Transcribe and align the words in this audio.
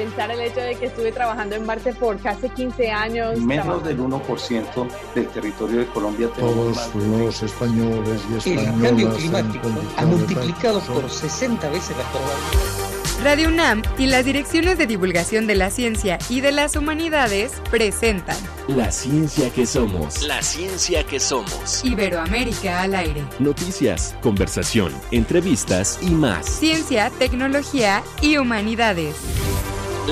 pensar 0.00 0.30
el 0.30 0.40
hecho 0.40 0.60
de 0.60 0.76
que 0.76 0.86
estuve 0.86 1.12
trabajando 1.12 1.56
en 1.56 1.66
Marte 1.66 1.92
por 1.92 2.18
casi 2.20 2.48
15 2.48 2.90
años. 2.90 3.38
Menos 3.38 3.84
del 3.84 3.98
1% 3.98 4.88
del 5.14 5.26
territorio 5.28 5.80
de 5.80 5.86
Colombia 5.88 6.28
Todos 6.38 6.94
los 6.94 7.42
españoles 7.42 8.22
y 8.32 8.36
españolas. 8.36 8.46
El 8.46 8.82
cambio 8.82 9.14
climático 9.14 9.68
ha 9.98 10.04
multiplicado 10.06 10.80
por 10.80 11.10
60 11.10 11.68
veces 11.68 11.96
la 11.98 12.04
probabilidad. 12.04 13.00
Radio 13.22 13.48
UNAM 13.48 13.82
y 13.98 14.06
las 14.06 14.24
direcciones 14.24 14.78
de 14.78 14.86
divulgación 14.86 15.46
de 15.46 15.54
la 15.54 15.70
ciencia 15.70 16.18
y 16.30 16.40
de 16.40 16.52
las 16.52 16.74
humanidades 16.74 17.52
presentan 17.70 18.38
La 18.66 18.90
ciencia 18.90 19.50
que 19.50 19.66
somos. 19.66 20.22
La 20.22 20.40
ciencia 20.40 21.04
que 21.04 21.20
somos. 21.20 21.84
Iberoamérica 21.84 22.80
al 22.80 22.94
aire. 22.94 23.22
Noticias, 23.38 24.16
conversación, 24.22 24.94
entrevistas 25.10 25.98
y 26.00 26.08
más. 26.12 26.46
Ciencia, 26.46 27.10
tecnología 27.18 28.02
y 28.22 28.38
humanidades. 28.38 29.14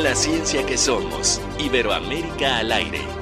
La 0.02 0.14
ciencia 0.14 0.64
que 0.64 0.78
somos. 0.78 1.40
Iberoamérica 1.58 2.58
al 2.58 2.70
aire. 2.70 3.17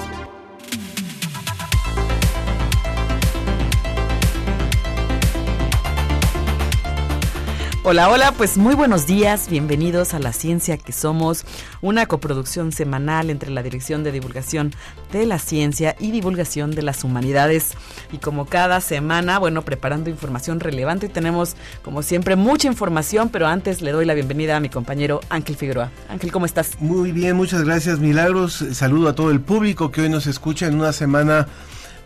Hola, 7.89 8.11
hola, 8.11 8.33
pues 8.33 8.57
muy 8.57 8.75
buenos 8.75 9.07
días, 9.07 9.49
bienvenidos 9.49 10.13
a 10.13 10.19
La 10.19 10.33
Ciencia 10.33 10.77
que 10.77 10.91
Somos, 10.91 11.45
una 11.81 12.07
coproducción 12.07 12.73
semanal 12.73 13.31
entre 13.31 13.53
la 13.53 13.63
Dirección 13.63 14.03
de 14.03 14.11
Divulgación 14.11 14.75
de 15.13 15.25
la 15.25 15.39
Ciencia 15.39 15.95
y 16.01 16.11
Divulgación 16.11 16.73
de 16.73 16.83
las 16.83 17.05
Humanidades. 17.05 17.75
Y 18.11 18.19
como 18.19 18.47
cada 18.47 18.81
semana, 18.81 19.39
bueno, 19.39 19.63
preparando 19.63 20.11
información 20.11 20.59
relevante, 20.59 21.07
y 21.07 21.11
tenemos 21.11 21.55
como 21.85 22.03
siempre 22.03 22.35
mucha 22.35 22.67
información, 22.67 23.29
pero 23.29 23.47
antes 23.47 23.81
le 23.83 23.93
doy 23.93 24.05
la 24.05 24.15
bienvenida 24.15 24.57
a 24.57 24.61
mi 24.61 24.69
compañero 24.69 25.21
Ángel 25.29 25.55
Figueroa. 25.55 25.93
Ángel, 26.09 26.33
¿cómo 26.33 26.45
estás? 26.45 26.73
Muy 26.81 27.13
bien, 27.13 27.37
muchas 27.37 27.63
gracias 27.63 28.01
Milagros, 28.01 28.65
saludo 28.73 29.11
a 29.11 29.15
todo 29.15 29.31
el 29.31 29.41
público 29.41 29.93
que 29.93 30.01
hoy 30.01 30.09
nos 30.09 30.27
escucha 30.27 30.67
en 30.67 30.75
una 30.75 30.93
semana 30.93 31.47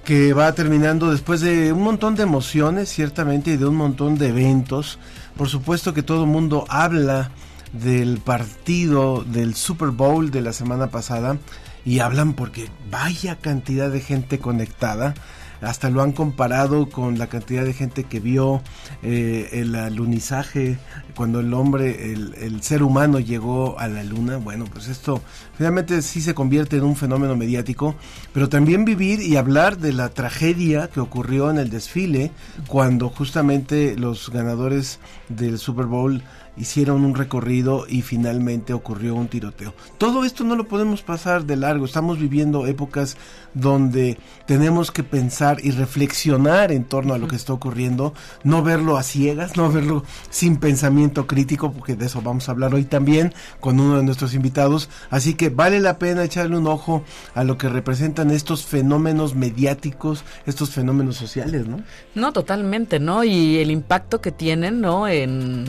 que 0.05 0.35
va 0.35 0.53
terminando 0.55 1.11
después 1.11 1.41
de 1.41 1.73
un 1.73 1.83
montón 1.83 2.17
de 2.17 2.25
emociones, 2.25 2.91
ciertamente, 2.91 3.53
y 3.53 3.57
de 3.57 3.67
un 3.67 3.77
montón 3.77 4.19
de 4.19 4.29
eventos. 4.29 4.99
Por 5.41 5.49
supuesto 5.49 5.95
que 5.95 6.03
todo 6.03 6.25
el 6.25 6.29
mundo 6.29 6.67
habla 6.69 7.31
del 7.73 8.19
partido 8.19 9.25
del 9.25 9.55
Super 9.55 9.89
Bowl 9.89 10.31
de 10.31 10.43
la 10.43 10.53
semana 10.53 10.89
pasada 10.89 11.39
y 11.83 12.01
hablan 12.01 12.35
porque 12.35 12.69
vaya 12.91 13.37
cantidad 13.37 13.91
de 13.91 14.03
gente 14.03 14.39
conectada 14.39 15.15
hasta 15.61 15.91
lo 15.91 16.03
han 16.03 16.13
comparado 16.13 16.89
con 16.89 17.19
la 17.19 17.29
cantidad 17.29 17.65
de 17.65 17.73
gente 17.73 18.05
que 18.05 18.21
vio 18.21 18.63
eh, 19.03 19.49
el 19.53 19.75
alunizaje 19.75 20.79
cuando 21.15 21.41
el 21.41 21.53
hombre, 21.55 22.13
el, 22.13 22.35
el, 22.35 22.63
ser 22.63 22.83
humano 22.83 23.19
llegó 23.19 23.79
a 23.79 23.89
la 23.89 24.03
luna. 24.05 24.39
Bueno, 24.39 24.65
pues 24.73 24.89
esto 24.89 25.21
finalmente 25.57 26.01
sí 26.03 26.21
se 26.21 26.35
convierte 26.35 26.77
en 26.77 26.85
un 26.85 26.97
fenómeno 26.97 27.37
mediático, 27.37 27.95
pero 28.33 28.49
también 28.49 28.85
vivir 28.85 29.21
y 29.21 29.37
hablar 29.37 29.79
de 29.79 29.93
la 29.93 30.09
tragedia 30.11 30.89
que 30.89 31.01
ocurrió 31.01 31.51
en 31.51 31.59
el 31.59 31.71
desfile 31.71 32.31
cuando 32.67 33.09
justamente 33.09 33.97
los 33.97 34.31
ganadores 34.31 34.99
del 35.29 35.59
Super 35.59 35.87
Bowl 35.87 36.23
hicieron 36.61 37.07
un 37.07 37.15
recorrido 37.15 37.87
y 37.89 38.03
finalmente 38.03 38.75
ocurrió 38.75 39.15
un 39.15 39.29
tiroteo. 39.29 39.73
Todo 39.97 40.25
esto 40.25 40.45
no 40.45 40.57
lo 40.57 40.69
podemos 40.69 41.01
pasar 41.03 41.45
de 41.45 41.57
largo. 41.57 41.87
Estamos 41.87 42.19
viviendo 42.19 42.67
épocas 42.67 43.17
donde 43.55 44.19
tenemos 44.47 44.91
que 44.91 45.03
pensar 45.03 45.59
y 45.63 45.71
reflexionar 45.71 46.71
en 46.71 46.85
torno 46.85 47.15
a 47.15 47.19
lo 47.19 47.29
que 47.29 47.37
está 47.37 47.55
ocurriendo, 47.55 48.13
no 48.45 48.63
verlo 48.63 48.99
a 48.99 49.03
ciegas, 49.03 49.57
no 49.57 49.73
verlo 49.73 50.05
sin 50.29 50.59
pensamiento 50.59 51.27
crítico, 51.27 51.73
porque 51.73 51.97
de 51.97 52.07
eso 52.07 52.21
vamos 52.21 52.49
a 52.49 52.53
hablar 52.53 52.75
hoy 52.75 52.85
también 52.85 53.33
con 53.61 53.81
uno 53.81 53.97
de 53.97 54.03
nuestros 54.03 54.35
invitados. 54.35 54.91
Así 55.09 55.35
que 55.35 55.49
vale 55.49 55.81
la 55.81 55.99
pena 55.99 56.25
echarle 56.25 56.59
un 56.59 56.67
ojo 56.67 57.03
a 57.35 57.43
lo 57.43 57.57
que 57.57 57.71
representan 57.71 58.31
estos 58.31 58.67
fenómenos 58.67 59.35
mediáticos, 59.35 60.25
estos 60.45 60.71
fenómenos 60.71 61.17
sociales, 61.17 61.67
¿no? 61.67 61.81
No, 62.15 62.33
totalmente, 62.33 63.01
¿no? 63.01 63.25
Y 63.25 63.59
el 63.59 63.71
impacto 63.71 64.21
que 64.21 64.31
tienen, 64.31 64.83
¿no? 64.83 65.09
En 65.09 65.65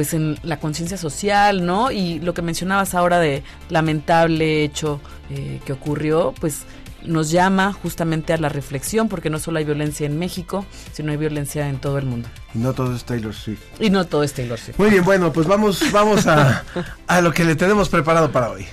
pues 0.00 0.14
en 0.14 0.38
la 0.44 0.58
conciencia 0.58 0.96
social, 0.96 1.66
¿no? 1.66 1.90
Y 1.90 2.20
lo 2.20 2.32
que 2.32 2.40
mencionabas 2.40 2.94
ahora 2.94 3.18
de 3.18 3.42
lamentable 3.68 4.64
hecho 4.64 4.98
eh, 5.28 5.60
que 5.66 5.74
ocurrió, 5.74 6.32
pues 6.40 6.62
nos 7.02 7.30
llama 7.30 7.74
justamente 7.74 8.32
a 8.32 8.38
la 8.38 8.48
reflexión, 8.48 9.10
porque 9.10 9.28
no 9.28 9.38
solo 9.38 9.58
hay 9.58 9.66
violencia 9.66 10.06
en 10.06 10.18
México, 10.18 10.64
sino 10.94 11.12
hay 11.12 11.18
violencia 11.18 11.68
en 11.68 11.76
todo 11.76 11.98
el 11.98 12.06
mundo. 12.06 12.30
Y 12.54 12.60
no 12.60 12.72
todo 12.72 12.96
es 12.96 13.04
Taylor 13.04 13.34
Swift. 13.34 13.60
Y 13.78 13.90
no 13.90 14.06
todo 14.06 14.22
es 14.22 14.32
Taylor 14.32 14.58
Swift. 14.58 14.78
Muy 14.78 14.88
bien, 14.88 15.04
bueno, 15.04 15.34
pues 15.34 15.46
vamos, 15.46 15.82
vamos 15.92 16.26
a, 16.26 16.64
a 17.06 17.20
lo 17.20 17.34
que 17.34 17.44
le 17.44 17.54
tenemos 17.54 17.90
preparado 17.90 18.32
para 18.32 18.52
hoy. 18.52 18.66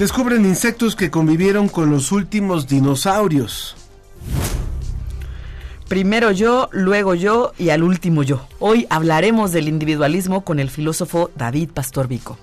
Descubren 0.00 0.46
insectos 0.46 0.96
que 0.96 1.10
convivieron 1.10 1.68
con 1.68 1.90
los 1.90 2.10
últimos 2.10 2.66
dinosaurios. 2.66 3.76
Primero 5.88 6.30
yo, 6.30 6.70
luego 6.72 7.14
yo 7.14 7.52
y 7.58 7.68
al 7.68 7.82
último 7.82 8.22
yo. 8.22 8.46
Hoy 8.60 8.86
hablaremos 8.88 9.52
del 9.52 9.68
individualismo 9.68 10.42
con 10.42 10.58
el 10.58 10.70
filósofo 10.70 11.30
David 11.36 11.68
Pastor 11.74 12.08
Vico. 12.08 12.38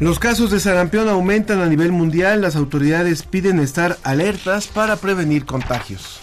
Los 0.00 0.18
casos 0.18 0.50
de 0.50 0.60
sarampión 0.60 1.08
aumentan 1.08 1.62
a 1.62 1.66
nivel 1.66 1.92
mundial. 1.92 2.42
Las 2.42 2.56
autoridades 2.56 3.22
piden 3.22 3.58
estar 3.58 3.96
alertas 4.02 4.66
para 4.66 4.96
prevenir 4.96 5.46
contagios. 5.46 6.20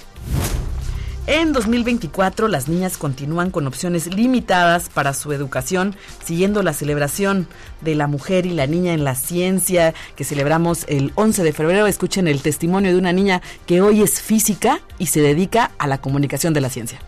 En 1.27 1.53
2024 1.53 2.47
las 2.47 2.67
niñas 2.67 2.97
continúan 2.97 3.51
con 3.51 3.67
opciones 3.67 4.07
limitadas 4.07 4.89
para 4.89 5.13
su 5.13 5.31
educación, 5.31 5.95
siguiendo 6.25 6.63
la 6.63 6.73
celebración 6.73 7.47
de 7.81 7.93
la 7.93 8.07
mujer 8.07 8.47
y 8.47 8.51
la 8.51 8.65
niña 8.65 8.93
en 8.93 9.03
la 9.03 9.13
ciencia 9.13 9.93
que 10.15 10.23
celebramos 10.23 10.85
el 10.87 11.11
11 11.13 11.43
de 11.43 11.53
febrero. 11.53 11.85
Escuchen 11.85 12.27
el 12.27 12.41
testimonio 12.41 12.91
de 12.91 12.97
una 12.97 13.13
niña 13.13 13.43
que 13.67 13.81
hoy 13.81 14.01
es 14.01 14.19
física 14.19 14.81
y 14.97 15.07
se 15.07 15.21
dedica 15.21 15.71
a 15.77 15.85
la 15.85 15.99
comunicación 15.99 16.55
de 16.55 16.61
la 16.61 16.69
ciencia. 16.69 16.99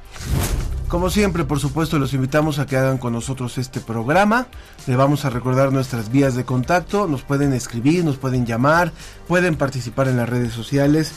Como 0.88 1.10
siempre, 1.10 1.44
por 1.44 1.60
supuesto, 1.60 1.98
los 1.98 2.14
invitamos 2.14 2.60
a 2.60 2.68
que 2.68 2.78
hagan 2.78 3.00
con 3.00 3.14
nosotros 3.14 3.58
este 3.58 3.80
programa. 3.80 4.46
Le 4.86 4.96
vamos 4.96 5.26
a 5.26 5.32
recordar 5.32 5.72
nuestras 5.72 6.12
vías 6.12 6.36
de 6.36 6.46
contacto. 6.46 7.08
Nos 7.08 7.24
pueden 7.24 7.52
escribir, 7.52 8.06
nos 8.06 8.18
pueden 8.18 8.46
llamar, 8.46 8.92
pueden 9.28 9.56
participar 9.56 10.08
en 10.08 10.18
las 10.18 10.30
redes 10.30 10.54
sociales. 10.54 11.14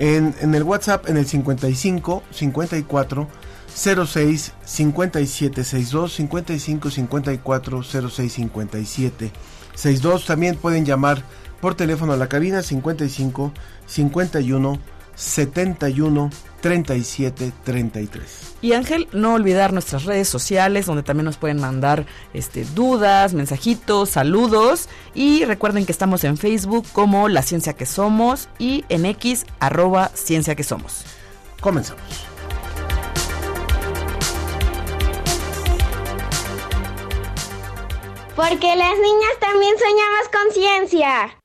En, 0.00 0.54
el 0.54 0.62
WhatsApp 0.62 1.10
en 1.10 1.18
el 1.18 1.26
55 1.26 2.22
54 2.30 3.28
06 3.76 4.52
57 4.64 5.62
62 5.62 6.12
55 6.14 6.90
54 6.90 7.82
06 7.82 8.32
57 8.32 9.30
62 9.74 10.24
también 10.24 10.56
pueden 10.56 10.86
llamar 10.86 11.22
por 11.60 11.74
teléfono 11.74 12.14
a 12.14 12.16
la 12.16 12.30
cabina 12.30 12.62
55 12.62 13.52
51 13.84 14.78
71 15.20 16.30
37 16.60 17.52
33. 17.62 18.54
Y 18.62 18.72
Ángel, 18.72 19.08
no 19.12 19.34
olvidar 19.34 19.72
nuestras 19.72 20.04
redes 20.04 20.28
sociales 20.28 20.86
donde 20.86 21.02
también 21.02 21.26
nos 21.26 21.36
pueden 21.36 21.60
mandar 21.60 22.06
este, 22.34 22.64
dudas, 22.74 23.34
mensajitos, 23.34 24.10
saludos 24.10 24.88
y 25.14 25.44
recuerden 25.44 25.86
que 25.86 25.92
estamos 25.92 26.24
en 26.24 26.36
Facebook 26.36 26.86
como 26.92 27.28
La 27.28 27.42
Ciencia 27.42 27.74
que 27.74 27.86
Somos 27.86 28.48
y 28.58 28.84
en 28.88 29.06
X 29.06 29.46
arroba 29.60 30.10
Ciencia 30.14 30.54
que 30.54 30.64
Somos. 30.64 31.04
Comenzamos. 31.60 32.02
Porque 38.34 38.74
las 38.74 38.98
niñas 38.98 39.38
también 39.38 39.74
soñamos 39.78 40.28
con 40.32 40.52
ciencia. 40.54 41.39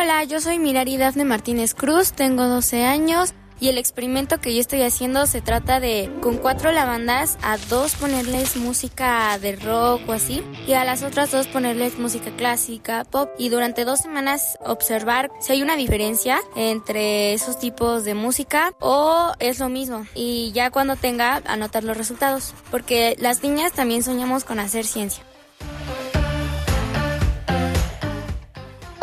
Hola, 0.00 0.24
yo 0.24 0.40
soy 0.40 0.58
Mirari 0.58 0.96
Dafne 0.96 1.26
Martínez 1.26 1.74
Cruz, 1.74 2.14
tengo 2.14 2.46
12 2.46 2.86
años 2.86 3.34
y 3.60 3.68
el 3.68 3.76
experimento 3.76 4.40
que 4.40 4.54
yo 4.54 4.58
estoy 4.58 4.80
haciendo 4.80 5.26
se 5.26 5.42
trata 5.42 5.78
de 5.78 6.10
con 6.22 6.38
cuatro 6.38 6.72
lavandas 6.72 7.36
a 7.42 7.58
dos 7.68 7.96
ponerles 7.96 8.56
música 8.56 9.38
de 9.38 9.56
rock 9.56 10.08
o 10.08 10.12
así 10.12 10.42
y 10.66 10.72
a 10.72 10.86
las 10.86 11.02
otras 11.02 11.30
dos 11.32 11.48
ponerles 11.48 11.98
música 11.98 12.30
clásica, 12.34 13.04
pop 13.04 13.28
y 13.36 13.50
durante 13.50 13.84
dos 13.84 14.00
semanas 14.00 14.56
observar 14.64 15.30
si 15.38 15.52
hay 15.52 15.60
una 15.60 15.76
diferencia 15.76 16.40
entre 16.56 17.34
esos 17.34 17.58
tipos 17.58 18.02
de 18.04 18.14
música 18.14 18.72
o 18.80 19.34
es 19.38 19.58
lo 19.58 19.68
mismo 19.68 20.06
y 20.14 20.50
ya 20.52 20.70
cuando 20.70 20.96
tenga 20.96 21.42
anotar 21.44 21.84
los 21.84 21.98
resultados 21.98 22.54
porque 22.70 23.16
las 23.18 23.42
niñas 23.42 23.72
también 23.72 24.02
soñamos 24.02 24.44
con 24.44 24.60
hacer 24.60 24.86
ciencia. 24.86 25.22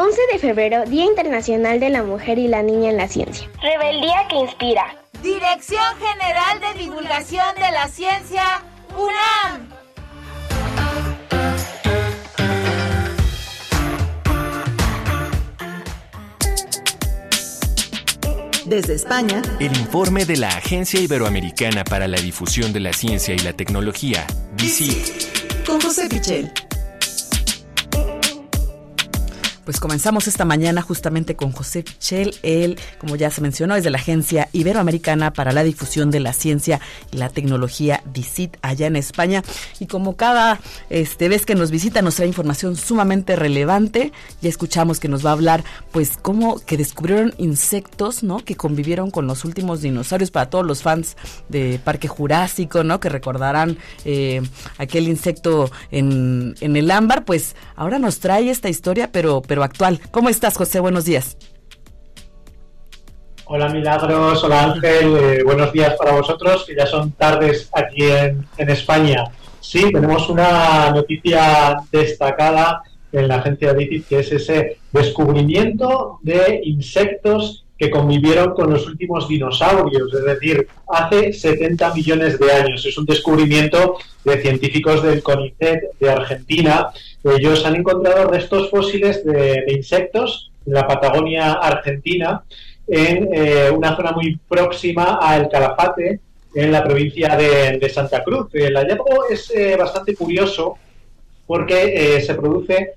11 0.08 0.22
de 0.32 0.40
febrero, 0.40 0.86
Día 0.86 1.04
Internacional 1.04 1.82
de 1.82 1.90
la 1.90 2.02
Mujer 2.02 2.40
y 2.40 2.48
la 2.48 2.64
Niña 2.64 2.92
en 2.92 2.96
la 2.96 3.10
Ciencia. 3.10 3.50
Rebeldía 3.62 4.26
que 4.30 4.38
inspira. 4.38 4.96
Dirección 5.22 5.84
General 6.00 6.62
de 6.62 6.82
Divulgación 6.82 7.56
de 7.56 7.72
la 7.74 7.90
Ciencia, 7.90 8.64
UNAM. 8.96 9.68
Desde 18.66 18.94
España, 18.94 19.42
el 19.60 19.76
informe 19.78 20.24
de 20.24 20.38
la 20.38 20.48
Agencia 20.48 21.02
Iberoamericana 21.02 21.84
para 21.84 22.08
la 22.08 22.18
Difusión 22.22 22.72
de 22.72 22.80
la 22.80 22.94
Ciencia 22.94 23.36
y 23.36 23.40
la 23.40 23.52
Tecnología, 23.52 24.26
DICIT. 24.56 25.66
Con 25.66 25.82
José 25.82 26.08
Pichel. 26.08 26.50
Pues 29.68 29.82
comenzamos 29.82 30.30
esta 30.30 30.46
mañana 30.46 30.82
justamente 30.82 31.36
con 31.36 31.52
José 31.52 31.84
Pichel. 31.84 32.36
Él, 32.42 32.80
como 33.00 33.18
ya 33.18 33.30
se 33.30 33.42
mencionó, 33.42 33.76
es 33.76 33.84
de 33.84 33.90
la 33.90 33.98
Agencia 33.98 34.48
Iberoamericana 34.54 35.34
para 35.34 35.52
la 35.52 35.62
Difusión 35.66 36.10
de 36.10 36.22
la 36.22 36.32
Ciencia 36.32 36.80
y 37.12 37.18
la 37.18 37.28
Tecnología, 37.28 38.02
DICIT, 38.14 38.56
allá 38.62 38.88
en 38.88 38.96
España. 38.96 39.44
Y 39.82 39.88
como 39.88 40.16
cada 40.16 40.62
este, 40.90 41.28
vez 41.28 41.46
que 41.46 41.54
nos 41.54 41.70
visita, 41.70 42.02
nos 42.02 42.16
trae 42.16 42.30
información 42.30 42.78
sumamente 42.78 43.36
relevante. 43.36 44.14
Ya 44.42 44.48
escuchamos 44.48 45.02
que 45.02 45.10
nos 45.10 45.26
va 45.26 45.32
a 45.32 45.34
hablar, 45.34 45.66
pues, 45.92 46.14
cómo 46.16 46.60
que 46.60 46.78
descubrieron 46.78 47.34
insectos, 47.38 48.24
¿no? 48.24 48.38
Que 48.38 48.56
convivieron 48.56 49.12
con 49.12 49.28
los 49.28 49.44
últimos 49.44 49.82
dinosaurios 49.82 50.32
para 50.32 50.50
todos 50.50 50.66
los 50.66 50.82
fans 50.82 51.18
de 51.50 51.78
Parque 51.84 52.08
Jurásico, 52.08 52.86
¿no? 52.86 53.02
Que 53.02 53.10
recordarán 53.10 53.78
eh, 54.06 54.42
aquel 54.78 55.10
insecto 55.10 55.70
en, 55.92 56.56
en 56.62 56.78
el 56.78 56.90
ámbar. 56.90 57.26
Pues 57.26 57.58
ahora 57.76 58.00
nos 58.00 58.22
trae 58.22 58.50
esta 58.50 58.70
historia, 58.70 59.12
pero 59.12 59.42
actual. 59.64 60.00
¿Cómo 60.12 60.30
estás, 60.30 60.58
José? 60.58 60.80
Buenos 60.80 61.06
días. 61.06 61.38
Hola 63.50 63.70
Milagros, 63.70 64.44
hola 64.44 64.74
Ángel, 64.74 65.16
eh, 65.16 65.44
buenos 65.44 65.72
días 65.72 65.96
para 65.98 66.12
vosotros, 66.12 66.66
que 66.68 66.76
ya 66.76 66.86
son 66.86 67.12
tardes 67.14 67.70
aquí 67.72 68.04
en, 68.04 68.46
España. 68.58 69.24
Sí, 69.62 69.90
tenemos 69.94 70.30
una 70.30 70.92
noticia 70.92 71.78
destacada 71.90 72.82
en 73.14 73.30
la 73.30 73.36
agencia 73.36 73.74
DICIT, 73.74 74.08
que 74.08 74.20
es 74.20 74.32
ese 74.34 74.80
descubrimiento 74.92 76.20
de 76.24 76.60
insectos 76.66 77.64
que 77.78 77.92
convivieron 77.92 78.54
con 78.54 78.72
los 78.72 78.88
últimos 78.88 79.28
dinosaurios, 79.28 80.14
es 80.14 80.26
decir, 80.26 80.68
hace 80.88 81.32
70 81.32 81.94
millones 81.94 82.40
de 82.40 82.52
años. 82.52 82.86
Es 82.86 82.98
un 82.98 83.06
descubrimiento 83.06 83.98
de 84.24 84.42
científicos 84.42 85.04
del 85.04 85.22
CONICET 85.22 85.98
de 86.00 86.10
Argentina. 86.10 86.90
Ellos 87.24 87.66
han 87.66 87.76
encontrado 87.76 88.28
restos 88.28 88.70
fósiles 88.70 89.24
de, 89.24 89.64
insectos 89.68 90.52
en 90.66 90.74
la 90.74 90.88
Patagonia 90.88 91.54
argentina, 91.54 92.44
en 92.88 93.30
eh, 93.32 93.70
una 93.70 93.96
zona 93.96 94.12
muy 94.12 94.40
próxima 94.48 95.20
a 95.22 95.38
El 95.38 95.50
Calafate, 95.50 96.20
en 96.56 96.72
la 96.72 96.84
provincia 96.84 97.36
de, 97.36 97.90
Santa 97.90 98.24
Cruz. 98.24 98.48
El 98.54 98.76
hallazgo 98.76 99.28
es 99.30 99.52
eh, 99.52 99.76
bastante 99.78 100.16
curioso 100.16 100.78
porque 101.46 102.18
eh, 102.18 102.22
se 102.22 102.34
produce 102.34 102.94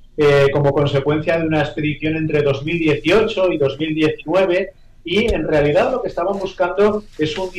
como 0.52 0.72
consecuencia 0.72 1.38
de 1.38 1.46
una 1.46 1.60
expedición 1.60 2.16
entre 2.16 2.42
2018 2.42 3.52
y 3.52 3.58
2019 3.58 4.72
y 5.04 5.32
en 5.32 5.48
realidad 5.48 5.90
lo 5.90 6.02
que 6.02 6.08
estaban 6.08 6.38
buscando 6.38 7.04
es 7.18 7.36
un 7.38 7.50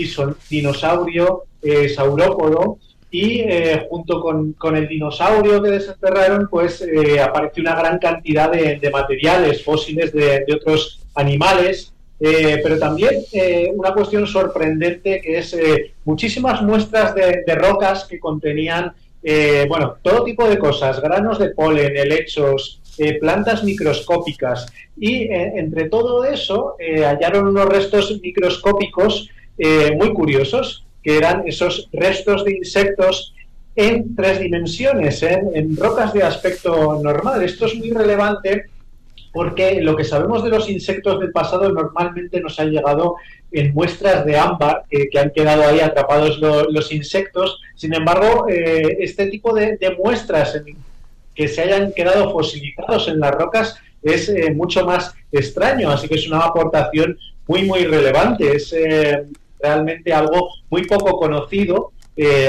dinosaurio 0.50 1.44
saurópodo 1.96 2.78
y 3.12 3.42
eh, 3.42 3.86
junto 3.90 4.22
con, 4.22 4.76
el 4.76 4.88
dinosaurio 4.88 5.62
que 5.62 5.70
desenterraron, 5.70 6.48
pues 6.50 6.82
eh, 6.82 7.20
una 7.58 7.76
gran 7.76 8.00
cantidad 8.00 8.50
de, 8.50 8.90
materiales 8.90 9.64
fósiles 9.64 10.14
de, 10.14 10.46
otros 10.56 11.02
animales, 11.14 11.94
eh, 12.22 12.62
pero 12.64 12.80
también 12.80 13.22
una 13.76 13.94
cuestión 13.94 14.26
sorprendente 14.26 15.20
que 15.20 15.40
es 15.40 15.58
muchísimas 16.06 16.62
muestras 16.62 17.14
de, 17.14 17.56
rocas 17.56 18.06
que 18.06 18.18
contenían, 18.18 18.94
bueno, 19.68 19.98
todo 20.02 20.24
tipo 20.24 20.48
de 20.48 20.58
cosas, 20.58 21.02
granos 21.02 21.40
de 21.40 21.50
polen, 21.50 21.96
helechos, 21.96 22.82
plantas 23.20 23.64
microscópicas 23.64 24.72
y 24.98 25.28
entre 25.32 25.90
todo 25.90 26.24
eso 26.26 26.76
hallaron 26.80 27.48
unos 27.48 27.66
restos 27.66 28.20
microscópicos 28.22 29.30
muy 29.98 30.14
curiosos 30.14 30.86
que 31.04 31.18
eran 31.18 31.44
esos 31.48 31.90
restos 31.92 32.46
de 32.46 32.58
insectos 32.58 33.34
en 33.76 34.16
tres 34.16 34.40
dimensiones, 34.40 35.24
en, 35.24 35.76
rocas 35.78 36.14
de 36.14 36.24
aspecto 36.24 37.00
normal. 37.02 37.44
Esto 37.44 37.66
es 37.66 37.76
muy 37.76 37.92
relevante 37.92 38.66
porque 39.34 39.82
lo 39.82 39.96
que 39.96 40.04
sabemos 40.04 40.44
de 40.44 40.50
los 40.50 40.70
insectos 40.70 41.20
del 41.20 41.32
pasado 41.32 41.70
normalmente 41.72 42.42
nos 42.42 42.60
ha 42.60 42.66
llegado 42.66 43.16
en 43.52 43.74
muestras 43.74 44.26
de 44.26 44.38
ámbar 44.38 44.86
que 44.90 45.20
han 45.20 45.32
quedado 45.32 45.64
ahí 45.68 45.80
atrapados 45.80 46.40
los 46.40 46.92
insectos. 46.92 47.60
Sin 47.76 47.94
embargo, 47.94 48.48
eh, 48.50 48.98
este 49.00 49.28
tipo 49.28 49.54
de, 49.54 49.78
muestras 50.02 50.62
que 51.36 51.48
se 51.48 51.62
hayan 51.62 51.92
quedado 51.94 52.32
fosilizados 52.32 53.08
en 53.08 53.20
las 53.20 53.32
rocas 53.32 53.76
es 54.02 54.30
eh, 54.30 54.52
mucho 54.54 54.86
más 54.86 55.14
extraño, 55.32 55.92
así 55.92 56.08
que 56.08 56.16
es 56.16 56.28
una 56.28 56.40
aportación 56.40 57.18
muy, 57.48 57.64
muy 57.64 57.86
relevante. 57.86 58.56
Es 58.56 58.74
eh, 58.74 59.26
realmente 59.60 60.14
algo 60.14 60.50
muy 60.70 60.86
poco 60.86 61.18
conocido 61.18 61.92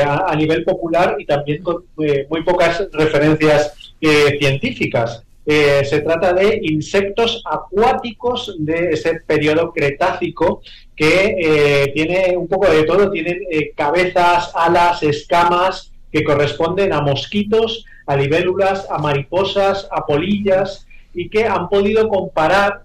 a, 0.04 0.36
nivel 0.36 0.64
popular 0.64 1.16
y 1.18 1.24
también 1.24 1.62
con 1.62 1.84
muy 1.96 2.42
pocas 2.44 2.86
referencias 2.92 3.94
científicas. 4.38 5.22
se 5.46 6.00
trata 6.00 6.34
de 6.34 6.60
insectos 6.62 7.42
acuáticos 7.50 8.54
de 8.58 8.90
ese 8.90 9.20
periodo 9.26 9.72
cretácico 9.72 10.60
que 10.96 11.90
tiene 11.94 12.36
un 12.36 12.48
poco 12.48 12.70
de 12.70 12.84
todo, 12.84 13.10
tienen 13.10 13.40
cabezas, 13.74 14.52
alas, 14.54 15.02
escamas 15.02 15.92
que 16.12 16.22
corresponden 16.22 16.92
a 16.92 17.00
mosquitos, 17.00 17.84
a 18.06 18.16
libélulas, 18.16 18.86
a 18.90 18.98
mariposas, 18.98 19.88
a 19.90 20.04
polillas 20.04 20.86
y 21.14 21.28
que 21.28 21.44
han 21.46 21.68
podido 21.68 22.08
comparar 22.08 22.82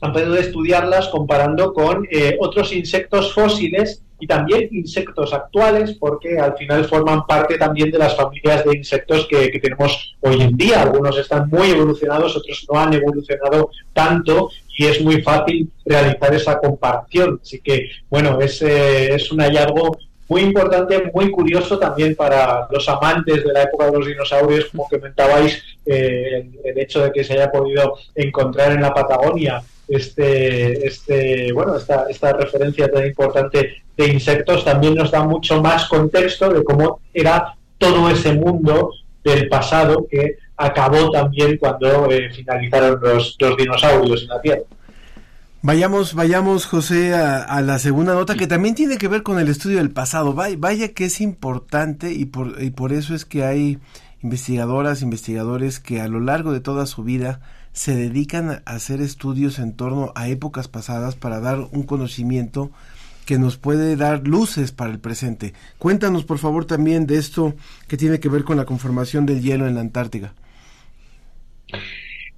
han 0.00 0.12
podido 0.12 0.36
estudiarlas 0.36 1.08
comparando 1.08 1.72
con 1.72 2.06
eh, 2.10 2.36
otros 2.40 2.72
insectos 2.72 3.34
fósiles 3.34 4.02
y 4.20 4.26
también 4.26 4.68
insectos 4.72 5.32
actuales, 5.32 5.96
porque 5.98 6.38
al 6.38 6.56
final 6.56 6.84
forman 6.86 7.24
parte 7.26 7.56
también 7.56 7.90
de 7.90 7.98
las 7.98 8.16
familias 8.16 8.64
de 8.64 8.76
insectos 8.76 9.26
que, 9.28 9.48
tenemos 9.60 10.16
hoy 10.20 10.42
en 10.42 10.56
día. 10.56 10.82
Algunos 10.82 11.16
están 11.18 11.48
muy 11.48 11.70
evolucionados, 11.70 12.36
otros 12.36 12.66
no 12.70 12.80
han 12.80 12.94
evolucionado 12.94 13.70
tanto 13.92 14.50
y 14.78 14.86
es 14.86 15.02
muy 15.02 15.20
fácil 15.22 15.68
realizar 15.84 16.32
esa 16.32 16.58
comparación. 16.58 17.40
Así 17.42 17.60
que, 17.60 17.90
bueno, 18.08 18.40
es, 18.40 18.62
eh, 18.62 19.12
es 19.12 19.30
un 19.32 19.40
hallazgo 19.40 19.98
muy 20.28 20.42
importante, 20.42 21.10
muy 21.12 21.32
curioso 21.32 21.80
también 21.80 22.14
para 22.14 22.68
los 22.70 22.88
amantes 22.88 23.44
de 23.44 23.52
la 23.52 23.64
época 23.64 23.86
de 23.86 23.98
los 23.98 24.06
dinosaurios, 24.06 24.66
como 24.66 24.88
comentabais, 24.88 25.60
eh, 25.84 26.48
el 26.64 26.78
hecho 26.78 27.02
de 27.02 27.10
que 27.10 27.24
se 27.24 27.32
haya 27.32 27.50
podido 27.50 27.94
encontrar 28.14 28.70
en 28.70 28.82
la 28.82 28.94
Patagonia 28.94 29.62
este, 29.88 30.86
este, 30.86 31.52
bueno, 31.52 31.76
esta, 31.76 32.06
esta 32.08 32.34
referencia 32.34 32.88
tan 32.88 33.04
importante 33.04 33.82
de 33.96 34.06
insectos 34.06 34.64
también 34.64 34.94
nos 34.94 35.10
da 35.10 35.24
mucho 35.24 35.60
más 35.60 35.88
contexto 35.88 36.52
de 36.52 36.62
cómo 36.62 37.00
era 37.12 37.54
todo 37.78 38.08
ese 38.10 38.34
mundo 38.34 38.92
del 39.24 39.48
pasado 39.48 40.06
que 40.08 40.36
acabó 40.58 41.10
también 41.10 41.56
cuando 41.56 42.10
eh, 42.10 42.30
finalizaron 42.30 43.00
los, 43.00 43.36
los, 43.38 43.56
dinosaurios 43.56 44.22
en 44.22 44.28
la 44.28 44.40
Tierra. 44.40 44.62
Vayamos, 45.62 46.14
vayamos, 46.14 46.66
José, 46.66 47.14
a, 47.14 47.60
la 47.62 47.78
segunda 47.78 48.14
nota 48.14 48.36
que 48.36 48.46
también 48.46 48.74
tiene 48.74 48.96
que 48.96 49.08
ver 49.08 49.22
con 49.22 49.38
el 49.38 49.48
estudio 49.48 49.78
del 49.78 49.90
pasado. 49.90 50.34
Vaya, 50.34 50.56
vaya 50.58 50.88
que 50.92 51.06
es 51.06 51.20
importante 51.20 52.12
y 52.12 52.26
por, 52.26 52.62
y 52.62 52.70
por 52.70 52.92
eso 52.92 53.14
es 53.14 53.24
que 53.24 53.44
hay 53.44 53.78
investigadoras, 54.22 55.02
investigadores 55.02 55.80
que 55.80 56.00
a 56.00 56.08
lo 56.08 56.20
largo 56.20 56.52
de 56.52 56.60
toda 56.60 56.86
su 56.86 57.02
vida 57.02 57.40
se 57.72 57.94
dedican 57.94 58.50
a 58.50 58.60
hacer 58.64 59.00
estudios 59.00 59.58
en 59.58 59.72
torno 59.72 60.12
a 60.14 60.28
épocas 60.28 60.68
pasadas 60.68 61.14
para 61.14 61.40
dar 61.40 61.58
un 61.72 61.84
conocimiento 61.84 62.70
que 63.24 63.38
nos 63.38 63.58
puede 63.58 63.94
dar 63.96 64.26
luces 64.26 64.72
para 64.72 64.90
el 64.90 64.98
presente. 64.98 65.54
Cuéntanos, 65.78 66.24
por 66.24 66.38
favor, 66.38 66.64
también 66.64 67.06
de 67.06 67.18
esto 67.18 67.54
que 67.86 67.96
tiene 67.96 68.20
que 68.20 68.28
ver 68.28 68.42
con 68.42 68.56
la 68.56 68.64
conformación 68.64 69.26
del 69.26 69.42
hielo 69.42 69.66
en 69.68 69.74
la 69.74 69.82
Antártica. 69.82 70.32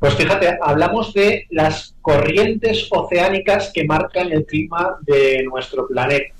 Pues 0.01 0.15
fíjate, 0.15 0.57
hablamos 0.63 1.13
de 1.13 1.47
las 1.51 1.95
corrientes 2.01 2.89
oceánicas 2.91 3.71
que 3.71 3.85
marcan 3.85 4.33
el 4.33 4.47
clima 4.47 4.97
de 5.03 5.43
nuestro 5.43 5.87
planeta. 5.87 6.35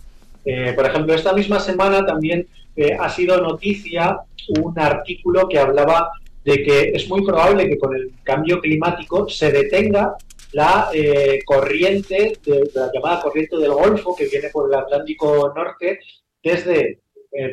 Eh, 0.47 0.73
por 0.75 0.87
ejemplo, 0.87 1.13
esta 1.13 1.35
misma 1.35 1.61
semana 1.61 2.07
también 2.07 2.47
eh, 2.75 2.97
ha 2.99 3.11
sido 3.11 3.39
noticia 3.39 4.21
un 4.63 4.79
artículo 4.79 5.47
que 5.47 5.59
hablaba 5.59 6.11
de 6.43 6.63
que 6.63 6.93
es 6.95 7.07
muy 7.11 7.23
probable 7.23 7.69
que 7.69 7.79
con 7.79 7.95
el 7.95 8.13
cambio 8.23 8.63
climático 8.63 9.29
se 9.29 9.53
detenga 9.53 10.17
la 10.53 10.89
eh, 10.95 11.41
corriente, 11.45 12.39
de, 12.43 12.71
la 12.75 12.91
llamada 12.95 13.21
corriente 13.21 13.59
del 13.59 13.73
Golfo, 13.73 14.17
que 14.17 14.25
viene 14.25 14.49
por 14.49 14.73
el 14.73 14.79
Atlántico 14.79 15.53
Norte, 15.55 16.01
desde 16.43 17.01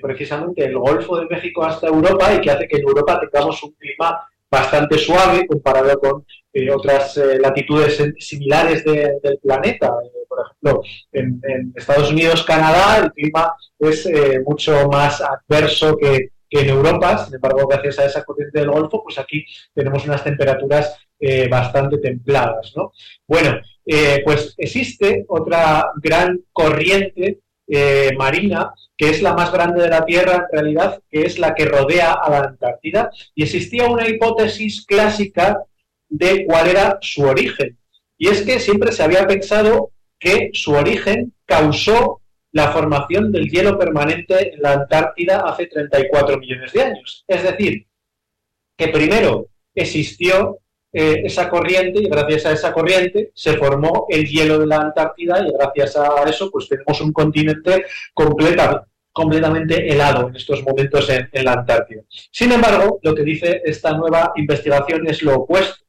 precisamente 0.02 0.64
el 0.66 0.80
Golfo 0.80 1.20
de 1.20 1.28
México 1.28 1.64
hasta 1.64 1.88
Europa 1.88 2.34
y 2.34 2.42
que 2.42 2.50
hace 2.50 2.68
que 2.68 2.78
en 2.78 2.84
Europa 2.84 3.20
tengamos 3.20 3.62
un 3.62 3.74
clima 3.74 4.28
bastante 4.50 4.98
suave 4.98 5.46
comparado 5.48 6.00
con 6.00 6.26
eh, 6.54 6.72
otras 6.72 7.18
latitudes 7.40 8.02
similares 8.20 8.84
del 8.84 9.40
planeta. 9.42 9.94
por 10.28 10.40
ejemplo, 10.46 10.84
en, 11.12 11.74
Estados 11.76 12.12
Unidos, 12.12 12.44
Canadá, 12.44 12.98
el 13.04 13.12
clima 13.12 13.54
es 13.80 14.10
mucho 14.46 14.88
más 14.90 15.22
adverso 15.22 15.98
que, 15.98 16.30
en 16.50 16.70
Europa, 16.70 17.18
sin 17.18 17.36
embargo, 17.36 17.68
gracias 17.68 18.00
a 18.00 18.06
esa 18.06 18.24
corriente 18.24 18.60
del 18.60 18.72
Golfo, 18.72 19.04
pues 19.04 19.20
aquí 19.20 19.46
tenemos 19.74 20.06
unas 20.06 20.24
temperaturas 20.24 20.98
eh, 21.20 21.48
bastante 21.50 21.98
templadas. 21.98 22.74
¿no? 22.76 22.94
Bueno, 23.28 23.60
eh, 23.86 24.22
pues 24.24 24.54
existe 24.58 25.26
otra 25.28 25.92
gran 26.02 26.40
corriente 26.54 27.40
eh, 27.68 28.12
marina 28.18 28.74
que 28.98 29.10
es 29.10 29.22
la 29.22 29.34
más 29.34 29.52
grande 29.52 29.84
de 29.84 29.90
la 29.90 30.04
Tierra 30.06 30.36
en 30.36 30.46
realidad, 30.52 31.02
que 31.10 31.22
es 31.22 31.38
la 31.38 31.54
que 31.54 31.66
rodea 31.66 32.14
a 32.14 32.30
la 32.32 32.40
Antártida, 32.40 33.12
y 33.36 33.44
existía 33.44 33.86
una 33.86 34.08
hipótesis 34.08 34.86
clásica 34.86 35.62
de 36.10 36.46
cuál 36.46 36.68
era 36.68 36.98
su 37.02 37.24
origen. 37.24 37.78
Y 38.18 38.30
es 38.30 38.42
que 38.42 38.60
siempre 38.60 38.92
se 38.92 39.04
había 39.04 39.28
pensado 39.28 39.92
que 40.20 40.50
su 40.54 40.74
origen 40.74 41.34
causó 41.46 42.22
la 42.52 42.72
formación 42.72 43.32
del 43.32 43.50
hielo 43.50 43.78
permanente 43.78 44.56
en 44.56 44.62
la 44.62 44.74
Antártida 44.74 45.42
hace 45.42 45.68
34 45.68 46.40
millones 46.40 46.74
de 46.74 46.82
años. 46.82 47.24
Es 47.28 47.44
decir, 47.44 47.86
que 48.76 48.88
primero 48.88 49.48
existió 49.76 50.58
eh, 51.00 51.22
esa 51.26 51.48
corriente 51.48 52.00
y 52.02 52.10
gracias 52.10 52.48
a 52.48 52.54
esa 52.54 52.74
corriente 52.74 53.30
se 53.36 53.56
formó 53.56 54.08
el 54.10 54.26
hielo 54.26 54.58
de 54.58 54.66
la 54.66 54.78
Antártida 54.78 55.46
y 55.46 55.52
gracias 55.52 55.96
a 55.96 56.24
eso 56.28 56.50
pues 56.50 56.68
tenemos 56.68 57.00
un 57.02 57.14
continente 57.14 57.86
completamente 59.14 59.94
helado 59.94 60.28
en 60.28 60.36
estos 60.36 60.64
momentos 60.64 61.08
en, 61.12 61.30
la 61.46 61.54
Antártida. 61.54 62.02
Sin 62.32 62.52
embargo, 62.52 63.00
lo 63.04 63.14
que 63.14 63.22
dice 63.22 63.62
esta 63.64 63.96
nueva 63.96 64.34
investigación 64.38 65.08
es 65.08 65.22
lo 65.22 65.36
opuesto, 65.36 65.86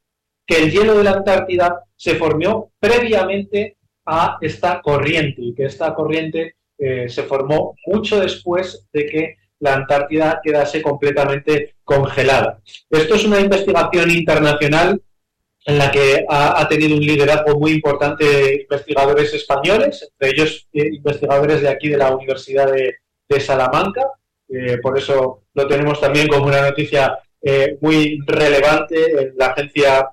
que 0.46 0.58
el 0.58 0.70
hielo 0.70 0.98
de 0.98 1.04
la 1.04 1.12
Antártida 1.12 1.84
se 1.96 2.16
formó 2.16 2.72
previamente 2.78 3.78
a 4.04 4.36
esta 4.42 4.82
corriente 4.82 5.40
y 5.40 5.54
que 5.54 5.64
esta 5.64 5.94
corriente 5.94 6.56
eh, 6.76 7.08
se 7.08 7.22
formó 7.22 7.76
mucho 7.86 8.20
después 8.20 8.86
de 8.92 9.06
que 9.06 9.36
la 9.60 9.74
Antártida 9.74 10.40
quedase 10.42 10.82
completamente 10.82 11.74
congelada. 11.84 12.60
Esto 12.90 13.14
es 13.14 13.24
una 13.24 13.40
investigación 13.40 14.10
internacional 14.10 15.00
en 15.66 15.78
la 15.78 15.90
que 15.90 16.24
ha, 16.28 16.66
tenido 16.68 16.96
un 16.96 17.02
liderazgo 17.02 17.58
muy 17.58 17.72
importante 17.72 18.62
investigadores 18.62 19.34
españoles, 19.34 20.08
entre 20.12 20.34
ellos 20.34 20.68
eh, 20.72 20.88
investigadores 20.94 21.60
de 21.60 21.68
aquí 21.68 21.88
de 21.88 21.98
la 21.98 22.14
Universidad 22.14 22.72
de, 22.72 23.40
Salamanca. 23.40 24.02
Eh, 24.48 24.78
por 24.82 24.96
eso 24.96 25.42
lo 25.52 25.66
tenemos 25.66 26.00
también 26.00 26.28
como 26.28 26.46
una 26.46 26.62
noticia 26.62 27.18
muy 27.80 28.18
relevante 28.26 29.22
en 29.22 29.34
la 29.36 29.46
agencia. 29.48 30.10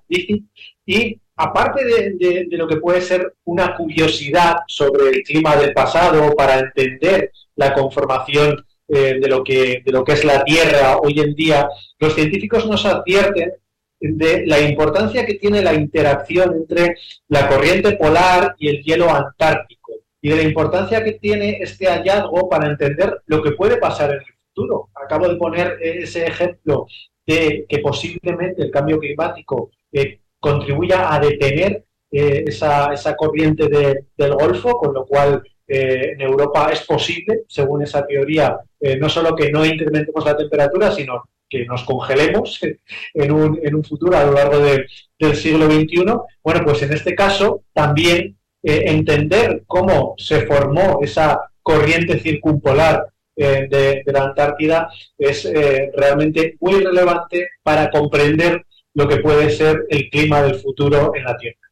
Y 0.86 1.20
aparte 1.36 1.86
de, 1.86 2.48
lo 2.52 2.68
que 2.68 2.78
puede 2.78 3.02
ser 3.02 3.36
una 3.46 3.76
curiosidad 3.76 4.58
sobre 4.68 5.10
el 5.10 5.24
clima 5.24 5.56
del 5.56 5.74
pasado 5.74 6.36
para 6.36 6.60
entender 6.60 7.32
la 7.56 7.74
conformación 7.74 8.66
eh, 8.88 9.20
de, 9.20 9.28
lo 9.28 9.44
que, 9.44 9.82
de 9.84 9.92
lo 9.92 10.04
que 10.04 10.14
es 10.14 10.24
la 10.24 10.44
Tierra 10.44 10.98
hoy 10.98 11.20
en 11.20 11.34
día, 11.34 11.68
los 12.00 12.14
científicos 12.14 12.68
nos 12.68 12.86
advierten 12.86 13.54
de 14.00 14.46
la 14.46 14.60
importancia 14.60 15.26
que 15.26 15.36
tiene 15.36 15.62
la 15.62 15.74
interacción 15.74 16.54
entre 16.54 16.98
la 17.28 17.48
corriente 17.48 17.94
polar 17.94 18.56
y 18.60 18.68
el 18.70 18.84
hielo 18.84 19.10
antártico 19.10 19.94
y 20.22 20.30
de 20.30 20.36
la 20.38 20.44
importancia 20.44 21.04
que 21.04 21.14
tiene 21.14 21.60
este 21.62 21.88
hallazgo 21.88 22.50
para 22.50 22.68
entender 22.68 23.22
lo 23.28 23.42
que 23.42 23.52
puede 23.52 23.78
pasar 23.78 24.12
en 24.12 24.18
el 24.18 24.34
futuro. 24.48 24.90
Acabo 24.96 25.28
de 25.28 25.36
poner 25.36 25.78
ese 25.82 26.26
ejemplo 26.26 26.88
de 27.26 27.66
que 27.68 27.80
posiblemente 27.80 28.64
el 28.64 28.72
cambio 28.72 29.00
climático 29.00 29.72
eh, 29.92 30.20
contribuya 30.40 31.14
a 31.14 31.20
detener 31.20 31.86
eh, 32.12 32.44
esa, 32.48 32.94
esa, 32.94 33.16
corriente 33.16 33.68
del 33.68 34.34
Golfo, 34.34 34.78
con 34.78 34.94
lo 34.94 35.06
cual 35.06 35.44
eh, 35.68 36.12
en 36.14 36.22
Europa 36.22 36.70
es 36.72 36.82
posible, 36.82 37.42
según 37.48 37.84
esa 37.84 38.06
teoría, 38.06 38.58
eh, 38.80 38.98
no 38.98 39.10
solo 39.10 39.36
que 39.36 39.52
no 39.52 39.66
incrementemos 39.66 40.26
la 40.26 40.38
temperatura, 40.38 40.92
sino 40.92 41.24
que 41.50 41.66
nos 41.66 41.84
congelemos 41.84 42.60
en 43.14 43.32
un, 43.32 43.84
futuro 43.84 44.18
a 44.18 44.24
lo 44.24 44.34
largo 44.34 44.60
del 44.60 45.36
siglo 45.36 45.66
XXI. 45.66 46.06
Bueno, 46.44 46.62
pues 46.64 46.82
en 46.84 46.94
este 46.94 47.16
caso 47.16 47.64
también 47.74 48.38
entender 48.68 49.64
cómo 49.68 50.16
se 50.18 50.48
formó 50.48 51.00
esa 51.04 51.52
corriente 51.62 52.20
circumpolar 52.20 53.06
de, 53.36 54.02
la 54.08 54.24
Antártida 54.24 54.90
es 55.20 55.48
realmente 55.96 56.58
muy 56.60 56.84
relevante 56.84 57.48
para 57.62 57.92
comprender 57.92 58.66
lo 58.96 59.08
que 59.08 59.18
puede 59.18 59.52
ser 59.52 59.86
el 59.90 60.10
clima 60.10 60.42
del 60.42 60.56
futuro 60.56 61.12
en 61.14 61.26
la 61.26 61.38
Tierra. 61.38 61.65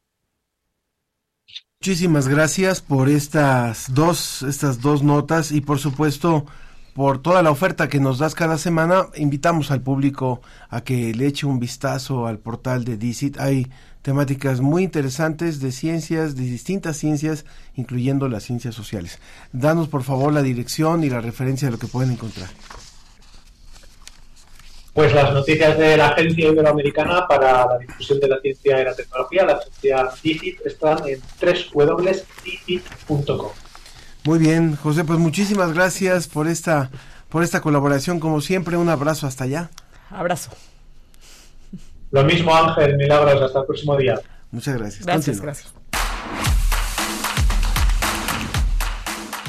Muchísimas 1.84 2.28
gracias 2.28 2.80
por 2.80 3.10
estas 3.10 3.92
dos, 3.92 4.42
estas 4.42 4.80
dos 4.80 5.02
notas 5.02 5.52
y 5.52 5.60
por 5.60 5.78
supuesto 5.78 6.46
por 6.94 7.20
toda 7.20 7.42
la 7.42 7.50
oferta 7.50 7.90
que 7.90 8.00
nos 8.00 8.18
das 8.18 8.34
cada 8.34 8.56
semana. 8.56 9.08
Invitamos 9.16 9.70
al 9.70 9.82
público 9.82 10.40
a 10.70 10.80
que 10.80 11.12
le 11.12 11.26
eche 11.26 11.44
un 11.44 11.60
vistazo 11.60 12.26
al 12.26 12.38
portal 12.38 12.86
de 12.86 12.96
DICIT. 12.96 13.38
Hay 13.38 13.70
temáticas 14.00 14.62
muy 14.62 14.82
interesantes 14.82 15.60
de 15.60 15.72
ciencias, 15.72 16.34
de 16.36 16.44
distintas 16.44 16.96
ciencias, 16.96 17.44
incluyendo 17.74 18.30
las 18.30 18.44
ciencias 18.44 18.74
sociales. 18.74 19.18
Danos 19.52 19.88
por 19.88 20.04
favor 20.04 20.32
la 20.32 20.42
dirección 20.42 21.04
y 21.04 21.10
la 21.10 21.20
referencia 21.20 21.68
de 21.68 21.72
lo 21.72 21.78
que 21.78 21.86
pueden 21.86 22.12
encontrar. 22.12 22.48
Pues 24.94 25.12
las 25.12 25.34
noticias 25.34 25.76
de 25.76 25.96
la 25.96 26.08
Agencia 26.10 26.50
Iberoamericana 26.50 27.26
para 27.26 27.66
la 27.66 27.78
Difusión 27.78 28.20
de 28.20 28.28
la 28.28 28.38
Ciencia 28.40 28.80
y 28.80 28.84
la 28.84 28.94
Tecnología, 28.94 29.44
la 29.44 29.54
agencia 29.54 30.08
DICIT, 30.22 30.64
están 30.64 30.98
en 31.08 31.20
www.dicit.com. 31.74 33.50
Muy 34.22 34.38
bien, 34.38 34.76
José, 34.76 35.02
pues 35.02 35.18
muchísimas 35.18 35.72
gracias 35.74 36.28
por 36.28 36.46
esta, 36.46 36.90
por 37.28 37.42
esta 37.42 37.60
colaboración. 37.60 38.20
Como 38.20 38.40
siempre, 38.40 38.76
un 38.76 38.88
abrazo 38.88 39.26
hasta 39.26 39.42
allá. 39.42 39.68
Abrazo. 40.10 40.52
Lo 42.12 42.22
mismo, 42.22 42.54
Ángel, 42.54 42.96
milagros, 42.96 43.42
hasta 43.42 43.58
el 43.58 43.66
próximo 43.66 43.96
día. 43.96 44.20
Muchas 44.52 44.78
gracias. 44.78 45.04
Gracias, 45.04 45.40
gracias. 45.40 45.74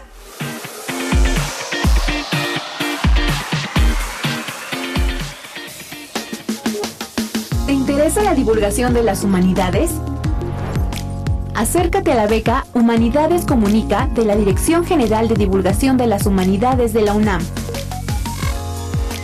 ¿Te 7.65 7.73
interesa 7.73 8.23
la 8.23 8.33
divulgación 8.33 8.93
de 8.93 9.03
las 9.03 9.25
humanidades? 9.25 9.91
Acércate 11.55 12.11
a 12.11 12.15
la 12.15 12.27
beca 12.27 12.65
Humanidades 12.73 13.45
Comunica 13.45 14.07
de 14.13 14.25
la 14.25 14.35
Dirección 14.35 14.85
General 14.85 15.27
de 15.27 15.33
Divulgación 15.35 15.97
de 15.97 16.05
las 16.07 16.25
Humanidades 16.25 16.93
de 16.93 17.01
la 17.01 17.13
UNAM. 17.13 17.41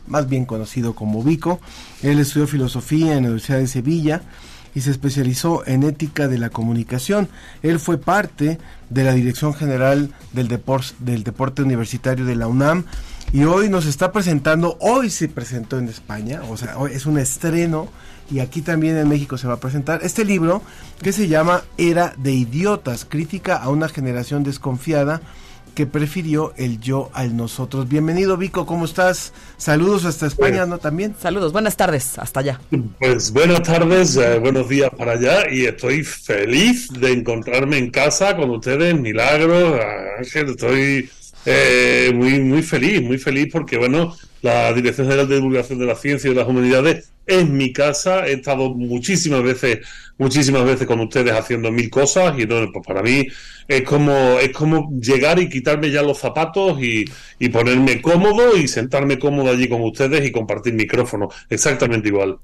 más 0.09 0.29
bien 0.29 0.47
conocido 0.47 0.95
como 0.95 1.23
Vico. 1.23 1.61
Él 2.03 2.19
estudió 2.19 2.47
filosofía 2.49 3.13
en 3.13 3.23
la 3.23 3.29
Universidad 3.29 3.59
de 3.59 3.67
Sevilla 3.69 4.23
y 4.75 4.81
se 4.81 4.91
especializó 4.91 5.67
en 5.67 5.83
ética 5.83 6.29
de 6.29 6.39
la 6.39 6.51
comunicación. 6.51 7.29
Él 7.63 7.81
fue 7.81 7.99
parte 7.99 8.59
de 8.91 9.05
la 9.05 9.13
Dirección 9.13 9.55
General 9.55 10.11
del, 10.33 10.49
del 10.99 11.25
Deporte 11.25 11.63
Universitario 11.63 12.25
de 12.25 12.37
la 12.37 12.47
UNAM 12.47 12.85
y 13.33 13.45
hoy 13.45 13.69
nos 13.69 13.87
está 13.87 14.11
presentando, 14.13 14.79
hoy 14.81 15.11
se 15.11 15.29
presentó 15.29 15.79
en 15.79 15.89
España, 15.89 16.41
o 16.49 16.57
sea, 16.57 16.79
hoy 16.79 16.93
es 16.95 17.05
un 17.05 17.19
estreno 17.19 17.89
y 18.31 18.41
aquí 18.41 18.63
también 18.63 18.97
en 18.97 19.09
México 19.09 19.37
se 19.39 19.47
va 19.47 19.55
a 19.55 19.61
presentar 19.61 20.01
este 20.03 20.25
libro 20.25 20.63
que 21.03 21.13
se 21.13 21.29
llama 21.29 21.63
Era 21.77 22.15
de 22.17 22.33
Idiotas, 22.33 23.05
crítica 23.05 23.57
a 23.57 23.69
una 23.69 23.89
generación 23.89 24.45
desconfiada 24.45 25.21
que 25.79 25.87
prefirió 25.87 26.55
el 26.57 26.81
yo 26.81 27.09
al 27.15 27.37
nosotros. 27.37 27.89
Bienvenido 27.89 28.37
Vico, 28.37 28.67
¿cómo 28.67 28.85
estás? 28.85 29.33
Saludos 29.59 30.05
hasta 30.07 30.27
España, 30.27 30.67
¿no? 30.67 30.79
También. 30.79 31.15
Saludos, 31.21 31.53
buenas 31.53 31.77
tardes, 31.77 32.19
hasta 32.19 32.41
allá. 32.41 32.61
Pues 32.99 33.33
buenas 33.33 33.63
tardes, 33.63 34.17
eh, 34.17 34.41
buenos 34.41 34.69
días 34.69 34.91
para 34.99 35.13
allá 35.13 35.49
y 35.49 35.67
estoy 35.67 36.03
feliz 36.03 36.89
de 36.89 37.13
encontrarme 37.13 37.79
en 37.79 37.91
casa 37.91 38.37
con 38.37 38.51
ustedes, 38.51 38.99
Milagros, 38.99 39.81
Ángel, 40.19 40.49
estoy 40.49 41.09
eh, 41.47 42.13
muy, 42.15 42.41
muy 42.41 42.63
feliz, 42.63 43.03
muy 43.03 43.19
feliz 43.19 43.49
porque, 43.51 43.79
bueno, 43.79 44.15
la 44.43 44.73
Dirección 44.73 45.07
General 45.07 45.29
de 45.29 45.37
Divulgación 45.37 45.79
de 45.79 45.87
la 45.87 45.95
Ciencia 45.95 46.29
y 46.29 46.35
de 46.35 46.41
las 46.41 46.49
Humanidades 46.49 47.11
es 47.27 47.49
mi 47.49 47.73
casa. 47.73 48.27
He 48.27 48.35
estado 48.35 48.75
muchísimas 48.75 49.43
veces, 49.43 49.81
muchísimas 50.17 50.65
veces 50.65 50.87
con 50.87 51.01
ustedes 51.01 51.33
haciendo 51.33 51.71
mil 51.71 51.91
cosas 51.91 52.39
y 52.39 52.47
pues 52.47 52.87
para 52.87 53.03
mí 53.03 53.27
es 53.69 53.83
como, 53.83 54.39
es 54.39 54.51
como 54.51 54.91
llegar 55.01 55.39
y 55.39 55.49
quitarme 55.49 55.91
ya 55.91 56.03
los 56.03 56.19
zapatos 56.19 56.83
y, 56.83 57.05
y 57.39 57.49
ponerme 57.51 58.01
cómodo 58.01 58.57
y 58.57 58.67
sentarme 58.67 59.19
cómodo 59.19 59.51
allí 59.51 59.69
con 59.69 59.83
ustedes 59.83 60.27
y 60.27 60.33
compartir 60.33 60.75
micrófono. 60.75 61.29
Exactamente 61.51 62.09
igual. 62.09 62.39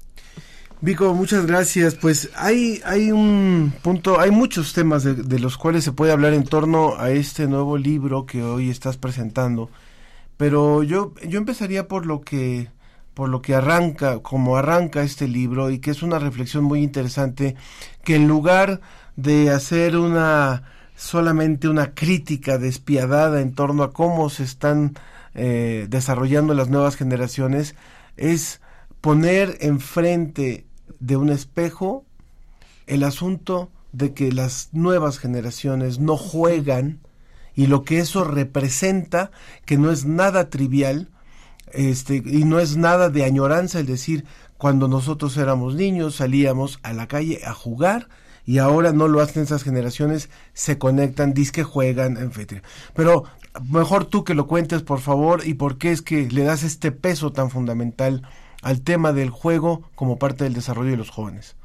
Vico, 0.81 1.13
muchas 1.13 1.45
gracias. 1.45 1.95
Pues 1.95 2.29
hay, 2.35 2.81
hay 2.85 3.11
un 3.11 3.73
punto, 3.81 4.19
hay 4.19 4.31
muchos 4.31 4.73
temas 4.73 5.03
de, 5.03 5.39
los 5.39 5.57
cuales 5.57 5.83
se 5.83 5.93
puede 5.93 6.11
hablar 6.11 6.33
en 6.33 6.43
torno 6.43 6.95
a 6.97 7.11
este 7.11 7.47
nuevo 7.47 7.77
libro 7.77 8.25
que 8.25 8.43
hoy 8.43 8.69
estás 8.69 8.97
presentando. 8.97 9.69
Pero 10.37 10.83
yo, 10.83 11.13
yo 11.27 11.39
empezaría 11.39 11.87
por 11.87 12.05
lo 12.05 12.21
que, 12.21 12.69
por 13.13 13.29
lo 13.29 13.41
que 13.41 13.55
arranca, 13.55 14.19
como 14.19 14.57
arranca 14.57 15.01
este 15.01 15.27
libro, 15.27 15.69
y 15.69 15.79
que 15.79 15.91
es 15.91 16.03
una 16.03 16.19
reflexión 16.19 16.65
muy 16.65 16.83
interesante, 16.83 17.55
que 18.03 18.15
en 18.15 18.27
lugar 18.27 18.81
de 19.15 19.51
hacer 19.51 19.97
una 19.97 20.63
solamente 20.97 21.67
una 21.67 21.93
crítica 21.93 22.57
despiadada 22.57 23.41
en 23.41 23.53
torno 23.53 23.83
a 23.83 23.91
cómo 23.91 24.29
se 24.29 24.43
están 24.43 24.93
eh, 25.33 25.87
desarrollando 25.89 26.53
las 26.53 26.69
nuevas 26.69 26.95
generaciones, 26.95 27.75
es 28.17 28.61
poner 29.05 29.59
enfrente 29.61 30.65
de 30.99 31.15
un 31.15 31.29
espejo 31.29 32.05
el 32.87 33.03
asunto 33.03 33.69
de 33.91 34.15
que 34.15 34.31
las 34.31 34.69
nuevas 34.71 35.19
generaciones 35.19 35.99
no 35.99 36.17
juegan 36.17 37.01
y 37.53 37.67
lo 37.67 37.83
que 37.83 37.99
eso 37.99 38.23
representa, 38.23 39.29
que 39.63 39.77
no 39.77 39.91
es 39.91 40.05
nada 40.05 40.49
trivial, 40.49 41.09
este, 41.71 42.15
y 42.15 42.45
no 42.45 42.59
es 42.59 42.77
nada 42.77 43.11
de 43.11 43.23
añoranza 43.23 43.79
el 43.79 43.85
decir, 43.85 44.25
cuando 44.57 44.87
nosotros 44.87 45.37
éramos 45.37 45.75
niños 45.75 46.15
salíamos 46.15 46.79
a 46.81 46.91
la 46.91 47.07
calle 47.07 47.41
a 47.45 47.53
jugar 47.53 48.09
y 48.43 48.57
ahora 48.57 48.91
no 48.91 49.07
lo 49.07 49.21
hacen 49.21 49.43
esas 49.43 49.61
generaciones, 49.61 50.31
se 50.53 50.79
conectan, 50.79 51.35
disque 51.35 51.61
juegan, 51.61 52.17
etc. 52.17 52.63
Pero 52.95 53.25
mejor 53.69 54.05
tú 54.05 54.23
que 54.23 54.33
lo 54.33 54.47
cuentes, 54.47 54.81
por 54.81 54.99
favor, 54.99 55.45
y 55.45 55.53
por 55.53 55.77
qué 55.77 55.91
es 55.91 56.01
que 56.01 56.27
le 56.27 56.43
das 56.43 56.63
este 56.63 56.91
peso 56.91 57.31
tan 57.31 57.51
fundamental 57.51 58.23
al 58.65 58.81
tema 58.81 59.13
del 59.13 59.29
juego 59.29 59.83
como 59.93 60.17
parte 60.17 60.43
del 60.43 60.55
desarrollo 60.55 60.89
de 60.89 60.97
los 60.97 61.11
jóvenes. 61.11 61.55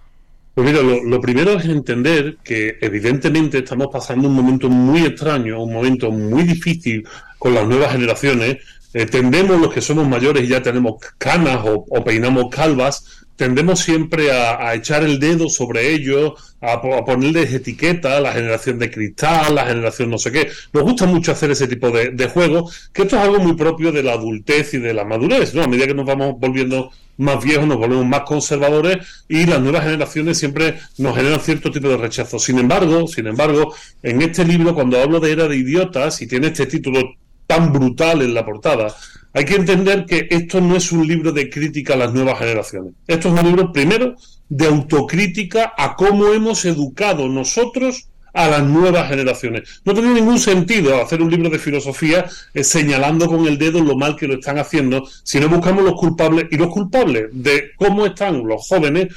Pues 0.54 0.71
mira, 0.71 0.83
lo, 0.83 1.21
primero 1.23 1.52
es 1.52 1.64
entender 1.64 2.37
que 2.45 2.76
evidentemente 2.83 3.57
estamos 3.57 3.88
pasando 3.90 4.28
un 4.28 4.35
momento 4.35 4.69
muy 4.69 5.07
extraño, 5.07 5.62
un 5.62 5.73
momento 5.73 6.11
muy 6.11 6.42
difícil 6.42 7.09
con 7.39 7.54
las 7.54 7.67
nuevas 7.67 7.93
generaciones. 7.93 8.58
Eh, 8.93 9.06
tendemos 9.06 9.58
los 9.58 9.73
que 9.73 9.80
somos 9.80 10.06
mayores 10.06 10.45
y 10.45 10.49
ya 10.49 10.60
tenemos 10.60 10.97
canas 11.17 11.60
o, 11.65 12.04
peinamos 12.04 12.50
calvas, 12.50 13.20
tendemos 13.41 13.81
siempre 13.81 14.31
a, 14.33 14.75
echar 14.75 15.03
el 15.03 15.19
dedo 15.19 15.49
sobre 15.49 15.95
ellos, 15.95 16.35
a, 16.61 16.83
ponerles 16.83 17.50
etiqueta, 17.55 18.21
la 18.21 18.35
generación 18.35 18.79
de 18.79 18.91
cristal, 18.91 19.55
la 19.55 19.65
generación 19.65 20.11
no 20.11 20.19
sé 20.19 20.31
qué. 20.31 20.50
Nos 20.75 20.83
gusta 20.83 21.07
mucho 21.07 21.33
hacer 21.33 21.50
ese 21.50 21.67
tipo 21.67 21.91
de, 21.91 22.11
de 22.11 22.29
juegos, 22.29 22.91
que 22.93 23.03
esto 23.03 23.17
es 23.17 23.23
algo 23.23 23.39
muy 23.39 23.55
propio 23.55 23.93
de 23.93 24.03
la 24.03 24.13
adultez 24.13 24.75
y 24.75 24.79
de 24.79 24.93
la 24.93 25.07
madurez, 25.07 25.55
¿no? 25.55 25.63
A 25.63 25.69
medida 25.69 25.87
que 25.87 25.95
nos 25.95 26.05
vamos 26.05 26.35
volviendo 26.39 26.91
más 27.17 27.43
viejos, 27.43 27.67
nos 27.67 27.79
volvemos 27.79 28.05
más 28.05 28.25
conservadores 28.25 29.25
y 29.26 29.47
las 29.47 29.63
nuevas 29.63 29.85
generaciones 29.85 30.37
siempre 30.37 30.79
nos 30.99 31.17
generan 31.17 31.41
cierto 31.41 31.71
tipo 31.71 31.89
de 31.89 31.97
rechazo. 31.97 32.39
Sin 32.39 32.59
embargo, 32.59 33.07
sin 33.07 33.26
embargo, 33.26 33.75
en 34.03 34.21
este 34.21 34.45
libro, 34.45 34.75
cuando 34.75 35.00
hablo 35.00 35.19
de 35.19 35.33
era 35.33 35.49
de 35.49 35.57
idiotas 35.57 36.21
y 36.21 36.26
tiene 36.26 36.49
este 36.49 36.67
título 36.67 37.00
tan 37.47 37.73
brutal 37.73 38.21
en 38.21 38.35
la 38.35 38.45
portada, 38.45 38.95
hay 39.32 39.45
que 39.45 39.54
entender 39.54 40.06
que 40.06 40.26
esto 40.30 40.60
no 40.60 40.76
es 40.76 40.90
un 40.93 41.06
libro 41.06 41.32
de 41.32 41.49
crítica 41.49 41.95
a 41.95 41.99
las 41.99 42.12
nuevas 42.12 42.38
generaciones. 42.38 42.95
Esto 43.06 43.28
es 43.28 43.40
un 43.40 43.47
libro, 43.47 43.73
primero, 43.73 44.16
de 44.49 44.66
autocrítica 44.66 45.73
a 45.76 45.95
cómo 45.95 46.32
hemos 46.32 46.64
educado 46.64 47.28
nosotros 47.28 48.08
a 48.32 48.49
las 48.49 48.62
nuevas 48.62 49.08
generaciones. 49.08 49.80
No 49.84 49.93
tiene 49.93 50.14
ningún 50.14 50.38
sentido 50.38 51.02
hacer 51.02 51.23
un 51.23 51.30
libro 51.30 51.50
de 51.50 51.58
filosofía 51.58 52.26
eh, 52.54 52.64
señalando 52.64 53.26
con 53.26 53.47
el 53.47 53.58
dedo 53.58 53.80
lo 53.80 53.97
mal 53.97 54.16
que 54.16 54.28
lo 54.28 54.34
están 54.34 54.58
haciendo 54.58 55.06
si 55.23 55.40
no 55.40 55.49
buscamos 55.49 55.84
los 55.84 55.95
culpables 55.95 56.47
y 56.50 56.56
los 56.56 56.69
culpables 56.69 57.26
de 57.32 57.71
cómo 57.76 58.06
están 58.06 58.47
los 58.47 58.66
jóvenes. 58.66 59.08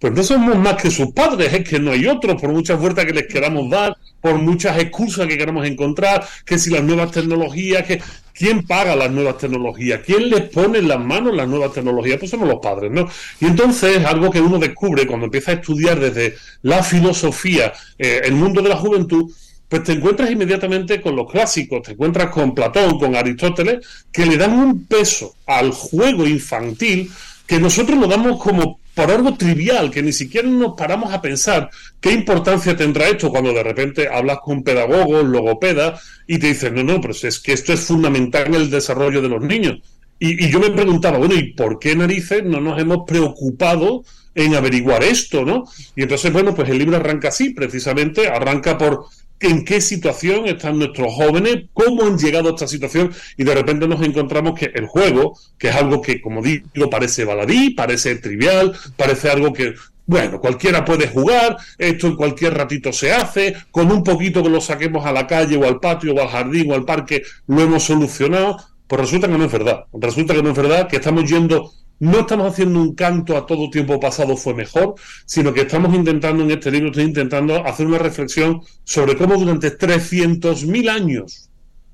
Pues 0.00 0.14
no 0.14 0.22
somos 0.22 0.56
más 0.56 0.80
que 0.80 0.90
sus 0.90 1.12
padres, 1.12 1.52
es 1.52 1.68
que 1.68 1.78
no 1.78 1.90
hay 1.92 2.06
otros, 2.06 2.40
por 2.40 2.50
mucha 2.50 2.78
fuerza 2.78 3.04
que 3.04 3.12
les 3.12 3.26
queramos 3.26 3.68
dar, 3.68 3.94
por 4.22 4.38
muchas 4.38 4.78
excusas 4.78 5.26
que 5.26 5.36
queramos 5.36 5.66
encontrar, 5.66 6.26
que 6.46 6.58
si 6.58 6.70
las 6.70 6.82
nuevas 6.82 7.10
tecnologías, 7.10 7.84
que 7.84 8.00
¿quién 8.32 8.66
paga 8.66 8.96
las 8.96 9.10
nuevas 9.10 9.36
tecnologías? 9.36 10.00
¿Quién 10.04 10.30
les 10.30 10.48
pone 10.48 10.78
en 10.78 10.88
las 10.88 10.98
manos 11.00 11.36
las 11.36 11.46
nuevas 11.46 11.74
tecnologías? 11.74 12.18
Pues 12.18 12.30
somos 12.30 12.48
los 12.48 12.60
padres, 12.60 12.90
¿no? 12.90 13.10
Y 13.40 13.44
entonces 13.44 14.02
algo 14.06 14.30
que 14.30 14.40
uno 14.40 14.58
descubre 14.58 15.06
cuando 15.06 15.26
empieza 15.26 15.50
a 15.50 15.54
estudiar 15.56 16.00
desde 16.00 16.34
la 16.62 16.82
filosofía 16.82 17.70
eh, 17.98 18.22
el 18.24 18.32
mundo 18.32 18.62
de 18.62 18.70
la 18.70 18.76
juventud, 18.76 19.30
pues 19.68 19.84
te 19.84 19.92
encuentras 19.92 20.30
inmediatamente 20.30 21.02
con 21.02 21.14
los 21.14 21.30
clásicos, 21.30 21.82
te 21.82 21.92
encuentras 21.92 22.30
con 22.30 22.54
Platón, 22.54 22.98
con 22.98 23.14
Aristóteles, 23.14 23.86
que 24.10 24.24
le 24.24 24.38
dan 24.38 24.58
un 24.58 24.86
peso 24.86 25.34
al 25.46 25.72
juego 25.72 26.26
infantil 26.26 27.10
que 27.50 27.58
nosotros 27.58 27.98
lo 27.98 28.06
damos 28.06 28.40
como 28.40 28.78
por 28.94 29.10
algo 29.10 29.34
trivial, 29.34 29.90
que 29.90 30.04
ni 30.04 30.12
siquiera 30.12 30.46
nos 30.46 30.76
paramos 30.76 31.12
a 31.12 31.20
pensar 31.20 31.68
qué 32.00 32.12
importancia 32.12 32.76
tendrá 32.76 33.08
esto 33.08 33.28
cuando 33.28 33.52
de 33.52 33.64
repente 33.64 34.06
hablas 34.06 34.38
con 34.38 34.62
pedagogos, 34.62 35.24
logopedas, 35.24 36.00
y 36.28 36.38
te 36.38 36.46
dicen, 36.46 36.76
no, 36.76 36.84
no, 36.84 37.00
pero 37.00 37.12
es 37.12 37.40
que 37.40 37.52
esto 37.52 37.72
es 37.72 37.80
fundamental 37.80 38.46
en 38.46 38.54
el 38.54 38.70
desarrollo 38.70 39.20
de 39.20 39.30
los 39.30 39.42
niños. 39.42 39.80
Y, 40.20 40.46
y 40.46 40.48
yo 40.48 40.60
me 40.60 40.70
preguntaba, 40.70 41.18
bueno, 41.18 41.34
¿y 41.34 41.52
por 41.54 41.80
qué 41.80 41.96
narices 41.96 42.44
no 42.44 42.60
nos 42.60 42.80
hemos 42.80 42.98
preocupado 43.04 44.04
en 44.36 44.54
averiguar 44.54 45.02
esto, 45.02 45.44
¿no? 45.44 45.64
Y 45.96 46.02
entonces, 46.02 46.32
bueno, 46.32 46.54
pues 46.54 46.68
el 46.68 46.78
libro 46.78 46.98
arranca 46.98 47.30
así, 47.30 47.50
precisamente, 47.50 48.28
arranca 48.28 48.78
por 48.78 49.06
en 49.40 49.64
qué 49.64 49.80
situación 49.80 50.46
están 50.46 50.78
nuestros 50.78 51.12
jóvenes, 51.14 51.64
cómo 51.72 52.04
han 52.04 52.18
llegado 52.18 52.48
a 52.48 52.52
esta 52.52 52.68
situación 52.68 53.12
y 53.36 53.44
de 53.44 53.54
repente 53.54 53.88
nos 53.88 54.02
encontramos 54.02 54.58
que 54.58 54.70
el 54.74 54.86
juego, 54.86 55.36
que 55.58 55.68
es 55.68 55.74
algo 55.74 56.02
que, 56.02 56.20
como 56.20 56.42
digo, 56.42 56.90
parece 56.90 57.24
baladí, 57.24 57.70
parece 57.70 58.16
trivial, 58.16 58.76
parece 58.96 59.30
algo 59.30 59.52
que, 59.52 59.74
bueno, 60.06 60.40
cualquiera 60.40 60.84
puede 60.84 61.08
jugar, 61.08 61.56
esto 61.78 62.06
en 62.06 62.16
cualquier 62.16 62.54
ratito 62.54 62.92
se 62.92 63.12
hace, 63.12 63.54
con 63.70 63.90
un 63.90 64.04
poquito 64.04 64.42
que 64.42 64.50
lo 64.50 64.60
saquemos 64.60 65.06
a 65.06 65.12
la 65.12 65.26
calle 65.26 65.56
o 65.56 65.66
al 65.66 65.80
patio 65.80 66.14
o 66.14 66.20
al 66.20 66.28
jardín 66.28 66.70
o 66.70 66.74
al 66.74 66.84
parque, 66.84 67.22
lo 67.46 67.62
hemos 67.62 67.84
solucionado, 67.84 68.58
pues 68.86 69.00
resulta 69.00 69.28
que 69.28 69.38
no 69.38 69.44
es 69.44 69.52
verdad. 69.52 69.84
Resulta 69.92 70.34
que 70.34 70.42
no 70.42 70.50
es 70.50 70.56
verdad, 70.56 70.88
que 70.88 70.96
estamos 70.96 71.30
yendo 71.30 71.72
no 72.00 72.20
estamos 72.20 72.52
haciendo 72.52 72.80
un 72.80 72.94
canto 72.94 73.36
a 73.36 73.46
todo 73.46 73.70
tiempo 73.70 74.00
pasado 74.00 74.36
fue 74.36 74.54
mejor, 74.54 74.94
sino 75.26 75.52
que 75.52 75.62
estamos 75.62 75.94
intentando 75.94 76.42
en 76.42 76.50
este 76.50 76.70
libro, 76.70 76.88
estoy 76.88 77.04
intentando 77.04 77.64
hacer 77.64 77.86
una 77.86 77.98
reflexión 77.98 78.62
sobre 78.84 79.16
cómo 79.16 79.36
durante 79.36 79.78
300.000 79.78 80.90
años 80.90 81.50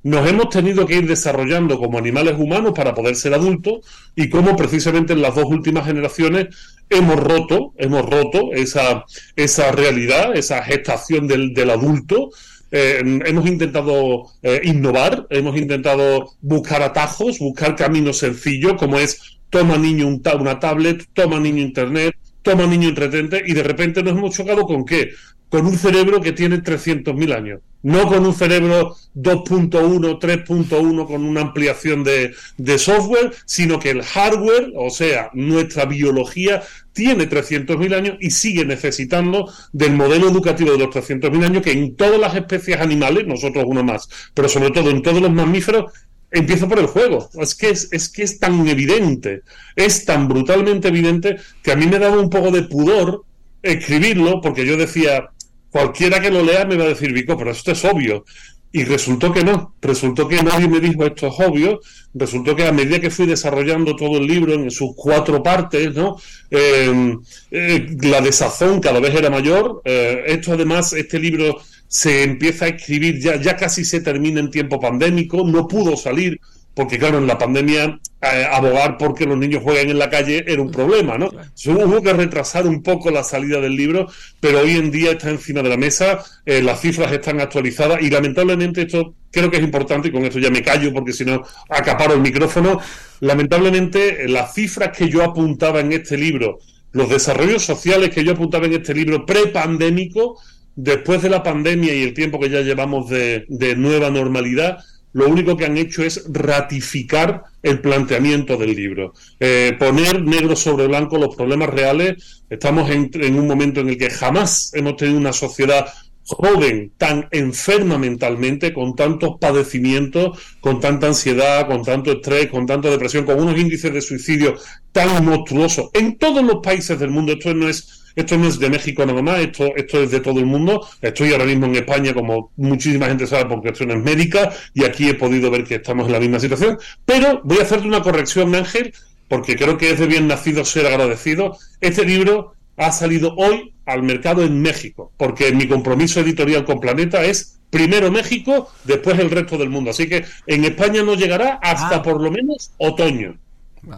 nos 0.06 0.28
hemos 0.28 0.50
tenido 0.50 0.86
que 0.86 0.98
ir 0.98 1.08
desarrollando 1.08 1.80
como 1.80 1.98
animales 1.98 2.36
humanos 2.38 2.72
para 2.76 2.94
poder 2.94 3.16
ser 3.16 3.34
adultos 3.34 3.80
y 4.14 4.28
cómo 4.28 4.54
precisamente 4.54 5.12
en 5.12 5.20
las 5.20 5.34
dos 5.34 5.46
últimas 5.46 5.84
generaciones 5.84 6.54
hemos 6.88 7.16
roto, 7.16 7.72
hemos 7.76 8.08
roto 8.08 8.52
esa, 8.52 9.04
esa 9.34 9.72
realidad, 9.72 10.36
esa 10.36 10.62
gestación 10.62 11.26
del, 11.26 11.52
del 11.54 11.70
adulto. 11.70 12.30
Eh, 12.70 13.02
hemos 13.24 13.48
intentado 13.48 14.26
eh, 14.42 14.60
innovar, 14.62 15.26
hemos 15.30 15.56
intentado 15.56 16.34
buscar 16.40 16.82
atajos, 16.82 17.40
buscar 17.40 17.74
caminos 17.74 18.18
sencillos, 18.18 18.74
como 18.74 19.00
es 19.00 19.35
toma 19.56 19.78
niño 19.78 20.06
una 20.06 20.60
tablet, 20.60 21.08
toma 21.14 21.40
niño 21.40 21.62
internet, 21.62 22.14
toma 22.42 22.66
niño 22.66 22.90
entretente. 22.90 23.42
Y 23.46 23.54
de 23.54 23.62
repente 23.62 24.02
nos 24.02 24.12
hemos 24.12 24.36
chocado 24.36 24.66
con 24.66 24.84
qué? 24.84 25.12
con 25.48 25.66
un 25.66 25.78
cerebro 25.78 26.20
que 26.20 26.32
tiene 26.32 26.62
300.000 26.62 27.34
años, 27.34 27.60
no 27.82 28.08
con 28.08 28.26
un 28.26 28.34
cerebro 28.34 28.96
2.1, 29.14 30.18
3.1 30.18 31.06
con 31.06 31.24
una 31.24 31.40
ampliación 31.40 32.02
de, 32.02 32.34
de, 32.56 32.78
software, 32.78 33.32
sino 33.44 33.78
que 33.78 33.90
el 33.90 34.02
hardware, 34.02 34.72
o 34.74 34.90
sea, 34.90 35.30
nuestra 35.34 35.84
biología, 35.84 36.62
tiene 36.92 37.28
300.000 37.28 37.94
años 37.94 38.16
y 38.20 38.30
sigue 38.30 38.64
necesitando 38.64 39.52
del 39.72 39.92
modelo 39.92 40.28
educativo 40.28 40.72
de 40.72 40.78
los 40.78 40.88
300.000 40.88 41.44
años 41.44 41.62
que 41.62 41.72
en 41.72 41.94
todas 41.94 42.18
las 42.18 42.34
especies 42.34 42.80
animales, 42.80 43.26
nosotros 43.26 43.64
uno 43.68 43.84
más, 43.84 44.08
pero 44.34 44.48
sobre 44.48 44.70
todo 44.70 44.90
en 44.90 45.02
todos 45.02 45.22
los 45.22 45.30
mamíferos, 45.30 45.92
empieza 46.30 46.68
por 46.68 46.78
el 46.78 46.86
juego. 46.86 47.28
Es 47.40 47.54
que 47.54 47.70
es, 47.70 47.88
es 47.92 48.08
que 48.08 48.22
es 48.22 48.38
tan 48.38 48.66
evidente, 48.68 49.42
es 49.74 50.04
tan 50.04 50.28
brutalmente 50.28 50.88
evidente 50.88 51.36
que 51.62 51.72
a 51.72 51.76
mí 51.76 51.86
me 51.86 51.98
daba 51.98 52.18
un 52.18 52.30
poco 52.30 52.50
de 52.50 52.62
pudor 52.62 53.24
escribirlo, 53.62 54.40
porque 54.40 54.66
yo 54.66 54.76
decía, 54.76 55.30
cualquiera 55.70 56.20
que 56.20 56.30
lo 56.30 56.42
lea 56.42 56.64
me 56.64 56.76
va 56.76 56.84
a 56.84 56.88
decir, 56.88 57.12
Vico, 57.12 57.36
pero 57.36 57.50
esto 57.50 57.72
es 57.72 57.84
obvio. 57.84 58.24
Y 58.72 58.84
resultó 58.84 59.32
que 59.32 59.42
no, 59.42 59.74
resultó 59.80 60.28
que 60.28 60.42
nadie 60.42 60.68
me 60.68 60.80
dijo 60.80 61.06
esto 61.06 61.28
es 61.28 61.34
obvio, 61.38 61.80
resultó 62.12 62.54
que 62.54 62.66
a 62.66 62.72
medida 62.72 63.00
que 63.00 63.10
fui 63.10 63.24
desarrollando 63.24 63.96
todo 63.96 64.18
el 64.18 64.26
libro 64.26 64.52
en 64.52 64.70
sus 64.70 64.90
cuatro 64.94 65.42
partes, 65.42 65.94
¿no? 65.94 66.16
Em, 66.50 67.18
eh, 67.50 67.86
la 68.02 68.20
desazón 68.20 68.80
cada 68.80 69.00
vez 69.00 69.14
era 69.14 69.30
mayor. 69.30 69.80
Eh, 69.84 70.24
esto 70.26 70.52
además, 70.52 70.92
este 70.92 71.18
libro 71.18 71.56
se 71.88 72.22
empieza 72.24 72.66
a 72.66 72.68
escribir, 72.68 73.20
ya, 73.20 73.36
ya 73.40 73.56
casi 73.56 73.84
se 73.84 74.00
termina 74.00 74.40
en 74.40 74.50
tiempo 74.50 74.80
pandémico, 74.80 75.46
no 75.46 75.66
pudo 75.68 75.96
salir 75.96 76.40
porque 76.76 76.98
claro, 76.98 77.16
en 77.16 77.26
la 77.26 77.38
pandemia 77.38 77.98
eh, 78.20 78.46
abogar 78.52 78.98
porque 78.98 79.24
los 79.24 79.38
niños 79.38 79.62
jueguen 79.62 79.88
en 79.88 79.98
la 79.98 80.10
calle 80.10 80.44
era 80.46 80.60
un 80.60 80.70
problema, 80.70 81.16
¿no? 81.16 81.30
hubo 81.68 82.02
que 82.02 82.12
retrasar 82.12 82.66
un 82.66 82.82
poco 82.82 83.10
la 83.10 83.24
salida 83.24 83.62
del 83.62 83.74
libro, 83.74 84.08
pero 84.40 84.60
hoy 84.60 84.72
en 84.72 84.90
día 84.90 85.12
está 85.12 85.30
encima 85.30 85.62
de 85.62 85.70
la 85.70 85.78
mesa, 85.78 86.22
eh, 86.44 86.60
las 86.60 86.82
cifras 86.82 87.10
están 87.12 87.40
actualizadas 87.40 88.02
y 88.02 88.10
lamentablemente 88.10 88.82
esto 88.82 89.14
creo 89.30 89.50
que 89.50 89.56
es 89.56 89.62
importante 89.62 90.08
y 90.08 90.12
con 90.12 90.26
esto 90.26 90.38
ya 90.38 90.50
me 90.50 90.60
callo 90.60 90.92
porque 90.92 91.14
si 91.14 91.24
no 91.24 91.42
acaparo 91.70 92.12
el 92.12 92.20
micrófono. 92.20 92.78
Lamentablemente 93.20 94.28
las 94.28 94.52
cifras 94.52 94.94
que 94.94 95.08
yo 95.08 95.24
apuntaba 95.24 95.80
en 95.80 95.92
este 95.92 96.18
libro, 96.18 96.58
los 96.92 97.08
desarrollos 97.08 97.64
sociales 97.64 98.10
que 98.10 98.22
yo 98.22 98.32
apuntaba 98.32 98.66
en 98.66 98.74
este 98.74 98.92
libro 98.92 99.24
prepandémico, 99.24 100.38
después 100.76 101.22
de 101.22 101.30
la 101.30 101.42
pandemia 101.42 101.94
y 101.94 102.02
el 102.02 102.14
tiempo 102.14 102.38
que 102.38 102.50
ya 102.50 102.60
llevamos 102.60 103.08
de, 103.08 103.46
nueva 103.76 104.10
normalidad, 104.10 104.78
lo 105.12 105.28
único 105.28 105.56
que 105.56 105.64
han 105.64 105.78
hecho 105.78 106.02
es 106.02 106.26
ratificar 106.28 107.44
el 107.62 107.80
planteamiento 107.80 108.58
del 108.58 108.76
libro, 108.76 109.14
eh, 109.40 109.74
poner 109.78 110.22
negro 110.22 110.54
sobre 110.54 110.86
blanco 110.86 111.16
los 111.16 111.34
problemas 111.34 111.70
reales. 111.70 112.42
Estamos 112.50 112.90
en, 112.90 113.10
un 113.38 113.46
momento 113.46 113.80
en 113.80 113.88
el 113.88 113.98
que 113.98 114.10
jamás 114.10 114.72
hemos 114.74 114.96
tenido 114.96 115.18
una 115.18 115.32
sociedad 115.32 115.86
joven, 116.24 116.92
tan 116.98 117.28
enferma 117.30 117.96
mentalmente, 117.96 118.74
con 118.74 118.94
tantos 118.94 119.38
padecimientos, 119.40 120.38
con 120.60 120.80
tanta 120.80 121.06
ansiedad, 121.06 121.66
con 121.66 121.82
tanto 121.82 122.12
estrés, 122.12 122.50
con 122.50 122.66
tanta 122.66 122.90
depresión, 122.90 123.24
con 123.24 123.40
unos 123.40 123.58
índices 123.58 123.94
de 123.94 124.02
suicidio 124.02 124.56
tan 124.92 125.24
monstruosos 125.24 125.88
en 125.94 126.18
todos 126.18 126.44
los 126.44 126.56
países 126.62 126.98
del 126.98 127.10
mundo. 127.10 127.32
Esto 127.32 127.54
no 127.54 127.68
es 127.68 128.05
esto 128.16 128.38
no 128.38 128.48
es 128.48 128.58
de 128.58 128.70
México 128.70 129.04
nada 129.04 129.20
más, 129.20 129.40
esto, 129.40 129.76
esto 129.76 130.02
es 130.02 130.10
de 130.10 130.20
todo 130.20 130.40
el 130.40 130.46
mundo. 130.46 130.86
Estoy 131.02 131.32
ahora 131.32 131.44
mismo 131.44 131.66
en 131.66 131.76
España, 131.76 132.14
como 132.14 132.50
muchísima 132.56 133.06
gente 133.06 133.26
sabe, 133.26 133.44
por 133.44 133.60
cuestiones 133.60 134.02
médicas, 134.02 134.70
y 134.72 134.84
aquí 134.84 135.08
he 135.08 135.14
podido 135.14 135.50
ver 135.50 135.64
que 135.64 135.76
estamos 135.76 136.06
en 136.06 136.12
la 136.12 136.20
misma 136.20 136.40
situación. 136.40 136.78
Pero 137.04 137.42
voy 137.44 137.58
a 137.58 137.62
hacerte 137.62 137.86
una 137.86 138.02
corrección, 138.02 138.54
Ángel, 138.54 138.94
porque 139.28 139.56
creo 139.56 139.76
que 139.76 139.90
es 139.90 139.98
de 139.98 140.06
bien 140.06 140.26
nacido 140.26 140.64
ser 140.64 140.86
agradecido. 140.86 141.58
Este 141.80 142.04
libro 142.04 142.54
ha 142.78 142.90
salido 142.90 143.34
hoy 143.36 143.74
al 143.84 144.02
mercado 144.02 144.42
en 144.42 144.62
México, 144.62 145.12
porque 145.16 145.52
mi 145.52 145.68
compromiso 145.68 146.20
editorial 146.20 146.64
con 146.64 146.80
Planeta 146.80 147.22
es 147.22 147.58
primero 147.70 148.10
México, 148.10 148.70
después 148.84 149.18
el 149.18 149.30
resto 149.30 149.58
del 149.58 149.68
mundo. 149.68 149.90
Así 149.90 150.08
que 150.08 150.24
en 150.46 150.64
España 150.64 151.02
no 151.02 151.14
llegará 151.14 151.58
hasta 151.62 151.96
ah. 151.96 152.02
por 152.02 152.20
lo 152.20 152.30
menos 152.30 152.72
otoño. 152.78 153.36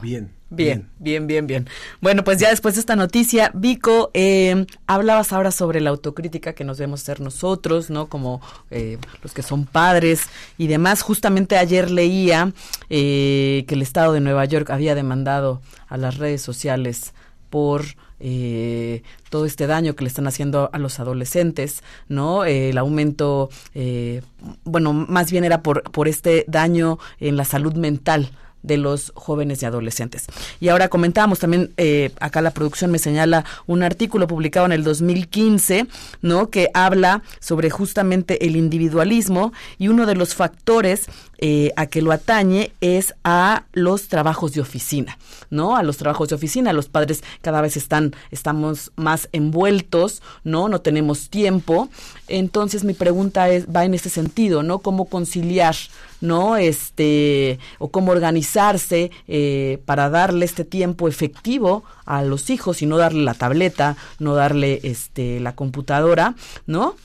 Bien. 0.03 0.31
Bien, 0.51 0.89
bien, 0.99 1.27
bien, 1.27 1.47
bien. 1.47 1.69
Bueno, 2.01 2.25
pues 2.25 2.39
ya 2.39 2.49
después 2.49 2.75
de 2.75 2.81
esta 2.81 2.97
noticia, 2.97 3.51
Vico, 3.55 4.11
eh, 4.15 4.65
hablabas 4.87 5.33
ahora 5.35 5.51
sobre 5.51 5.81
la 5.83 5.91
autocrítica 5.91 6.55
que 6.55 6.65
nos 6.65 6.79
debemos 6.79 7.03
hacer 7.03 7.21
nosotros, 7.21 7.91
¿no? 7.91 8.07
Como 8.07 8.41
eh, 8.71 8.97
los 9.23 9.35
que 9.35 9.43
son 9.43 9.67
padres 9.67 10.23
y 10.57 10.67
demás. 10.67 11.03
Justamente 11.03 11.59
ayer 11.59 11.91
leía 11.91 12.53
eh, 12.89 13.65
que 13.69 13.75
el 13.75 13.83
Estado 13.83 14.15
de 14.15 14.21
Nueva 14.21 14.47
York 14.47 14.71
había 14.71 14.95
demandado 14.95 15.61
a 15.87 15.99
las 15.99 16.17
redes 16.17 16.41
sociales 16.41 17.13
por 17.51 17.85
eh, 18.21 19.03
todo 19.31 19.45
este 19.45 19.67
daño 19.67 19.95
que 19.95 20.05
le 20.05 20.09
están 20.09 20.27
haciendo 20.27 20.71
a 20.73 20.79
los 20.79 20.99
adolescentes, 20.99 21.83
¿no? 22.09 22.45
Eh, 22.45 22.71
el 22.71 22.79
aumento, 22.79 23.51
eh, 23.75 24.23
bueno, 24.65 24.93
más 24.93 25.31
bien 25.31 25.45
era 25.45 25.63
por, 25.63 25.83
por 25.91 26.09
este 26.09 26.45
daño 26.49 26.99
en 27.21 27.37
la 27.37 27.45
salud 27.45 27.75
mental 27.75 28.31
de 28.63 28.77
los 28.77 29.13
jóvenes 29.15 29.63
y 29.63 29.67
adolescentes. 29.67 30.27
Y 30.61 30.69
ahora 30.69 30.89
comentábamos 30.89 31.39
también, 31.39 31.73
eh, 31.77 32.11
acá 32.21 32.41
la 32.41 32.51
producción 32.51 32.91
me 32.91 32.99
señala 32.99 33.45
un 33.67 33.83
artículo 33.83 34.27
publicado 34.27 34.67
en 34.67 34.73
el 34.73 34.85
2015, 34.85 35.87
¿no? 36.23 36.51
Que 36.51 36.71
habla 36.75 37.23
sobre 37.41 37.71
justamente 37.71 38.47
el 38.47 38.57
individualismo 38.57 39.53
y 39.79 39.89
uno 39.89 40.07
de 40.07 40.15
los 40.15 40.35
factores 40.35 41.07
eh, 41.41 41.73
a 41.77 41.87
que 41.87 42.03
lo 42.03 42.11
atañe 42.11 42.73
es 42.81 43.15
a 43.23 43.65
los 43.73 44.09
trabajos 44.09 44.55
de 44.55 44.61
oficina, 44.61 45.19
¿no? 45.51 45.77
A 45.77 45.85
los 45.85 45.97
trabajos 45.97 46.29
de 46.29 46.35
oficina, 46.35 46.73
los 46.73 46.89
padres 46.89 47.23
cada 47.43 47.61
vez 47.61 47.77
están, 47.77 48.13
estamos 48.33 48.91
más 48.97 49.29
envueltos, 49.31 50.21
¿no? 50.43 50.69
No 50.69 50.81
tenemos 50.81 51.31
tiempo. 51.31 51.91
Entonces 52.27 52.83
mi 52.83 52.93
pregunta 52.93 53.51
es, 53.51 53.67
va 53.67 53.85
en 53.85 53.95
ese 53.95 54.11
sentido, 54.11 54.65
¿no? 54.65 54.81
¿Cómo 54.81 55.05
conciliar, 55.05 55.77
¿no? 56.21 56.57
Este, 56.57 57.59
o 57.79 57.91
cómo 57.91 58.13
organizarse 58.13 59.11
eh, 59.27 59.79
para 59.85 60.11
darle 60.11 60.45
este 60.45 60.65
tiempo 60.65 61.09
efectivo 61.09 61.85
a 62.05 62.23
los 62.23 62.51
hijos 62.51 62.83
y 62.83 62.87
no 62.87 62.99
darle 62.99 63.23
la 63.23 63.35
tableta, 63.35 63.97
no 64.19 64.35
darle 64.35 64.81
este, 64.83 65.41
la 65.41 65.55
computadora, 65.55 66.35
¿no? 66.67 66.97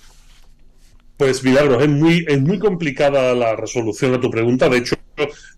Pues 1.17 1.43
Milagros, 1.43 1.83
es 1.83 1.89
muy, 1.89 2.25
es 2.27 2.41
muy 2.41 2.59
complicada 2.59 3.33
la 3.35 3.55
resolución 3.55 4.13
a 4.13 4.19
tu 4.19 4.29
pregunta. 4.29 4.67
De 4.67 4.77
hecho, 4.77 4.95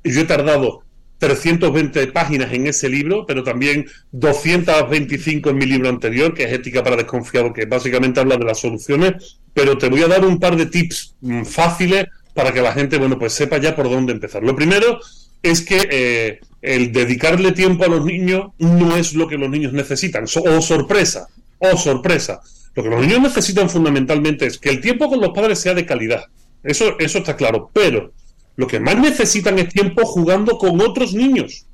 yo 0.04 0.22
he 0.22 0.26
tardado 0.26 0.84
320 1.18 2.08
páginas 2.08 2.52
en 2.52 2.68
ese 2.68 2.89
libro, 2.89 3.26
pero 3.26 3.44
también 3.44 3.86
225 4.12 5.50
en 5.50 5.58
mi 5.58 5.65
libro 5.65 5.89
anterior, 5.89 6.34
que 6.34 6.44
es 6.44 6.52
Ética 6.52 6.84
para 6.84 6.98
Desconfiados, 6.98 7.54
que 7.54 7.65
básicamente 7.65 8.20
habla 8.20 8.38
de 8.38 8.46
las 8.46 8.60
soluciones. 8.60 9.39
Pero 9.54 9.78
te 9.78 9.89
voy 9.89 10.04
a 10.04 10.08
dar 10.08 10.26
un 10.26 10.39
par 10.39 10.58
de 10.58 10.65
tips 10.65 11.15
mm, 11.22 11.44
fáciles 11.44 12.06
para 12.36 12.54
que 12.54 12.62
la 12.62 12.74
gente, 12.74 12.98
bueno, 12.98 13.17
pues 13.17 13.34
sepa 13.34 13.58
ya 13.58 13.76
por 13.76 13.89
dónde 13.89 14.12
empezar. 14.12 14.43
Lo 14.43 14.56
primero 14.56 15.00
es 15.41 15.62
que 15.62 15.88
eh, 15.89 16.39
el 16.62 16.91
dedicarle 16.91 17.54
tiempo 17.54 17.86
a 17.86 17.88
los 17.88 18.04
niños 18.04 18.52
no 18.60 18.98
es 18.98 19.13
lo 19.13 19.28
que 19.28 19.38
los 19.38 19.50
niños 19.50 19.71
necesitan. 19.71 20.26
o 20.26 20.62
sorpresa, 20.62 21.28
o 21.60 21.78
sorpresa. 21.78 22.41
Lo 22.76 22.84
que 22.84 22.89
los 22.89 23.00
niños 23.00 23.21
necesitan 23.21 23.69
fundamentalmente 23.69 24.45
es 24.45 24.58
que 24.58 24.69
el 24.69 24.82
tiempo 24.82 25.08
con 25.08 25.21
los 25.21 25.30
padres 25.30 25.60
sea 25.60 25.74
de 25.74 25.86
calidad. 25.86 26.26
Eso, 26.62 27.00
eso 27.00 27.19
está 27.19 27.38
claro. 27.38 27.71
Pero 27.71 28.12
lo 28.58 28.67
que 28.67 28.82
más 28.82 28.98
necesitan 28.98 29.58
es 29.58 29.69
tiempo 29.69 30.06
jugando 30.06 30.58
con 30.58 30.82
otros 30.82 31.13
niños. 31.13 31.67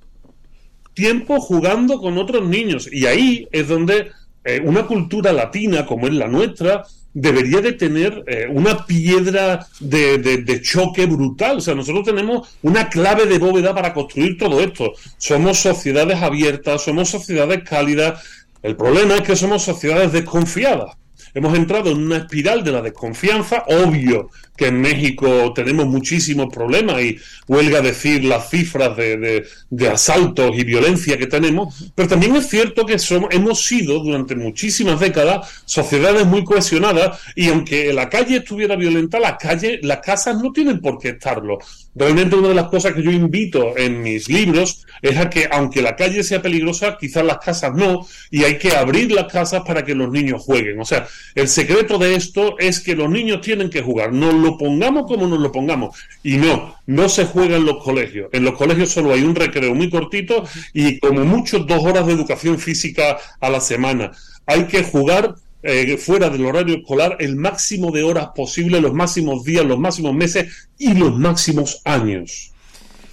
Tiempo 0.93 1.41
jugando 1.41 1.99
con 1.99 2.19
otros 2.19 2.47
niños. 2.47 2.87
Y 2.91 3.07
ahí 3.07 3.47
es 3.51 3.67
donde 3.67 4.11
eh, 4.43 4.61
una 4.63 4.85
cultura 4.85 5.33
latina 5.33 5.87
como 5.87 6.07
es 6.07 6.13
la 6.13 6.27
nuestra 6.27 6.83
debería 7.13 7.61
de 7.61 7.73
tener 7.73 8.23
eh, 8.27 8.47
una 8.49 8.85
piedra 8.85 9.67
de, 9.79 10.17
de, 10.17 10.61
choque 10.61 11.05
brutal. 11.05 11.57
O 11.57 11.61
sea, 11.61 11.75
nosotros 11.75 12.05
tenemos 12.05 12.57
una 12.61 12.89
clave 12.89 13.25
de 13.25 13.37
bóveda 13.37 13.73
para 13.73 13.93
construir 13.93 14.37
todo 14.37 14.61
esto. 14.61 14.93
Somos 15.17 15.59
sociedades 15.59 16.21
abiertas, 16.21 16.83
somos 16.83 17.09
sociedades 17.09 17.63
cálidas, 17.63 18.23
el 18.63 18.75
problema 18.75 19.15
es 19.15 19.21
que 19.21 19.35
somos 19.35 19.63
sociedades 19.63 20.11
desconfiadas. 20.11 20.95
Hemos 21.33 21.57
entrado 21.57 21.91
en 21.91 21.97
una 21.97 22.17
espiral 22.17 22.63
de 22.63 22.71
la 22.71 22.81
desconfianza, 22.81 23.63
obvio 23.67 24.29
que 24.55 24.67
en 24.67 24.79
México 24.79 25.53
tenemos 25.55 25.87
muchísimos 25.87 26.53
problemas 26.53 27.01
y 27.01 27.17
huelga 27.47 27.81
decir 27.81 28.23
las 28.23 28.49
cifras 28.49 28.95
de, 28.95 29.43
asaltos 29.91 30.51
y 30.55 30.63
violencia 30.63 31.17
que 31.17 31.25
tenemos, 31.27 31.91
pero 31.95 32.09
también 32.09 32.35
es 32.35 32.47
cierto 32.47 32.85
que 32.85 32.99
somos, 32.99 33.29
hemos 33.33 33.63
sido 33.65 33.99
durante 33.99 34.35
muchísimas 34.35 34.99
décadas 34.99 35.63
sociedades 35.65 36.25
muy 36.27 36.43
cohesionadas 36.43 37.19
y 37.35 37.49
aunque 37.49 37.91
la 37.91 38.09
calle 38.09 38.37
estuviera 38.37 38.75
violenta, 38.75 39.19
la 39.19 39.37
calle, 39.37 39.79
las 39.81 39.99
casas 39.99 40.37
no 40.41 40.51
tienen 40.51 40.79
por 40.79 40.99
qué 40.99 41.09
estarlo. 41.09 41.57
Realmente 41.93 42.37
una 42.37 42.49
de 42.49 42.55
las 42.55 42.69
cosas 42.69 42.93
que 42.93 43.03
yo 43.03 43.11
invito 43.11 43.77
en 43.77 44.01
mis 44.01 44.29
libros 44.29 44.85
es 45.01 45.17
a 45.17 45.29
que 45.29 45.49
aunque 45.51 45.81
la 45.81 45.95
calle 45.97 46.23
sea 46.23 46.41
peligrosa, 46.41 46.97
quizás 46.97 47.25
las 47.25 47.39
casas 47.39 47.73
no, 47.75 48.07
y 48.29 48.43
hay 48.43 48.57
que 48.57 48.75
abrir 48.75 49.11
las 49.11 49.31
casas 49.31 49.63
para 49.65 49.83
que 49.83 49.93
los 49.93 50.09
niños 50.09 50.41
jueguen. 50.41 50.79
O 50.79 50.85
sea, 50.85 51.07
el 51.35 51.49
secreto 51.49 51.97
de 51.97 52.15
esto 52.15 52.57
es 52.59 52.79
que 52.79 52.95
los 52.95 53.09
niños 53.09 53.41
tienen 53.41 53.69
que 53.69 53.81
jugar, 53.81 54.13
no 54.13 54.31
lo 54.31 54.57
pongamos 54.57 55.05
como 55.05 55.27
nos 55.27 55.39
lo 55.39 55.51
pongamos. 55.51 55.97
Y 56.23 56.37
no, 56.37 56.75
no 56.85 57.09
se 57.09 57.25
juega 57.25 57.57
en 57.57 57.65
los 57.65 57.83
colegios. 57.83 58.29
En 58.31 58.45
los 58.45 58.55
colegios 58.55 58.89
solo 58.89 59.13
hay 59.13 59.23
un 59.23 59.35
recreo 59.35 59.75
muy 59.75 59.89
cortito 59.89 60.45
y 60.73 60.97
como 60.99 61.25
mucho 61.25 61.59
dos 61.59 61.83
horas 61.83 62.07
de 62.07 62.13
educación 62.13 62.57
física 62.57 63.17
a 63.39 63.49
la 63.49 63.59
semana. 63.59 64.11
Hay 64.45 64.65
que 64.65 64.83
jugar 64.83 65.35
eh, 65.63 65.97
fuera 65.97 66.29
del 66.29 66.45
horario 66.45 66.75
escolar 66.75 67.17
el 67.19 67.35
máximo 67.35 67.91
de 67.91 68.03
horas 68.03 68.29
posible, 68.35 68.81
los 68.81 68.93
máximos 68.93 69.43
días, 69.43 69.65
los 69.65 69.79
máximos 69.79 70.13
meses 70.13 70.69
y 70.77 70.93
los 70.93 71.17
máximos 71.17 71.81
años. 71.85 72.51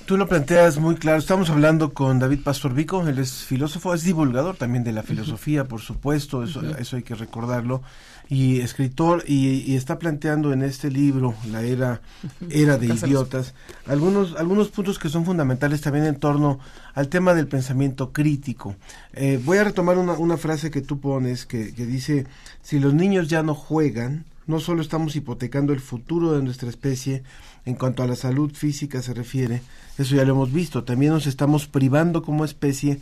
Tú 0.06 0.16
lo 0.16 0.26
planteas 0.26 0.78
muy 0.78 0.94
claro. 0.94 1.18
Estamos 1.18 1.50
hablando 1.50 1.92
con 1.92 2.18
David 2.18 2.40
Pastor 2.42 2.72
Vico, 2.72 3.06
él 3.06 3.18
es 3.18 3.44
filósofo, 3.44 3.92
es 3.92 4.04
divulgador 4.04 4.56
también 4.56 4.82
de 4.82 4.92
la 4.92 5.02
filosofía, 5.02 5.64
por 5.64 5.82
supuesto, 5.82 6.42
eso, 6.42 6.62
eso 6.78 6.96
hay 6.96 7.02
que 7.02 7.14
recordarlo 7.14 7.82
y 8.28 8.60
escritor 8.60 9.24
y, 9.26 9.74
está 9.74 9.98
planteando 9.98 10.52
en 10.52 10.62
este 10.62 10.90
libro 10.90 11.34
la 11.50 11.62
era 11.62 12.00
era 12.50 12.76
de 12.76 12.86
idiotas 12.86 13.54
algunos 13.86 14.36
algunos 14.36 14.68
puntos 14.68 14.98
que 14.98 15.08
son 15.08 15.24
fundamentales 15.24 15.80
también 15.80 16.04
en 16.04 16.16
torno 16.16 16.58
al 16.94 17.08
tema 17.08 17.32
del 17.32 17.46
pensamiento 17.46 18.12
crítico. 18.12 18.74
Eh, 19.12 19.40
voy 19.44 19.58
a 19.58 19.64
retomar 19.64 19.98
una, 19.98 20.14
una, 20.14 20.36
frase 20.36 20.70
que 20.70 20.80
tú 20.82 20.98
pones 20.98 21.46
que, 21.46 21.72
que 21.72 21.86
dice 21.86 22.26
si 22.60 22.80
los 22.80 22.92
niños 22.92 23.28
ya 23.28 23.42
no 23.42 23.54
juegan 23.54 24.24
no 24.46 24.60
solo 24.60 24.82
estamos 24.82 25.14
hipotecando 25.14 25.72
el 25.72 25.80
futuro 25.80 26.32
de 26.32 26.42
nuestra 26.42 26.68
especie 26.68 27.22
en 27.66 27.74
cuanto 27.74 28.02
a 28.02 28.06
la 28.06 28.16
salud 28.16 28.52
física 28.52 29.00
se 29.00 29.14
refiere 29.14 29.62
eso 29.96 30.16
ya 30.16 30.24
lo 30.24 30.32
hemos 30.34 30.52
visto 30.52 30.84
también 30.84 31.12
nos 31.12 31.26
estamos 31.26 31.66
privando 31.66 32.22
como 32.22 32.44
especie 32.44 33.00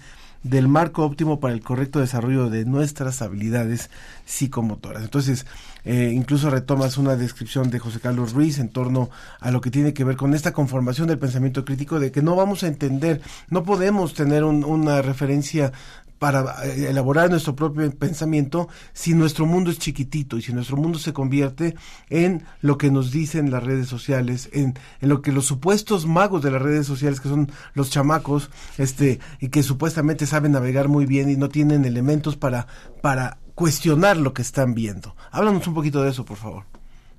del 0.49 0.69
marco 0.69 1.05
óptimo 1.05 1.41
para 1.41 1.55
el 1.55 1.61
correcto 1.61 2.01
desarrollo 2.01 2.49
de 2.51 2.65
nuestras 2.65 3.23
habilidades 3.23 3.91
psicomotoras. 4.25 5.03
Entonces, 5.03 5.47
eh, 5.85 6.13
incluso 6.15 6.51
retomas 6.51 6.99
una 6.99 7.17
descripción 7.17 7.71
de 7.71 7.79
José 7.79 8.01
Carlos 8.01 8.33
Ruiz 8.33 8.59
en 8.59 8.69
torno 8.69 9.11
a 9.41 9.51
lo 9.51 9.61
que 9.61 9.71
tiene 9.71 9.93
que 9.93 10.05
ver 10.05 10.17
con 10.17 10.35
esta 10.35 10.53
conformación 10.53 11.09
del 11.09 11.19
pensamiento 11.19 11.65
crítico, 11.65 12.01
de 12.01 12.13
que 12.13 12.23
no 12.23 12.37
vamos 12.37 12.63
a 12.63 12.69
entender, 12.69 13.21
no 13.51 13.65
podemos 13.65 14.15
tener 14.15 14.45
una 14.45 15.03
referencia 15.03 15.73
para 16.19 16.65
eh, 16.65 16.89
elaborar 16.91 17.31
nuestro 17.31 17.55
propio 17.55 17.91
pensamiento 17.91 18.69
si 18.93 19.15
nuestro 19.15 19.47
mundo 19.47 19.71
es 19.71 19.79
chiquitito 19.79 20.37
y 20.37 20.43
si 20.43 20.53
nuestro 20.53 20.77
mundo 20.77 20.99
se 20.99 21.13
convierte 21.13 21.77
en 22.09 22.45
lo 22.61 22.79
que 22.79 22.91
nos 22.91 23.11
dicen 23.11 23.51
las 23.51 23.63
redes 23.63 23.89
sociales, 23.89 24.49
en, 24.53 24.79
en 25.01 25.09
lo 25.09 25.23
que 25.23 25.33
los 25.33 25.47
supuestos 25.47 26.07
magos 26.07 26.43
de 26.43 26.51
las 26.51 26.63
redes 26.63 26.87
sociales, 26.87 27.21
que 27.21 27.29
son 27.29 27.51
los 27.75 27.91
chamacos, 27.91 28.51
este, 28.79 29.21
y 29.41 29.49
que 29.49 29.63
supuestamente 29.63 30.27
saben 30.27 30.53
navegar 30.53 30.89
muy 30.89 31.07
bien 31.07 31.31
y 31.31 31.37
no 31.37 31.49
tienen 31.49 31.85
elementos 31.85 32.37
para, 32.37 32.67
para 33.03 33.39
cuestionar 33.55 34.17
lo 34.17 34.33
que 34.35 34.43
están 34.43 34.75
viendo. 34.75 35.17
Háblanos 35.31 35.67
un 35.67 35.75
poquito 35.75 36.03
de 36.03 36.11
eso, 36.11 36.25
por 36.25 36.37
favor. 36.37 36.76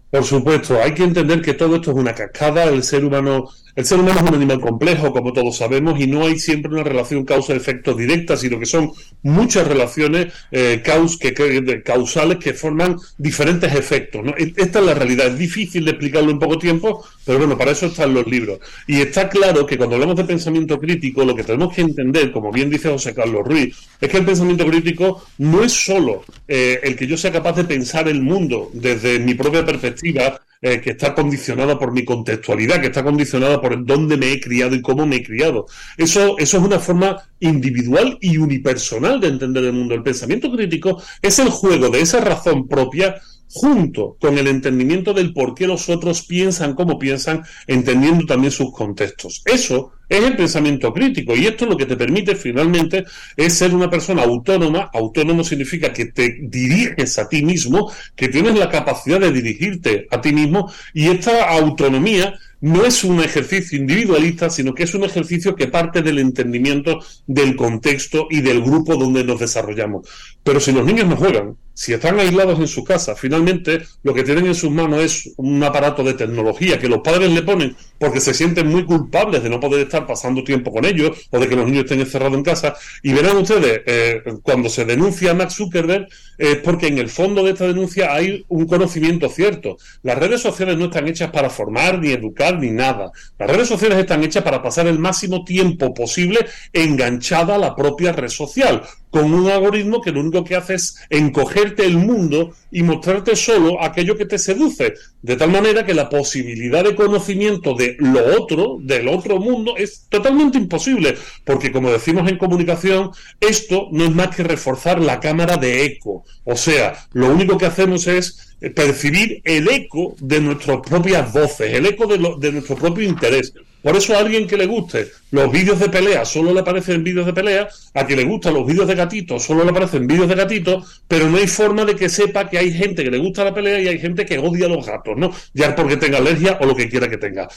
Por 0.10 0.24
supuesto, 0.24 0.82
hay 0.82 0.94
que 0.94 1.04
entender 1.04 1.42
que 1.42 1.54
todo 1.54 1.76
esto 1.76 1.92
es 1.92 1.98
una 1.98 2.16
cascada, 2.16 2.64
el 2.66 2.84
ser 2.84 3.04
humano 3.04 3.50
el 3.78 3.86
ser 3.86 4.00
humano 4.00 4.22
es 4.22 4.28
un 4.28 4.34
animal 4.34 4.60
complejo, 4.60 5.14
como 5.14 5.32
todos 5.34 5.56
sabemos, 5.56 6.00
y 6.00 6.08
no 6.08 6.26
hay 6.26 6.40
siempre 6.40 6.72
una 6.72 6.84
relación 6.84 7.24
causa-efecto 7.24 7.94
directa, 7.94 8.36
sino 8.36 8.58
que 8.58 8.66
son 8.66 8.92
muchas 9.22 9.68
relaciones 9.68 10.34
eh, 10.50 10.82
que, 10.84 11.84
causales 11.86 12.40
que 12.40 12.56
forman 12.56 12.98
diferentes 13.20 13.72
efectos. 13.76 14.26
E, 14.36 14.52
esta 14.58 14.80
es 14.80 14.86
la 14.86 14.96
realidad. 14.96 15.28
Es 15.28 15.38
difícil 15.38 15.86
de 15.86 15.92
explicarlo 15.92 16.32
en 16.32 16.40
poco 16.40 16.58
tiempo, 16.58 17.06
pero 17.28 17.40
bueno, 17.40 17.58
para 17.58 17.72
eso 17.72 17.88
están 17.88 18.14
los 18.14 18.26
libros. 18.26 18.60
Y 18.88 19.02
está 19.02 19.28
claro 19.28 19.66
que 19.66 19.78
cuando 19.78 19.96
hablamos 19.96 20.16
de 20.16 20.24
pensamiento 20.24 20.80
crítico, 20.80 21.26
lo 21.26 21.36
que 21.36 21.44
tenemos 21.44 21.76
que 21.76 21.82
entender, 21.82 22.32
como 22.32 22.54
bien 22.54 22.70
dice 22.70 22.90
José 22.90 23.14
Carlos 23.14 23.46
Ruiz, 23.46 23.76
es 24.00 24.10
que 24.10 24.18
el 24.18 24.26
pensamiento 24.26 24.66
crítico 24.66 25.26
no 25.40 25.62
es 25.62 25.74
solo 25.74 26.24
eh, 26.48 26.80
el 26.84 26.96
que 26.96 27.06
yo 27.06 27.18
sea 27.18 27.34
capaz 27.34 27.58
de 27.58 27.66
pensar 27.66 28.08
el 28.08 28.22
mundo 28.22 28.72
desde 28.72 29.20
mi 29.20 29.34
propia 29.34 29.66
perspectiva, 29.66 30.40
eh, 30.62 30.80
que 30.80 30.92
está 30.92 31.14
condicionada 31.14 31.78
por 31.78 31.92
mi 31.92 32.06
contextualidad, 32.06 32.80
que 32.80 32.88
está 32.88 33.04
condicionada 33.04 33.60
por 33.60 33.86
dónde 33.86 34.16
me 34.16 34.32
he 34.32 34.40
criado 34.40 34.74
y 34.74 34.82
cómo 34.82 35.06
me 35.06 35.18
he 35.18 35.24
criado. 35.24 35.66
Eso, 35.98 36.38
eso 36.40 36.58
es 36.58 36.64
una 36.64 36.80
forma 36.80 37.24
individual 37.42 38.18
y 38.22 38.38
unipersonal 38.38 39.20
de 39.20 39.28
entender 39.28 39.66
el 39.66 39.74
mundo. 39.74 39.96
El 39.96 40.02
pensamiento 40.02 40.50
crítico 40.50 41.04
es 41.22 41.38
el 41.40 41.50
juego 41.50 41.90
de 41.90 42.00
esa 42.00 42.22
razón 42.22 42.70
propia 42.70 43.22
junto 43.58 44.18
con 44.20 44.38
el 44.38 44.48
entendimiento 44.48 45.14
del 45.14 45.34
por 45.34 45.56
qué 45.56 45.66
los 45.66 45.90
otros 45.90 46.22
piensan 46.28 46.76
como 46.76 47.00
piensan, 47.00 47.44
entendiendo 47.66 48.26
también 48.26 48.52
sus 48.52 48.72
contextos. 48.72 49.42
Eso 49.46 49.94
es 50.08 50.24
el 50.24 50.36
pensamiento 50.36 50.94
crítico 50.94 51.36
y 51.36 51.48
esto 51.48 51.66
lo 51.66 51.76
que 51.76 51.88
te 51.88 51.98
permite 51.98 52.36
finalmente 52.36 53.04
es 53.36 53.56
ser 53.56 53.74
una 53.74 53.90
persona 53.90 54.24
autónoma. 54.24 54.92
Autónomo 54.94 55.44
significa 55.44 55.92
que 55.92 56.06
te 56.06 56.38
diriges 56.44 57.18
a 57.18 57.28
ti 57.28 57.44
mismo, 57.44 57.92
que 58.16 58.28
tienes 58.28 58.56
la 58.56 58.70
capacidad 58.70 59.20
de 59.20 59.32
dirigirte 59.32 60.08
a 60.12 60.22
ti 60.22 60.34
mismo 60.34 60.72
y 60.94 61.08
esta 61.08 61.50
autonomía 61.50 62.36
no 62.62 62.86
es 62.86 63.04
un 63.04 63.20
ejercicio 63.20 63.78
individualista, 63.78 64.50
sino 64.50 64.74
que 64.74 64.84
es 64.84 64.94
un 64.94 65.04
ejercicio 65.04 65.56
que 65.56 65.68
parte 65.68 66.02
del 66.02 66.20
entendimiento 66.20 67.00
del 67.28 67.56
contexto 67.56 68.28
y 68.30 68.42
del 68.42 68.62
grupo 68.62 68.96
donde 68.96 69.24
nos 69.24 69.40
desarrollamos. 69.40 70.08
Pero 70.44 70.60
si 70.60 70.72
los 70.72 70.86
niños 70.86 71.08
no 71.08 71.18
juegan, 71.18 71.56
si 71.74 71.94
están 71.94 72.20
aislados 72.20 72.60
en 72.60 72.68
su 72.68 72.84
casa, 72.84 73.16
finalmente 73.16 73.84
lo 74.02 74.14
que 74.14 74.24
tienen 74.24 74.48
en 74.48 74.56
sus 74.56 74.72
manos 74.72 75.04
es 75.04 75.34
un 75.38 75.64
aparato 75.64 76.04
de 76.04 76.16
tecnología 76.16 76.80
que 76.80 76.90
los 76.90 77.02
padres 77.02 77.32
le 77.32 77.44
ponen 77.44 77.76
porque 78.00 78.20
se 78.20 78.34
sienten 78.34 78.68
muy 78.68 78.84
culpables 78.84 79.44
de 79.44 79.50
no 79.50 79.60
poder 79.60 79.82
estar 79.82 80.08
pasando 80.08 80.44
tiempo 80.44 80.72
con 80.72 80.86
ellos 80.86 81.28
o 81.30 81.40
de 81.40 81.48
que 81.48 81.56
los 81.56 81.66
niños 81.66 81.84
estén 81.84 82.00
encerrados 82.00 82.36
en 82.36 82.44
casa. 82.44 82.76
Y 83.04 83.14
verán 83.14 83.38
ustedes, 83.38 83.82
eh, 83.86 84.24
cuando 84.42 84.70
se 84.70 84.86
denuncia 84.86 85.32
a 85.32 85.34
Max 85.36 85.54
Zuckerberg, 85.56 86.08
es 86.38 86.58
porque 86.58 86.88
en 86.88 86.98
el 86.98 87.10
fondo 87.10 87.44
de 87.44 87.52
esta 87.52 87.68
denuncia 87.68 88.14
hay 88.14 88.46
un 88.48 88.68
conocimiento 88.68 89.30
cierto. 89.30 89.78
Las 90.04 90.18
redes 90.18 90.42
sociales 90.42 90.78
no 90.78 90.86
están 90.86 91.08
hechas 91.08 91.32
para 91.32 91.50
formar, 91.50 92.00
ni 92.00 92.12
educar, 92.12 92.60
ni 92.60 92.72
nada. 92.72 93.12
Las 93.40 93.50
redes 93.50 93.68
sociales 93.68 93.98
están 93.98 94.24
hechas 94.24 94.44
para 94.44 94.62
pasar 94.62 94.88
el 94.88 95.00
máximo 95.00 95.44
tiempo 95.44 95.94
posible 95.94 96.46
enganchada 96.74 97.56
a 97.56 97.60
la 97.60 97.76
propia 97.76 98.12
red 98.12 98.30
social 98.30 98.84
con 99.10 99.34
un 99.34 99.50
algoritmo 99.50 100.02
que 100.02 100.12
lo 100.12 100.20
único 100.20 100.44
que 100.44 100.56
hace 100.56 100.76
es 100.76 100.98
encogerte 101.10 101.86
el 101.86 101.98
mundo 101.98 102.54
y 102.72 102.84
mostrarte 102.84 103.36
solo 103.36 103.82
aquello 103.82 104.18
que 104.18 104.26
te 104.26 104.38
seduce, 104.38 104.94
de 105.22 105.36
tal 105.36 105.52
manera 105.52 105.86
que 105.86 105.94
la 105.94 106.10
posibilidad 106.10 106.84
de 106.84 106.96
conocimiento 106.96 107.74
de 107.74 107.96
lo 108.00 108.42
otro, 108.42 108.78
del 108.82 109.08
otro 109.08 109.40
mundo, 109.40 109.76
es 109.78 110.08
totalmente 110.10 110.58
imposible, 110.58 111.18
porque 111.46 111.72
como 111.72 111.92
decimos 111.92 112.30
en 112.30 112.38
comunicación, 112.38 113.12
esto 113.40 113.88
no 113.92 114.06
es 114.06 114.12
más 114.12 114.36
que 114.36 114.44
reforzar 114.44 115.00
la 115.00 115.20
cámara 115.20 115.58
de 115.58 115.86
eco, 115.86 116.24
o 116.44 116.56
sea, 116.56 117.08
lo 117.14 117.32
único 117.32 117.58
que 117.58 117.66
hacemos 117.66 118.08
es 118.08 118.56
percibir 118.76 119.42
el 119.44 119.68
eco 119.70 120.16
de 120.20 120.42
nuestras 120.42 120.80
propias 120.82 121.32
voces, 121.32 121.74
el 121.74 121.86
eco 121.86 122.08
de, 122.08 122.18
de 122.40 122.52
nuestro 122.52 122.76
propio 122.76 123.08
interés. 123.08 123.54
Por 123.82 123.96
eso 123.96 124.16
a 124.16 124.20
alguien 124.20 124.48
que 124.48 124.58
le 124.58 124.66
guste 124.66 125.08
los 125.32 125.52
vídeos 125.52 125.80
de 125.80 125.90
pelea 125.90 126.26
solo 126.26 126.54
le 126.54 126.62
aparecen 126.62 127.04
vídeos 127.04 127.26
de 127.26 127.34
pelea, 127.34 127.68
a 127.94 128.06
quien 128.06 128.20
le 128.20 128.26
gustan 128.26 128.54
los 128.54 128.66
vídeos 128.66 128.88
de 128.88 128.96
gatitos 128.96 129.44
solo 129.44 129.64
le 129.64 129.72
aparecen 129.72 130.08
vídeos 130.08 130.28
de 130.28 130.36
gatitos, 130.36 131.02
pero 131.08 131.30
no 131.30 131.38
hay 131.38 131.48
forma 131.48 131.86
de 131.86 131.96
que 131.96 132.10
sepa 132.10 132.50
que 132.50 132.58
hay 132.58 132.72
gente 132.72 133.04
que 133.04 133.12
le 133.12 133.18
gusta 133.18 133.44
la 133.44 133.54
pelea 133.54 133.80
y 133.80 133.88
hay 133.88 134.00
gente 134.00 134.26
que 134.26 134.38
odia 134.38 134.66
a 134.66 134.70
los 134.70 134.86
gatos, 134.86 135.18
¿no? 135.18 135.32
Ya 135.54 135.76
porque 135.76 135.98
tenga 135.98 136.18
alergia 136.18 136.58
o 136.62 136.66
lo 136.66 136.76
que 136.76 136.90
quiera 136.90 137.10
que 137.10 137.18
tenga. 137.18 137.48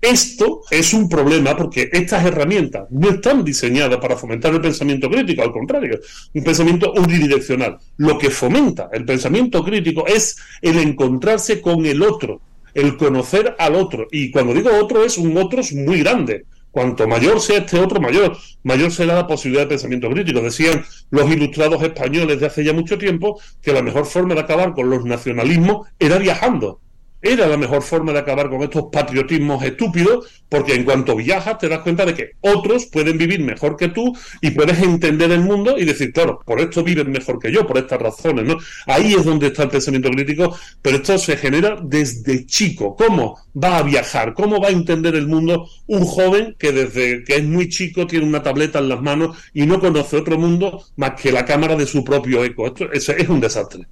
Esto 0.00 0.62
es 0.70 0.94
un 0.94 1.08
problema 1.08 1.56
porque 1.56 1.90
estas 1.92 2.24
herramientas 2.24 2.86
no 2.90 3.10
están 3.10 3.44
diseñadas 3.44 3.98
para 3.98 4.16
fomentar 4.16 4.52
el 4.54 4.60
pensamiento 4.60 5.10
crítico, 5.10 5.42
al 5.42 5.52
contrario, 5.52 6.00
un 6.32 6.42
pensamiento 6.42 6.92
unidireccional. 6.92 7.78
Lo 7.98 8.18
que 8.18 8.30
fomenta 8.30 8.88
el 8.92 9.04
pensamiento 9.04 9.62
crítico 9.62 10.06
es 10.06 10.38
el 10.62 10.78
encontrarse 10.78 11.60
con 11.60 11.84
el 11.84 12.02
otro, 12.02 12.40
el 12.74 12.96
conocer 12.96 13.54
al 13.58 13.74
otro. 13.74 14.06
Y 14.10 14.30
cuando 14.30 14.54
digo 14.54 14.70
otro, 14.80 15.04
es 15.04 15.18
un 15.18 15.36
otro 15.36 15.62
muy 15.74 16.00
grande. 16.00 16.46
Cuanto 16.70 17.08
mayor 17.08 17.40
sea 17.40 17.58
este 17.58 17.80
otro, 17.80 18.00
mayor, 18.00 18.36
mayor 18.62 18.92
será 18.92 19.14
la 19.16 19.26
posibilidad 19.26 19.64
de 19.64 19.70
pensamiento 19.70 20.08
crítico. 20.08 20.40
Decían 20.40 20.84
los 21.10 21.28
ilustrados 21.30 21.82
españoles 21.82 22.38
de 22.38 22.46
hace 22.46 22.64
ya 22.64 22.72
mucho 22.72 22.96
tiempo 22.96 23.40
que 23.60 23.72
la 23.72 23.82
mejor 23.82 24.06
forma 24.06 24.34
de 24.34 24.40
acabar 24.40 24.72
con 24.72 24.88
los 24.88 25.04
nacionalismos 25.04 25.88
era 25.98 26.18
viajando 26.18 26.80
era 27.22 27.46
la 27.46 27.56
mejor 27.56 27.82
forma 27.82 28.12
de 28.12 28.20
acabar 28.20 28.48
con 28.48 28.62
estos 28.62 28.84
patriotismos 28.90 29.62
estúpidos, 29.62 30.42
porque 30.48 30.74
en 30.74 30.84
cuanto 30.84 31.16
viajas 31.16 31.58
te 31.58 31.68
das 31.68 31.80
cuenta 31.80 32.06
de 32.06 32.14
que 32.14 32.30
otros 32.40 32.86
pueden 32.86 33.18
vivir 33.18 33.40
mejor 33.40 33.76
que 33.76 33.88
tú 33.88 34.16
y 34.40 34.50
puedes 34.50 34.80
entender 34.82 35.30
el 35.30 35.40
mundo 35.40 35.78
y 35.78 35.84
decir, 35.84 36.12
claro, 36.12 36.40
por 36.44 36.60
esto 36.60 36.82
viven 36.82 37.10
mejor 37.10 37.38
que 37.38 37.52
yo, 37.52 37.66
por 37.66 37.78
estas 37.78 38.00
razones, 38.00 38.44
¿no? 38.44 38.56
Ahí 38.86 39.14
es 39.14 39.24
donde 39.24 39.48
está 39.48 39.64
el 39.64 39.68
pensamiento 39.70 40.10
crítico, 40.10 40.56
pero 40.82 40.96
esto 40.96 41.18
se 41.18 41.36
genera 41.36 41.76
desde 41.82 42.46
chico. 42.46 42.96
¿Cómo 42.96 43.38
va 43.54 43.78
a 43.78 43.82
viajar? 43.82 44.34
¿Cómo 44.34 44.60
va 44.60 44.68
a 44.68 44.72
entender 44.72 45.14
el 45.14 45.26
mundo 45.26 45.68
un 45.86 46.04
joven 46.04 46.56
que 46.58 46.72
desde 46.72 47.24
que 47.24 47.36
es 47.36 47.44
muy 47.44 47.68
chico 47.68 48.06
tiene 48.06 48.26
una 48.26 48.42
tableta 48.42 48.78
en 48.78 48.88
las 48.88 49.02
manos 49.02 49.36
y 49.52 49.66
no 49.66 49.80
conoce 49.80 50.16
otro 50.16 50.38
mundo 50.38 50.84
más 50.96 51.20
que 51.20 51.32
la 51.32 51.44
cámara 51.44 51.76
de 51.76 51.86
su 51.86 52.02
propio 52.02 52.44
eco? 52.44 52.66
Esto 52.66 52.90
es 52.92 53.28
un 53.28 53.40
desastre. 53.40 53.86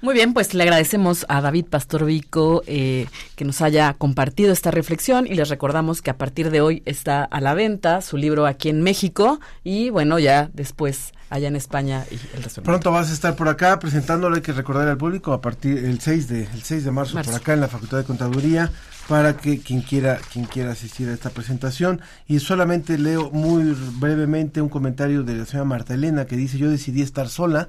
Muy 0.00 0.14
bien, 0.14 0.32
pues 0.32 0.54
le 0.54 0.62
agradecemos 0.62 1.26
a 1.28 1.40
David 1.40 1.66
Pastor 1.66 2.04
Vico 2.04 2.62
eh, 2.68 3.06
que 3.34 3.44
nos 3.44 3.60
haya 3.60 3.94
compartido 3.94 4.52
esta 4.52 4.70
reflexión 4.70 5.26
y 5.26 5.34
les 5.34 5.48
recordamos 5.48 6.02
que 6.02 6.10
a 6.10 6.16
partir 6.16 6.50
de 6.50 6.60
hoy 6.60 6.82
está 6.86 7.24
a 7.24 7.40
la 7.40 7.52
venta 7.54 8.00
su 8.00 8.16
libro 8.16 8.46
aquí 8.46 8.68
en 8.68 8.80
México 8.82 9.40
y 9.64 9.90
bueno, 9.90 10.20
ya 10.20 10.50
después 10.54 11.12
allá 11.30 11.48
en 11.48 11.56
España 11.56 12.04
y 12.12 12.14
el 12.36 12.44
resto. 12.44 12.62
Pronto 12.62 12.92
vas 12.92 13.10
a 13.10 13.12
estar 13.12 13.34
por 13.34 13.48
acá 13.48 13.80
presentándolo, 13.80 14.36
hay 14.36 14.42
que 14.42 14.52
recordar 14.52 14.86
al 14.86 14.96
público 14.96 15.32
a 15.32 15.40
partir 15.40 15.78
el 15.78 16.00
6 16.00 16.28
de 16.28 16.42
el 16.44 16.62
6 16.62 16.84
de 16.84 16.90
marzo, 16.92 17.20
por 17.20 17.34
acá 17.34 17.54
en 17.54 17.60
la 17.60 17.68
Facultad 17.68 17.98
de 17.98 18.04
Contaduría 18.04 18.70
para 19.08 19.36
que 19.36 19.60
quien 19.60 19.80
quiera 19.80 20.20
quien 20.32 20.44
quiera 20.44 20.72
asistir 20.72 21.08
a 21.08 21.14
esta 21.14 21.30
presentación 21.30 22.00
y 22.26 22.38
solamente 22.40 22.98
leo 22.98 23.30
muy 23.30 23.74
brevemente 23.98 24.62
un 24.62 24.68
comentario 24.68 25.24
de 25.24 25.34
la 25.34 25.46
señora 25.46 25.64
Marta 25.64 25.94
Elena 25.94 26.26
que 26.26 26.36
dice 26.36 26.56
yo 26.56 26.70
decidí 26.70 27.02
estar 27.02 27.28
sola 27.28 27.68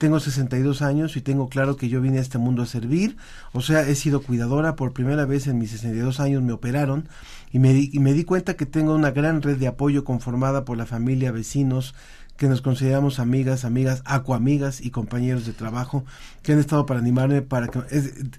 tengo 0.00 0.18
62 0.18 0.80
años 0.80 1.14
y 1.18 1.20
tengo 1.20 1.50
claro 1.50 1.76
que 1.76 1.90
yo 1.90 2.00
vine 2.00 2.16
a 2.16 2.22
este 2.22 2.38
mundo 2.38 2.62
a 2.62 2.66
servir, 2.66 3.18
o 3.52 3.60
sea, 3.60 3.82
he 3.82 3.94
sido 3.94 4.22
cuidadora, 4.22 4.74
por 4.74 4.94
primera 4.94 5.26
vez 5.26 5.46
en 5.46 5.58
mis 5.58 5.72
62 5.72 6.20
años 6.20 6.42
me 6.42 6.54
operaron 6.54 7.06
y 7.52 7.58
me, 7.58 7.74
di, 7.74 7.90
y 7.92 7.98
me 7.98 8.14
di 8.14 8.24
cuenta 8.24 8.54
que 8.54 8.64
tengo 8.64 8.94
una 8.94 9.10
gran 9.10 9.42
red 9.42 9.58
de 9.58 9.66
apoyo 9.66 10.02
conformada 10.02 10.64
por 10.64 10.78
la 10.78 10.86
familia, 10.86 11.32
vecinos, 11.32 11.94
que 12.38 12.48
nos 12.48 12.62
consideramos 12.62 13.18
amigas, 13.18 13.66
amigas, 13.66 14.00
acuamigas 14.06 14.80
y 14.80 14.90
compañeros 14.90 15.44
de 15.44 15.52
trabajo 15.52 16.06
que 16.42 16.54
han 16.54 16.60
estado 16.60 16.86
para 16.86 17.00
animarme 17.00 17.42
para 17.42 17.68
que 17.68 17.82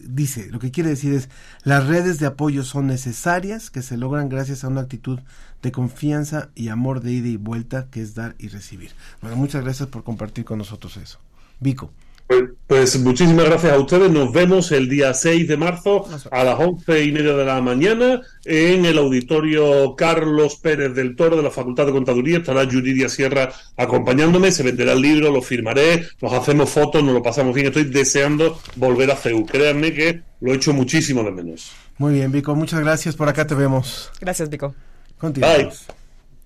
dice, 0.03 0.49
lo 0.49 0.57
que 0.57 0.71
quiere 0.71 0.89
decir 0.89 1.13
es 1.13 1.29
las 1.63 1.85
redes 1.85 2.17
de 2.17 2.25
apoyo 2.25 2.63
son 2.63 2.87
necesarias 2.87 3.69
que 3.69 3.83
se 3.83 3.97
logran 3.97 4.29
gracias 4.29 4.63
a 4.63 4.67
una 4.67 4.81
actitud 4.81 5.19
de 5.61 5.71
confianza 5.71 6.49
y 6.55 6.69
amor 6.69 7.01
de 7.01 7.11
ida 7.11 7.27
y 7.27 7.37
vuelta 7.37 7.85
que 7.91 8.01
es 8.01 8.15
dar 8.15 8.33
y 8.39 8.47
recibir. 8.47 8.93
Bueno, 9.21 9.37
muchas 9.37 9.63
gracias 9.63 9.89
por 9.89 10.03
compartir 10.03 10.43
con 10.43 10.57
nosotros 10.57 10.97
eso. 10.97 11.19
Vico. 11.61 11.93
Pues, 12.31 12.43
pues, 12.67 12.99
muchísimas 12.99 13.45
gracias 13.45 13.73
a 13.73 13.77
ustedes. 13.77 14.09
Nos 14.09 14.31
vemos 14.31 14.71
el 14.71 14.87
día 14.87 15.13
6 15.13 15.49
de 15.49 15.57
marzo 15.57 16.05
a 16.31 16.43
las 16.45 16.57
once 16.59 17.03
y 17.03 17.11
media 17.11 17.33
de 17.33 17.43
la 17.43 17.61
mañana 17.61 18.21
en 18.45 18.85
el 18.85 18.97
auditorio 18.97 19.95
Carlos 19.97 20.55
Pérez 20.55 20.95
del 20.95 21.17
Toro 21.17 21.35
de 21.35 21.43
la 21.43 21.51
Facultad 21.51 21.85
de 21.85 21.91
Contaduría. 21.91 22.37
Estará 22.37 22.63
Yuridia 22.63 23.09
Sierra 23.09 23.51
acompañándome. 23.75 24.51
Se 24.53 24.63
venderá 24.63 24.93
el 24.93 25.01
libro, 25.01 25.29
lo 25.29 25.41
firmaré, 25.41 26.07
nos 26.21 26.31
hacemos 26.31 26.69
fotos, 26.69 27.03
nos 27.03 27.13
lo 27.13 27.21
pasamos 27.21 27.53
bien. 27.53 27.67
Estoy 27.67 27.83
deseando 27.83 28.59
volver 28.77 29.11
a 29.11 29.17
CEU. 29.17 29.45
Créanme 29.45 29.93
que 29.93 30.21
lo 30.39 30.53
he 30.53 30.55
hecho 30.55 30.71
muchísimo 30.71 31.23
de 31.23 31.31
menos. 31.31 31.73
Muy 31.97 32.13
bien, 32.13 32.31
Vico. 32.31 32.55
Muchas 32.55 32.79
gracias. 32.79 33.15
Por 33.17 33.27
acá 33.27 33.45
te 33.45 33.55
vemos. 33.55 34.09
Gracias, 34.21 34.49
Vico. 34.49 34.73
Continuamos. 35.17 35.85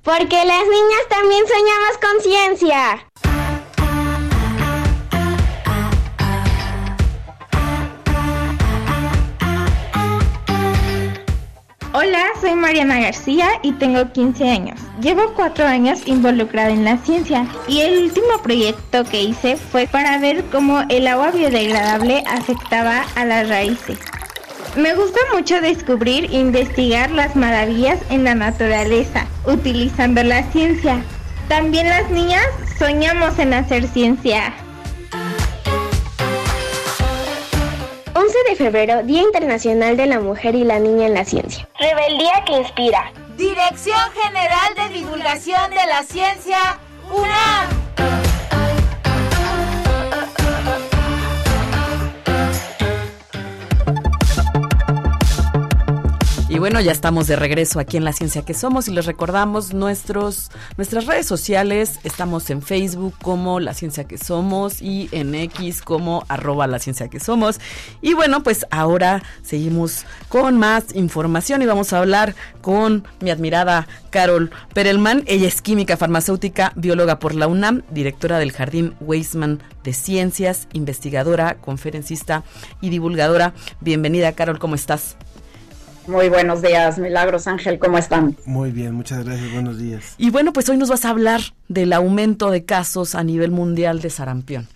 Porque 0.01 0.35
las 0.35 0.63
niñas 0.63 1.01
también 1.09 1.43
soñamos 1.47 1.97
con 2.01 2.21
ciencia. 2.23 3.34
Hola, 11.97 12.25
soy 12.41 12.55
Mariana 12.55 12.99
García 12.99 13.47
y 13.61 13.71
tengo 13.71 14.11
15 14.11 14.49
años. 14.49 14.81
Llevo 14.99 15.31
4 15.33 15.65
años 15.65 16.05
involucrada 16.05 16.71
en 16.71 16.83
la 16.83 16.97
ciencia 16.97 17.47
y 17.69 17.79
el 17.79 18.03
último 18.03 18.41
proyecto 18.43 19.05
que 19.05 19.23
hice 19.23 19.55
fue 19.55 19.87
para 19.87 20.19
ver 20.19 20.43
cómo 20.51 20.83
el 20.89 21.07
agua 21.07 21.31
biodegradable 21.31 22.21
afectaba 22.27 23.05
a 23.15 23.23
las 23.23 23.47
raíces. 23.47 23.97
Me 24.75 24.93
gusta 24.93 25.21
mucho 25.33 25.61
descubrir 25.61 26.25
e 26.25 26.39
investigar 26.39 27.11
las 27.11 27.37
maravillas 27.37 27.99
en 28.09 28.25
la 28.25 28.35
naturaleza, 28.35 29.25
utilizando 29.45 30.21
la 30.21 30.43
ciencia. 30.51 31.01
También 31.47 31.87
las 31.87 32.11
niñas 32.11 32.45
soñamos 32.77 33.39
en 33.39 33.53
hacer 33.53 33.87
ciencia. 33.87 34.53
11 38.25 38.37
de 38.49 38.55
febrero, 38.55 39.03
Día 39.03 39.21
Internacional 39.21 39.97
de 39.97 40.07
la 40.07 40.19
Mujer 40.19 40.55
y 40.55 40.63
la 40.63 40.79
Niña 40.79 41.05
en 41.05 41.13
la 41.13 41.25
Ciencia. 41.25 41.69
Rebeldía 41.79 42.43
que 42.43 42.53
inspira. 42.53 43.11
Dirección 43.37 43.99
General 44.19 44.89
de 44.89 44.97
Divulgación 44.97 45.69
de 45.69 45.85
la 45.85 46.01
Ciencia, 46.01 46.57
UNAM. 47.11 48.34
Y 56.55 56.59
bueno, 56.59 56.79
ya 56.79 56.93
estamos 56.93 57.27
de 57.27 57.35
regreso 57.35 57.81
aquí 57.81 57.97
en 57.97 58.05
La 58.05 58.13
Ciencia 58.13 58.45
que 58.45 58.53
Somos 58.53 58.87
y 58.87 58.91
les 58.91 59.05
recordamos 59.05 59.73
nuestros, 59.73 60.51
nuestras 60.77 61.05
redes 61.05 61.25
sociales. 61.25 61.99
Estamos 62.05 62.49
en 62.49 62.61
Facebook 62.61 63.13
como 63.21 63.59
La 63.59 63.73
Ciencia 63.73 64.05
que 64.05 64.17
Somos 64.17 64.81
y 64.81 65.09
en 65.11 65.35
X 65.35 65.81
como 65.81 66.23
arroba 66.29 66.65
La 66.65 66.79
Ciencia 66.79 67.09
que 67.09 67.19
Somos. 67.19 67.59
Y 68.01 68.13
bueno, 68.13 68.41
pues 68.41 68.65
ahora 68.71 69.21
seguimos 69.41 70.05
con 70.29 70.57
más 70.57 70.95
información 70.95 71.61
y 71.61 71.65
vamos 71.65 71.91
a 71.91 71.99
hablar 71.99 72.35
con 72.61 73.05
mi 73.19 73.31
admirada 73.31 73.89
Carol 74.09 74.49
Perelman. 74.73 75.25
Ella 75.27 75.49
es 75.49 75.61
química 75.61 75.97
farmacéutica, 75.97 76.71
bióloga 76.77 77.19
por 77.19 77.35
la 77.35 77.47
UNAM, 77.47 77.81
directora 77.91 78.39
del 78.39 78.53
Jardín 78.53 78.95
Weisman 79.01 79.61
de 79.83 79.91
Ciencias, 79.91 80.69
investigadora, 80.71 81.55
conferencista 81.55 82.45
y 82.79 82.91
divulgadora. 82.91 83.53
Bienvenida, 83.81 84.31
Carol, 84.31 84.57
¿cómo 84.57 84.75
estás? 84.75 85.17
Muy 86.07 86.29
buenos 86.29 86.61
días, 86.61 86.99
Milagros 86.99 87.47
Ángel, 87.47 87.79
¿cómo 87.79 87.97
están? 87.97 88.37
Muy 88.45 88.71
bien, 88.71 88.93
muchas 88.93 89.25
gracias, 89.25 89.51
buenos 89.51 89.79
días. 89.79 90.13
Y 90.19 90.29
bueno, 90.29 90.53
pues 90.53 90.69
hoy 90.69 90.77
nos 90.77 90.89
vas 90.89 91.03
a 91.03 91.09
hablar 91.09 91.41
del 91.67 91.93
aumento 91.93 92.51
de 92.51 92.63
casos 92.63 93.15
a 93.15 93.23
nivel 93.23 93.49
mundial 93.49 94.01
de 94.01 94.11
sarampión. 94.11 94.67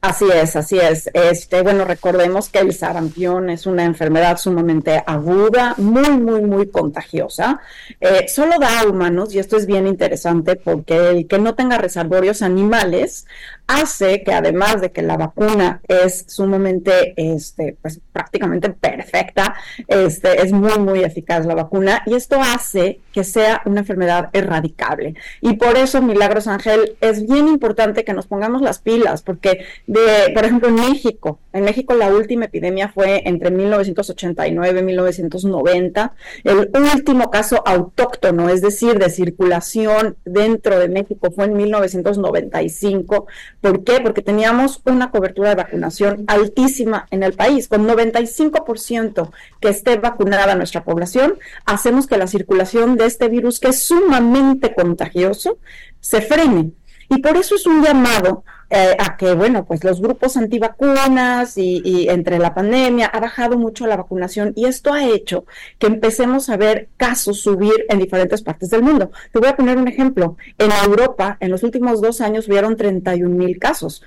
Así 0.00 0.26
es, 0.32 0.54
así 0.54 0.78
es. 0.78 1.10
Este, 1.12 1.60
bueno, 1.62 1.84
recordemos 1.84 2.48
que 2.50 2.60
el 2.60 2.72
sarampión 2.72 3.50
es 3.50 3.66
una 3.66 3.82
enfermedad 3.82 4.36
sumamente 4.38 5.02
aguda, 5.04 5.74
muy, 5.76 6.08
muy, 6.10 6.40
muy 6.42 6.68
contagiosa. 6.68 7.60
Eh, 8.00 8.28
solo 8.28 8.60
da 8.60 8.80
a 8.80 8.86
humanos, 8.86 9.34
y 9.34 9.40
esto 9.40 9.56
es 9.56 9.66
bien 9.66 9.88
interesante 9.88 10.54
porque 10.54 11.10
el 11.10 11.26
que 11.26 11.40
no 11.40 11.56
tenga 11.56 11.78
reservorios 11.78 12.42
animales 12.42 13.26
hace 13.66 14.22
que 14.22 14.32
además 14.32 14.80
de 14.80 14.92
que 14.92 15.02
la 15.02 15.16
vacuna 15.16 15.82
es 15.86 16.24
sumamente, 16.28 17.12
este, 17.16 17.76
pues 17.82 18.00
prácticamente 18.12 18.70
perfecta, 18.70 19.54
este, 19.86 20.42
es 20.42 20.52
muy, 20.52 20.78
muy 20.78 21.02
eficaz 21.02 21.44
la 21.44 21.54
vacuna, 21.54 22.02
y 22.06 22.14
esto 22.14 22.40
hace 22.40 23.00
que 23.12 23.24
sea 23.24 23.62
una 23.66 23.80
enfermedad 23.80 24.30
erradicable. 24.32 25.16
Y 25.40 25.54
por 25.54 25.76
eso, 25.76 26.00
Milagros 26.00 26.46
Ángel, 26.46 26.96
es 27.00 27.28
bien 27.28 27.48
importante 27.48 28.04
que 28.04 28.14
nos 28.14 28.26
pongamos 28.26 28.62
las 28.62 28.78
pilas, 28.78 29.22
porque 29.22 29.66
de, 29.88 30.32
por 30.34 30.44
ejemplo, 30.44 30.68
en 30.68 30.74
México, 30.74 31.40
en 31.54 31.64
México 31.64 31.94
la 31.94 32.08
última 32.08 32.44
epidemia 32.44 32.90
fue 32.90 33.22
entre 33.24 33.50
1989 33.50 34.80
y 34.80 34.82
1990. 34.82 36.12
El 36.44 36.68
último 36.94 37.30
caso 37.30 37.66
autóctono, 37.66 38.50
es 38.50 38.60
decir, 38.60 38.98
de 38.98 39.08
circulación 39.08 40.18
dentro 40.26 40.78
de 40.78 40.90
México, 40.90 41.30
fue 41.30 41.46
en 41.46 41.56
1995. 41.56 43.26
¿Por 43.62 43.82
qué? 43.82 44.00
Porque 44.02 44.20
teníamos 44.20 44.82
una 44.84 45.10
cobertura 45.10 45.48
de 45.48 45.54
vacunación 45.54 46.24
altísima 46.26 47.06
en 47.10 47.22
el 47.22 47.32
país. 47.32 47.66
Con 47.66 47.88
95% 47.88 49.30
que 49.58 49.70
esté 49.70 49.96
vacunada 49.96 50.54
nuestra 50.54 50.84
población, 50.84 51.38
hacemos 51.64 52.06
que 52.06 52.18
la 52.18 52.26
circulación 52.26 52.98
de 52.98 53.06
este 53.06 53.30
virus, 53.30 53.58
que 53.58 53.68
es 53.68 53.82
sumamente 53.84 54.74
contagioso, 54.74 55.56
se 56.00 56.20
frene. 56.20 56.72
Y 57.08 57.22
por 57.22 57.38
eso 57.38 57.54
es 57.54 57.66
un 57.66 57.82
llamado 57.82 58.44
eh, 58.70 58.96
a 58.98 59.16
que, 59.16 59.34
bueno, 59.34 59.64
pues 59.64 59.82
los 59.82 60.00
grupos 60.00 60.36
antivacunas 60.36 61.56
y, 61.56 61.80
y, 61.84 62.08
entre 62.08 62.38
la 62.38 62.54
pandemia 62.54 63.06
ha 63.06 63.18
bajado 63.18 63.56
mucho 63.56 63.86
la 63.86 63.96
vacunación 63.96 64.52
y 64.56 64.66
esto 64.66 64.92
ha 64.92 65.06
hecho 65.06 65.46
que 65.78 65.86
empecemos 65.86 66.50
a 66.50 66.56
ver 66.58 66.88
casos 66.98 67.40
subir 67.40 67.86
en 67.88 67.98
diferentes 67.98 68.42
partes 68.42 68.68
del 68.70 68.82
mundo. 68.82 69.10
Te 69.32 69.38
voy 69.38 69.48
a 69.48 69.56
poner 69.56 69.78
un 69.78 69.88
ejemplo. 69.88 70.36
En 70.58 70.70
Europa, 70.84 71.38
en 71.40 71.50
los 71.50 71.62
últimos 71.62 72.02
dos 72.02 72.20
años, 72.20 72.46
hubieron 72.48 72.76
31 72.76 73.34
mil 73.34 73.58
casos. 73.58 74.02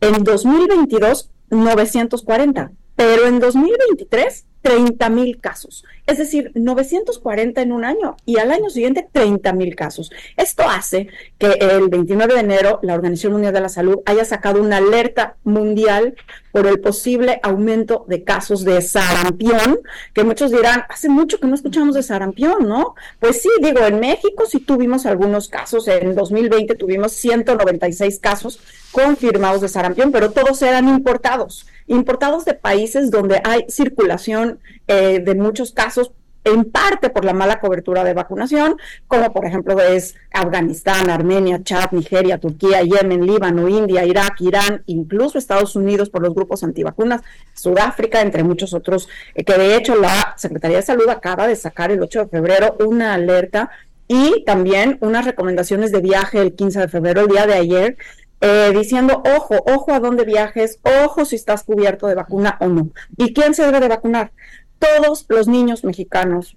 En 0.00 0.24
2022, 0.24 1.30
940. 1.50 2.72
Pero 2.96 3.26
en 3.26 3.38
2023, 3.38 4.45
30 4.66 5.10
mil 5.10 5.38
casos, 5.40 5.84
es 6.08 6.18
decir, 6.18 6.50
940 6.56 7.62
en 7.62 7.70
un 7.70 7.84
año 7.84 8.16
y 8.26 8.38
al 8.38 8.50
año 8.50 8.68
siguiente 8.68 9.08
30 9.12 9.52
mil 9.52 9.76
casos. 9.76 10.10
Esto 10.36 10.64
hace 10.68 11.06
que 11.38 11.52
el 11.60 11.88
29 11.88 12.34
de 12.34 12.40
enero 12.40 12.80
la 12.82 12.94
Organización 12.94 13.34
Mundial 13.34 13.54
de 13.54 13.60
la 13.60 13.68
Salud 13.68 14.00
haya 14.06 14.24
sacado 14.24 14.60
una 14.60 14.78
alerta 14.78 15.36
mundial 15.44 16.16
por 16.50 16.66
el 16.66 16.80
posible 16.80 17.38
aumento 17.44 18.06
de 18.08 18.24
casos 18.24 18.64
de 18.64 18.82
sarampión, 18.82 19.78
que 20.12 20.24
muchos 20.24 20.50
dirán, 20.50 20.82
hace 20.88 21.08
mucho 21.08 21.38
que 21.38 21.46
no 21.46 21.54
escuchamos 21.54 21.94
de 21.94 22.02
sarampión, 22.02 22.66
¿no? 22.66 22.96
Pues 23.20 23.42
sí, 23.42 23.50
digo, 23.60 23.84
en 23.86 24.00
México 24.00 24.46
sí 24.46 24.58
tuvimos 24.58 25.06
algunos 25.06 25.48
casos, 25.48 25.86
en 25.86 26.16
2020 26.16 26.74
tuvimos 26.74 27.12
196 27.12 28.18
casos 28.18 28.58
confirmados 28.90 29.60
de 29.60 29.68
sarampión, 29.68 30.10
pero 30.10 30.32
todos 30.32 30.60
eran 30.62 30.88
importados, 30.88 31.66
importados 31.86 32.44
de 32.44 32.54
países 32.54 33.10
donde 33.10 33.40
hay 33.44 33.64
circulación 33.68 34.58
eh, 34.88 35.20
de 35.20 35.34
muchos 35.34 35.72
casos 35.72 36.12
en 36.46 36.64
parte 36.64 37.10
por 37.10 37.24
la 37.24 37.32
mala 37.32 37.58
cobertura 37.58 38.04
de 38.04 38.14
vacunación, 38.14 38.76
como 39.08 39.32
por 39.32 39.46
ejemplo 39.46 39.80
es 39.80 40.14
Afganistán, 40.32 41.10
Armenia, 41.10 41.62
Chad, 41.62 41.90
Nigeria, 41.90 42.38
Turquía, 42.38 42.82
Yemen, 42.82 43.26
Líbano, 43.26 43.68
India, 43.68 44.04
Irak, 44.04 44.40
Irán, 44.40 44.82
incluso 44.86 45.38
Estados 45.38 45.74
Unidos 45.74 46.08
por 46.08 46.22
los 46.22 46.34
grupos 46.34 46.62
antivacunas, 46.62 47.22
Sudáfrica, 47.52 48.20
entre 48.20 48.44
muchos 48.44 48.74
otros, 48.74 49.08
eh, 49.34 49.44
que 49.44 49.58
de 49.58 49.74
hecho 49.74 49.96
la 49.96 50.34
Secretaría 50.36 50.76
de 50.76 50.82
Salud 50.84 51.08
acaba 51.08 51.48
de 51.48 51.56
sacar 51.56 51.90
el 51.90 52.00
8 52.00 52.20
de 52.20 52.28
febrero 52.28 52.76
una 52.78 53.14
alerta 53.14 53.70
y 54.06 54.44
también 54.44 54.98
unas 55.00 55.24
recomendaciones 55.24 55.90
de 55.90 56.00
viaje 56.00 56.40
el 56.40 56.54
15 56.54 56.78
de 56.78 56.88
febrero, 56.88 57.22
el 57.22 57.28
día 57.28 57.46
de 57.46 57.54
ayer, 57.54 57.96
eh, 58.40 58.72
diciendo, 58.74 59.22
ojo, 59.36 59.56
ojo 59.66 59.92
a 59.92 60.00
dónde 60.00 60.24
viajes, 60.24 60.78
ojo 60.82 61.24
si 61.24 61.36
estás 61.36 61.64
cubierto 61.64 62.06
de 62.06 62.14
vacuna 62.14 62.56
o 62.60 62.68
no. 62.68 62.90
¿Y 63.16 63.32
quién 63.32 63.54
se 63.54 63.64
debe 63.64 63.80
de 63.80 63.88
vacunar? 63.88 64.32
Todos 64.78 65.24
los 65.28 65.48
niños 65.48 65.84
mexicanos 65.84 66.56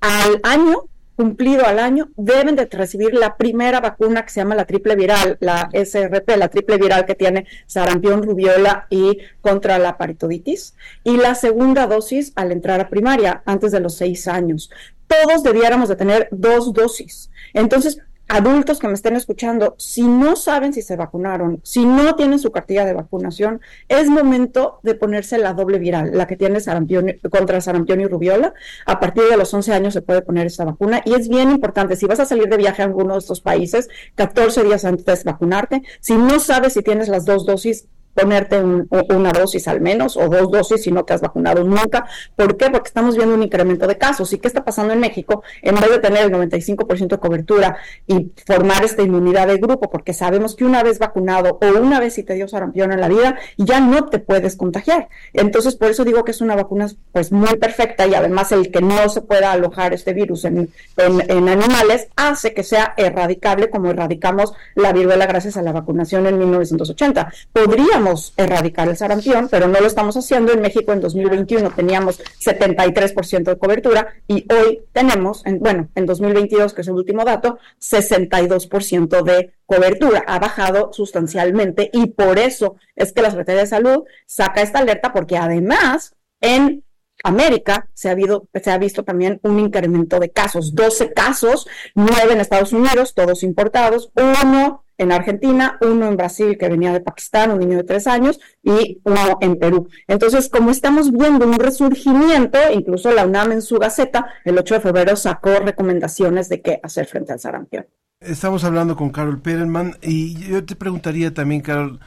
al 0.00 0.40
año 0.42 0.84
cumplido 1.18 1.66
al 1.66 1.80
año 1.80 2.10
deben 2.16 2.54
de 2.54 2.66
recibir 2.66 3.12
la 3.12 3.36
primera 3.36 3.80
vacuna 3.80 4.22
que 4.22 4.30
se 4.30 4.40
llama 4.40 4.54
la 4.54 4.66
triple 4.66 4.94
viral, 4.94 5.36
la 5.40 5.68
SRP, 5.72 6.36
la 6.36 6.46
triple 6.46 6.76
viral 6.76 7.06
que 7.06 7.16
tiene 7.16 7.44
sarampión, 7.66 8.22
rubiola 8.22 8.86
y 8.88 9.18
contra 9.40 9.80
la 9.80 9.98
paritoditis, 9.98 10.76
y 11.02 11.16
la 11.16 11.34
segunda 11.34 11.88
dosis 11.88 12.32
al 12.36 12.52
entrar 12.52 12.80
a 12.80 12.88
primaria 12.88 13.42
antes 13.46 13.72
de 13.72 13.80
los 13.80 13.96
seis 13.96 14.28
años. 14.28 14.70
Todos 15.08 15.42
debiéramos 15.42 15.88
de 15.88 15.96
tener 15.96 16.28
dos 16.30 16.72
dosis. 16.72 17.32
Entonces, 17.52 17.98
adultos 18.28 18.78
que 18.78 18.86
me 18.86 18.94
estén 18.94 19.16
escuchando, 19.16 19.74
si 19.78 20.02
no 20.02 20.36
saben 20.36 20.72
si 20.72 20.82
se 20.82 20.96
vacunaron, 20.96 21.60
si 21.64 21.84
no 21.84 22.14
tienen 22.14 22.38
su 22.38 22.52
cartilla 22.52 22.84
de 22.84 22.92
vacunación, 22.92 23.60
es 23.88 24.08
momento 24.08 24.80
de 24.82 24.94
ponerse 24.94 25.38
la 25.38 25.54
doble 25.54 25.78
viral, 25.78 26.10
la 26.12 26.26
que 26.26 26.36
tiene 26.36 26.60
sarampión, 26.60 27.14
contra 27.30 27.60
sarampión 27.60 28.00
y 28.00 28.06
rubiola. 28.06 28.54
A 28.86 29.00
partir 29.00 29.24
de 29.24 29.36
los 29.36 29.52
11 29.52 29.72
años 29.72 29.94
se 29.94 30.02
puede 30.02 30.22
poner 30.22 30.46
esa 30.46 30.64
vacuna 30.64 31.02
y 31.04 31.14
es 31.14 31.28
bien 31.28 31.50
importante, 31.50 31.96
si 31.96 32.06
vas 32.06 32.20
a 32.20 32.26
salir 32.26 32.48
de 32.48 32.56
viaje 32.58 32.82
a 32.82 32.84
alguno 32.84 33.14
de 33.14 33.20
estos 33.20 33.40
países, 33.40 33.88
14 34.14 34.62
días 34.64 34.84
antes 34.84 35.24
de 35.24 35.30
vacunarte, 35.30 35.82
si 36.00 36.14
no 36.14 36.38
sabes 36.38 36.74
si 36.74 36.82
tienes 36.82 37.08
las 37.08 37.24
dos 37.24 37.46
dosis, 37.46 37.88
ponerte 38.18 38.60
una 38.60 39.30
dosis 39.32 39.68
al 39.68 39.80
menos 39.80 40.16
o 40.16 40.28
dos 40.28 40.50
dosis 40.50 40.82
si 40.82 40.90
no 40.90 41.04
te 41.04 41.14
has 41.14 41.20
vacunado 41.20 41.62
nunca. 41.62 42.06
¿Por 42.34 42.56
qué? 42.56 42.68
Porque 42.70 42.88
estamos 42.88 43.16
viendo 43.16 43.34
un 43.34 43.42
incremento 43.42 43.86
de 43.86 43.96
casos. 43.96 44.32
¿Y 44.32 44.38
qué 44.38 44.48
está 44.48 44.64
pasando 44.64 44.92
en 44.92 45.00
México? 45.00 45.42
En 45.62 45.76
vez 45.76 45.90
de 45.90 45.98
tener 45.98 46.24
el 46.24 46.32
95% 46.32 47.08
de 47.08 47.18
cobertura 47.18 47.76
y 48.06 48.32
formar 48.46 48.84
esta 48.84 49.02
inmunidad 49.02 49.46
de 49.46 49.58
grupo, 49.58 49.88
porque 49.88 50.12
sabemos 50.12 50.56
que 50.56 50.64
una 50.64 50.82
vez 50.82 50.98
vacunado 50.98 51.58
o 51.60 51.78
una 51.80 52.00
vez 52.00 52.14
si 52.14 52.24
te 52.24 52.34
dio 52.34 52.48
sarampión 52.48 52.92
en 52.92 53.00
la 53.00 53.08
vida, 53.08 53.38
ya 53.56 53.80
no 53.80 54.06
te 54.06 54.18
puedes 54.18 54.56
contagiar. 54.56 55.08
Entonces, 55.32 55.76
por 55.76 55.90
eso 55.90 56.04
digo 56.04 56.24
que 56.24 56.32
es 56.32 56.40
una 56.40 56.56
vacuna 56.56 56.88
pues 57.12 57.30
muy 57.30 57.56
perfecta 57.56 58.06
y 58.06 58.14
además 58.14 58.50
el 58.52 58.70
que 58.70 58.80
no 58.80 59.08
se 59.08 59.22
pueda 59.22 59.52
alojar 59.52 59.94
este 59.94 60.12
virus 60.12 60.44
en, 60.44 60.70
en 60.96 61.48
animales 61.48 62.08
hace 62.16 62.52
que 62.52 62.64
sea 62.64 62.94
erradicable 62.96 63.70
como 63.70 63.90
erradicamos 63.90 64.54
la 64.74 64.92
viruela 64.92 65.26
gracias 65.26 65.56
a 65.56 65.62
la 65.62 65.72
vacunación 65.72 66.26
en 66.26 66.38
1980. 66.38 67.32
Podríamos 67.52 68.07
erradicar 68.36 68.88
el 68.88 68.96
sarampión, 68.96 69.48
pero 69.50 69.68
no 69.68 69.80
lo 69.80 69.86
estamos 69.86 70.16
haciendo. 70.16 70.52
En 70.52 70.60
México 70.60 70.92
en 70.92 71.00
2021 71.00 71.70
teníamos 71.70 72.20
73% 72.40 73.44
de 73.44 73.58
cobertura 73.58 74.14
y 74.26 74.46
hoy 74.52 74.80
tenemos, 74.92 75.44
en, 75.46 75.58
bueno, 75.58 75.88
en 75.94 76.06
2022, 76.06 76.74
que 76.74 76.82
es 76.82 76.88
el 76.88 76.94
último 76.94 77.24
dato, 77.24 77.58
62% 77.80 79.22
de 79.22 79.52
cobertura. 79.66 80.24
Ha 80.26 80.38
bajado 80.38 80.92
sustancialmente 80.92 81.90
y 81.92 82.06
por 82.06 82.38
eso 82.38 82.76
es 82.96 83.12
que 83.12 83.22
la 83.22 83.30
Secretaría 83.30 83.62
de 83.62 83.68
Salud 83.68 84.04
saca 84.26 84.62
esta 84.62 84.80
alerta 84.80 85.12
porque 85.12 85.36
además 85.36 86.14
en 86.40 86.84
América 87.24 87.88
se 87.94 88.08
ha, 88.08 88.12
habido, 88.12 88.48
se 88.54 88.70
ha 88.70 88.78
visto 88.78 89.04
también 89.04 89.40
un 89.42 89.58
incremento 89.58 90.18
de 90.20 90.30
casos, 90.30 90.74
12 90.74 91.12
casos, 91.12 91.66
9 91.94 92.32
en 92.32 92.40
Estados 92.40 92.72
Unidos, 92.72 93.14
todos 93.14 93.42
importados, 93.42 94.10
uno 94.14 94.84
en 94.98 95.12
Argentina, 95.12 95.78
uno 95.80 96.08
en 96.08 96.16
Brasil 96.16 96.58
que 96.58 96.68
venía 96.68 96.92
de 96.92 97.00
Pakistán, 97.00 97.52
un 97.52 97.60
niño 97.60 97.76
de 97.76 97.84
tres 97.84 98.06
años, 98.06 98.40
y 98.62 99.00
uno 99.04 99.38
en 99.40 99.56
Perú. 99.56 99.88
Entonces, 100.08 100.48
como 100.48 100.70
estamos 100.70 101.12
viendo 101.12 101.46
un 101.46 101.58
resurgimiento, 101.58 102.58
incluso 102.72 103.12
la 103.12 103.24
UNAM 103.24 103.52
en 103.52 103.62
su 103.62 103.78
Gaceta, 103.78 104.26
el 104.44 104.58
8 104.58 104.74
de 104.74 104.80
febrero 104.80 105.16
sacó 105.16 105.50
recomendaciones 105.60 106.48
de 106.48 106.60
qué 106.60 106.80
hacer 106.82 107.06
frente 107.06 107.32
al 107.32 107.38
sarampión. 107.38 107.86
Estamos 108.20 108.64
hablando 108.64 108.96
con 108.96 109.10
Carol 109.10 109.40
Perelman 109.40 109.96
y 110.02 110.34
yo 110.48 110.64
te 110.64 110.74
preguntaría 110.74 111.32
también, 111.32 111.60
Carol, 111.60 112.00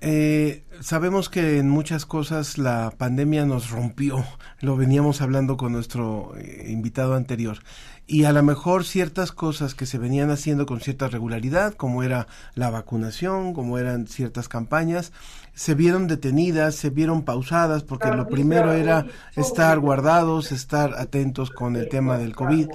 eh, 0.00 0.64
sabemos 0.80 1.28
que 1.28 1.58
en 1.58 1.68
muchas 1.68 2.06
cosas 2.06 2.56
la 2.56 2.92
pandemia 2.96 3.44
nos 3.44 3.70
rompió, 3.70 4.24
lo 4.60 4.76
veníamos 4.76 5.20
hablando 5.20 5.56
con 5.56 5.72
nuestro 5.72 6.34
eh, 6.38 6.66
invitado 6.68 7.14
anterior, 7.14 7.58
y 8.06 8.24
a 8.24 8.32
lo 8.32 8.42
mejor 8.42 8.84
ciertas 8.84 9.32
cosas 9.32 9.74
que 9.74 9.86
se 9.86 9.98
venían 9.98 10.30
haciendo 10.30 10.66
con 10.66 10.80
cierta 10.80 11.08
regularidad, 11.08 11.74
como 11.74 12.02
era 12.04 12.28
la 12.54 12.70
vacunación, 12.70 13.54
como 13.54 13.76
eran 13.76 14.06
ciertas 14.06 14.48
campañas, 14.48 15.12
se 15.54 15.74
vieron 15.74 16.06
detenidas, 16.06 16.76
se 16.76 16.90
vieron 16.90 17.22
pausadas, 17.22 17.82
porque 17.82 18.08
lo 18.08 18.28
primero 18.28 18.72
era 18.72 19.04
estar 19.34 19.80
guardados, 19.80 20.52
estar 20.52 20.94
atentos 20.94 21.50
con 21.50 21.74
el 21.74 21.88
tema 21.88 22.16
del 22.18 22.36
COVID, 22.36 22.68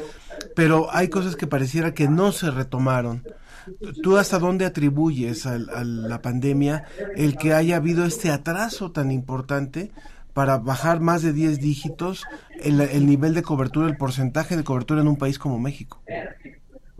pero 0.55 0.89
hay 0.91 1.07
cosas 1.07 1.37
que 1.37 1.47
pareciera 1.47 1.93
que 1.93 2.09
no 2.09 2.33
se 2.33 2.51
retomaron. 2.51 3.23
¿Tú 4.01 4.17
hasta 4.17 4.39
dónde 4.39 4.65
atribuyes 4.65 5.45
a, 5.45 5.57
la 5.57 6.21
pandemia 6.21 6.85
el 7.15 7.37
que 7.37 7.53
haya 7.53 7.77
habido 7.77 8.05
este 8.05 8.31
atraso 8.31 8.91
tan 8.91 9.11
importante 9.11 9.91
para 10.33 10.57
bajar 10.57 10.99
más 10.99 11.21
de 11.21 11.33
10 11.33 11.59
dígitos 11.59 12.23
el, 12.61 12.81
el 12.81 13.05
nivel 13.05 13.33
de 13.33 13.43
cobertura, 13.43 13.87
el 13.87 13.97
porcentaje 13.97 14.57
de 14.57 14.63
cobertura 14.63 15.01
en 15.01 15.07
un 15.07 15.17
país 15.17 15.37
como 15.37 15.59
México? 15.59 16.01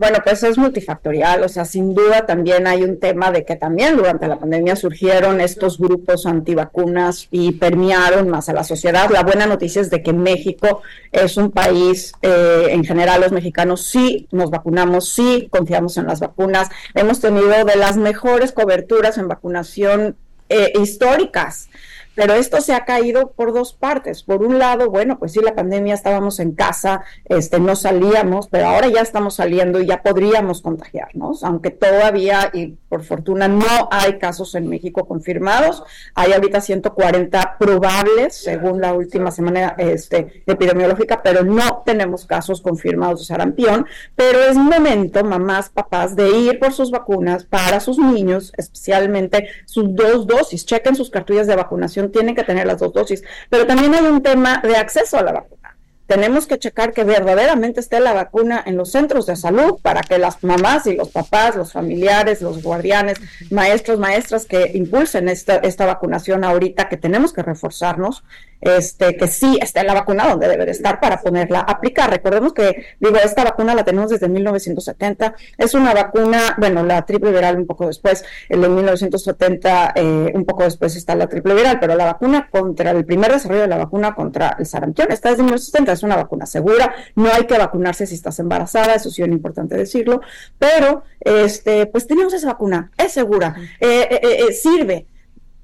Bueno, 0.04 0.18
pues 0.22 0.42
es 0.42 0.58
multifactorial, 0.58 1.42
o 1.44 1.48
sea, 1.48 1.64
sin 1.64 1.94
duda 1.94 2.26
también 2.26 2.66
hay 2.66 2.82
un 2.82 3.00
tema 3.00 3.30
de 3.30 3.46
que 3.46 3.56
también 3.56 3.96
durante 3.96 4.28
la 4.28 4.38
pandemia 4.38 4.76
surgieron 4.76 5.40
estos 5.40 5.78
grupos 5.78 6.26
antivacunas 6.26 7.26
y 7.30 7.52
permearon 7.52 8.28
más 8.28 8.50
a 8.50 8.52
la 8.52 8.64
sociedad. 8.64 9.08
La 9.08 9.22
buena 9.22 9.46
noticia 9.46 9.80
es 9.80 9.88
de 9.88 10.02
que 10.02 10.12
México 10.12 10.82
es 11.10 11.38
un 11.38 11.50
país, 11.50 12.12
eh, 12.20 12.66
en 12.68 12.84
general 12.84 13.22
los 13.22 13.32
mexicanos 13.32 13.86
sí 13.86 14.28
nos 14.30 14.50
vacunamos, 14.50 15.08
sí 15.08 15.48
confiamos 15.50 15.96
en 15.96 16.06
las 16.06 16.20
vacunas, 16.20 16.68
hemos 16.94 17.22
tenido 17.22 17.64
de 17.64 17.76
las 17.76 17.96
mejores 17.96 18.52
coberturas 18.52 19.16
en 19.16 19.28
vacunación 19.28 20.16
eh, 20.50 20.70
históricas 20.78 21.70
pero 22.14 22.34
esto 22.34 22.60
se 22.60 22.74
ha 22.74 22.84
caído 22.84 23.32
por 23.32 23.52
dos 23.52 23.72
partes. 23.72 24.22
Por 24.22 24.42
un 24.42 24.58
lado, 24.58 24.90
bueno, 24.90 25.18
pues 25.18 25.32
sí, 25.32 25.40
la 25.42 25.54
pandemia 25.54 25.94
estábamos 25.94 26.40
en 26.40 26.52
casa, 26.52 27.02
este, 27.24 27.58
no 27.60 27.76
salíamos, 27.76 28.48
pero 28.48 28.66
ahora 28.66 28.88
ya 28.88 29.00
estamos 29.00 29.34
saliendo 29.34 29.80
y 29.80 29.86
ya 29.86 30.02
podríamos 30.02 30.62
contagiarnos, 30.62 31.44
aunque 31.44 31.70
todavía, 31.70 32.50
y 32.52 32.76
por 32.88 33.02
fortuna, 33.02 33.48
no 33.48 33.88
hay 33.90 34.18
casos 34.18 34.54
en 34.54 34.68
México 34.68 35.06
confirmados. 35.06 35.82
Hay 36.14 36.32
ahorita 36.32 36.60
140 36.60 37.56
probables, 37.58 38.36
según 38.36 38.80
la 38.80 38.92
última 38.92 39.30
semana 39.30 39.74
este, 39.78 40.44
epidemiológica, 40.46 41.22
pero 41.22 41.44
no 41.44 41.82
tenemos 41.84 42.24
casos 42.24 42.60
confirmados 42.60 43.20
de 43.20 43.26
sarampión. 43.26 43.86
Pero 44.14 44.42
es 44.42 44.56
momento, 44.56 45.24
mamás, 45.24 45.70
papás, 45.70 46.14
de 46.16 46.30
ir 46.30 46.58
por 46.58 46.72
sus 46.72 46.90
vacunas 46.90 47.44
para 47.44 47.80
sus 47.80 47.98
niños, 47.98 48.52
especialmente 48.56 49.48
sus 49.66 49.94
dos 49.94 50.26
dosis. 50.26 50.64
Chequen 50.66 50.94
sus 50.94 51.10
cartillas 51.10 51.46
de 51.46 51.56
vacunación 51.56 52.03
tienen 52.10 52.34
que 52.34 52.44
tener 52.44 52.66
las 52.66 52.78
dos 52.78 52.92
dosis. 52.92 53.22
Pero 53.50 53.66
también 53.66 53.94
hay 53.94 54.04
un 54.04 54.22
tema 54.22 54.60
de 54.62 54.76
acceso 54.76 55.18
a 55.18 55.22
la 55.22 55.32
vacuna 55.32 55.64
tenemos 56.06 56.46
que 56.46 56.58
checar 56.58 56.92
que 56.92 57.04
verdaderamente 57.04 57.80
esté 57.80 57.98
la 57.98 58.12
vacuna 58.12 58.62
en 58.64 58.76
los 58.76 58.90
centros 58.90 59.26
de 59.26 59.36
salud 59.36 59.78
para 59.80 60.02
que 60.02 60.18
las 60.18 60.42
mamás 60.44 60.86
y 60.86 60.94
los 60.94 61.08
papás, 61.08 61.56
los 61.56 61.72
familiares, 61.72 62.42
los 62.42 62.62
guardianes, 62.62 63.18
maestros, 63.50 63.98
maestras 63.98 64.44
que 64.44 64.72
impulsen 64.74 65.28
esta, 65.28 65.56
esta 65.56 65.86
vacunación 65.86 66.44
ahorita, 66.44 66.88
que 66.88 66.98
tenemos 66.98 67.32
que 67.32 67.42
reforzarnos, 67.42 68.22
este, 68.64 69.16
que 69.16 69.28
sí 69.28 69.58
esté 69.60 69.84
la 69.84 69.94
vacuna 69.94 70.28
donde 70.28 70.48
debe 70.48 70.64
de 70.64 70.72
estar 70.72 71.00
para 71.00 71.20
ponerla 71.20 71.60
a 71.60 71.72
aplicar. 71.72 72.10
Recordemos 72.10 72.52
que, 72.52 72.86
digo, 72.98 73.16
esta 73.16 73.44
vacuna 73.44 73.74
la 73.74 73.84
tenemos 73.84 74.10
desde 74.10 74.28
1970, 74.28 75.34
es 75.58 75.74
una 75.74 75.94
vacuna, 75.94 76.56
bueno, 76.58 76.82
la 76.82 77.04
triple 77.04 77.30
viral 77.30 77.56
un 77.56 77.66
poco 77.66 77.86
después, 77.86 78.24
el 78.48 78.62
de 78.62 78.68
1970, 78.68 79.92
eh, 79.96 80.32
un 80.34 80.44
poco 80.44 80.64
después 80.64 80.96
está 80.96 81.14
la 81.14 81.28
triple 81.28 81.54
viral, 81.54 81.78
pero 81.78 81.94
la 81.94 82.06
vacuna 82.06 82.48
contra, 82.50 82.90
el 82.90 83.04
primer 83.04 83.32
desarrollo 83.32 83.62
de 83.62 83.68
la 83.68 83.76
vacuna 83.76 84.14
contra 84.14 84.56
el 84.58 84.66
sarampión 84.66 85.12
está 85.12 85.30
desde 85.30 85.42
1970 85.42 85.92
es 85.92 86.02
una 86.02 86.16
vacuna 86.16 86.46
segura, 86.46 86.94
no 87.14 87.30
hay 87.32 87.44
que 87.44 87.58
vacunarse 87.58 88.06
si 88.06 88.14
estás 88.14 88.38
embarazada, 88.38 88.94
eso 88.94 89.10
sí 89.10 89.22
es 89.22 89.28
importante 89.28 89.76
decirlo, 89.76 90.20
pero 90.58 91.02
este, 91.20 91.86
pues 91.86 92.06
tenemos 92.06 92.32
esa 92.32 92.48
vacuna, 92.48 92.90
es 92.96 93.12
segura, 93.12 93.54
eh, 93.80 94.08
eh, 94.10 94.20
eh, 94.48 94.52
sirve, 94.52 95.06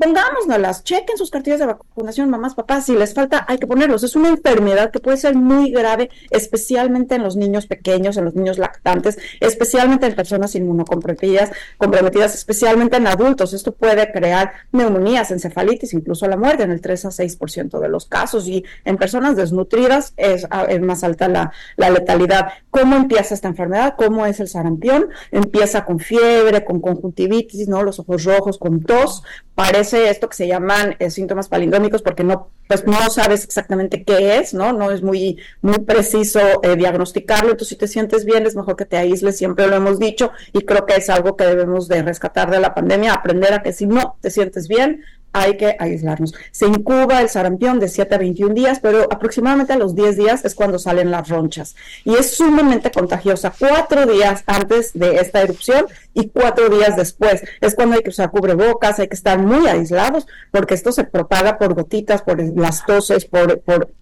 pongámoslas, 0.01 0.83
chequen 0.83 1.19
sus 1.19 1.31
cartillas 1.31 1.61
de 1.61 1.67
vacunación, 1.67 2.31
mamás, 2.31 2.55
papás, 2.55 2.87
si 2.87 2.97
les 2.97 3.13
falta 3.13 3.45
hay 3.47 3.59
que 3.59 3.67
ponerlos. 3.67 4.03
Es 4.03 4.17
una 4.17 4.31
enfermedad 4.31 4.91
que 4.91 4.99
puede 4.99 5.19
ser 5.19 5.35
muy 5.35 5.71
grave, 5.71 6.09
especialmente 6.31 7.17
en 7.17 7.23
los 7.23 7.37
niños 7.37 7.67
pequeños, 7.67 8.17
en 8.17 8.25
los 8.25 8.35
niños 8.35 8.57
lactantes, 8.57 9.19
especialmente 9.41 10.07
en 10.07 10.15
personas 10.15 10.55
inmunocomprometidas, 10.55 11.51
comprometidas, 11.77 12.35
especialmente 12.35 12.97
en 12.97 13.07
adultos. 13.09 13.53
Esto 13.53 13.73
puede 13.73 14.11
crear 14.11 14.53
neumonías, 14.73 15.31
encefalitis, 15.33 15.93
incluso 15.93 16.27
la 16.27 16.39
muerte 16.39 16.63
en 16.63 16.71
el 16.71 16.81
3 16.81 17.05
a 17.05 17.09
6% 17.11 17.79
de 17.79 17.89
los 17.91 18.07
casos 18.07 18.49
y 18.49 18.65
en 18.87 18.97
personas 18.97 19.37
desnutridas 19.37 20.15
es, 20.17 20.49
más 20.81 21.05
alta 21.05 21.29
la, 21.29 21.53
la 21.77 21.91
letalidad. 21.91 22.49
¿Cómo 22.71 22.97
empieza 22.97 23.35
esta 23.35 23.49
enfermedad? 23.49 23.97
¿Cómo 23.99 24.25
es 24.25 24.41
el 24.41 24.49
sarampión? 24.49 25.09
Empieza 25.31 25.85
con 25.85 25.99
fiebre, 25.99 26.65
con 26.65 26.81
conjuntivitis, 26.81 27.69
¿no? 27.69 27.83
Los 27.83 27.99
ojos 27.99 28.25
rojos, 28.25 28.57
con 28.57 28.83
tos, 28.83 29.23
parece 29.55 29.90
esto 29.93 30.29
que 30.29 30.37
se 30.37 30.47
llaman 30.47 30.97
eh, 30.99 31.11
síntomas 31.11 31.49
palindrómicos 31.49 32.03
porque 32.03 32.25
no 32.25 32.51
pues 32.69 32.87
no 32.87 33.11
sabes 33.11 33.43
exactamente 33.45 34.05
qué 34.05 34.39
es, 34.39 34.55
¿no? 34.55 34.73
No 34.73 34.93
es 34.93 35.03
muy 35.03 35.39
muy 35.61 35.81
preciso 35.81 36.41
eh, 36.63 36.77
diagnosticarlo, 36.77 37.51
entonces 37.51 37.69
si 37.69 37.77
te 37.77 37.89
sientes 37.89 38.25
bien 38.25 38.47
es 38.47 38.55
mejor 38.55 38.77
que 38.77 38.85
te 38.85 38.97
aísles, 38.97 39.37
siempre 39.37 39.67
lo 39.67 39.77
hemos 39.77 39.99
dicho 39.99 40.31
y 40.53 40.61
creo 40.61 40.87
que 40.87 40.95
es 40.95 41.11
algo 41.11 41.37
que 41.37 41.45
debemos 41.45 41.89
de 41.89 42.03
rescatar 42.03 42.51
de 42.51 42.61
la 42.61 42.75
pandemia, 42.75 43.15
aprender 43.15 43.53
a 43.53 43.63
que 43.63 43.73
si 43.73 43.87
no 43.87 44.17
te 44.21 44.31
sientes 44.31 44.69
bien, 44.69 45.03
hay 45.33 45.57
que 45.57 45.77
aislarnos. 45.79 46.35
Se 46.51 46.67
incuba 46.67 47.21
el 47.21 47.29
sarampión 47.29 47.79
de 47.81 47.89
7 47.89 48.15
a 48.15 48.19
21 48.19 48.55
días, 48.55 48.81
pero 48.81 49.05
aproximadamente 49.11 49.73
a 49.73 49.79
los 49.79 49.95
10 49.95 50.17
días 50.17 50.45
es 50.45 50.55
cuando 50.55 50.79
salen 50.79 51.11
las 51.11 51.29
ronchas. 51.29 51.77
Y 52.05 52.15
es 52.15 52.37
sumamente 52.37 52.91
contagiosa. 52.91 53.53
Cuatro 53.57 54.07
días 54.07 54.43
antes 54.47 54.93
de 54.95 55.17
esta 55.17 55.43
erupción 55.43 55.87
y 56.15 56.29
cuatro 56.29 56.69
días 56.69 56.97
después. 56.97 57.43
Es 57.61 57.75
cuando 57.75 57.97
hay 57.97 58.03
que 58.03 58.11
usar 58.11 58.31
cubrebocas, 58.31 58.99
hay 58.99 59.09
que 59.09 59.15
estar 59.15 59.39
muy 59.39 59.67
aislados, 59.69 60.27
porque 60.51 60.75
esto 60.75 60.93
se 60.93 61.05
propaga 61.05 61.59
por 61.59 61.75
gotitas, 61.75 62.23
por 62.23 62.41
las 62.57 62.85
toses, 62.85 63.25
por, 63.25 63.61
por 63.61 63.93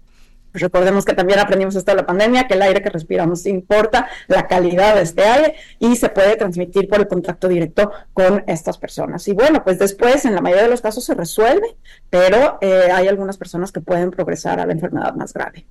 Recordemos 0.52 1.04
que 1.04 1.12
también 1.12 1.38
aprendimos 1.38 1.76
esto 1.76 1.94
la 1.94 2.06
pandemia, 2.06 2.46
que 2.46 2.54
el 2.54 2.62
aire 2.62 2.82
que 2.82 2.90
respiramos 2.90 3.46
importa 3.46 4.08
la 4.26 4.46
calidad 4.46 4.94
de 4.94 5.02
este 5.02 5.24
aire 5.24 5.54
y 5.78 5.96
se 5.96 6.08
puede 6.08 6.36
transmitir 6.36 6.88
por 6.88 7.00
el 7.00 7.08
contacto 7.08 7.48
directo 7.48 7.90
con 8.12 8.44
estas 8.46 8.78
personas. 8.78 9.26
Y 9.28 9.32
bueno, 9.32 9.62
pues 9.64 9.78
después 9.78 10.24
en 10.24 10.34
la 10.34 10.40
mayoría 10.40 10.64
de 10.64 10.70
los 10.70 10.80
casos 10.80 11.04
se 11.04 11.14
resuelve, 11.14 11.76
pero 12.10 12.58
eh, 12.60 12.90
hay 12.92 13.08
algunas 13.08 13.36
personas 13.36 13.72
que 13.72 13.80
pueden 13.80 14.10
progresar 14.10 14.60
a 14.60 14.66
la 14.66 14.72
enfermedad 14.72 15.14
más 15.14 15.32
grave. 15.32 15.66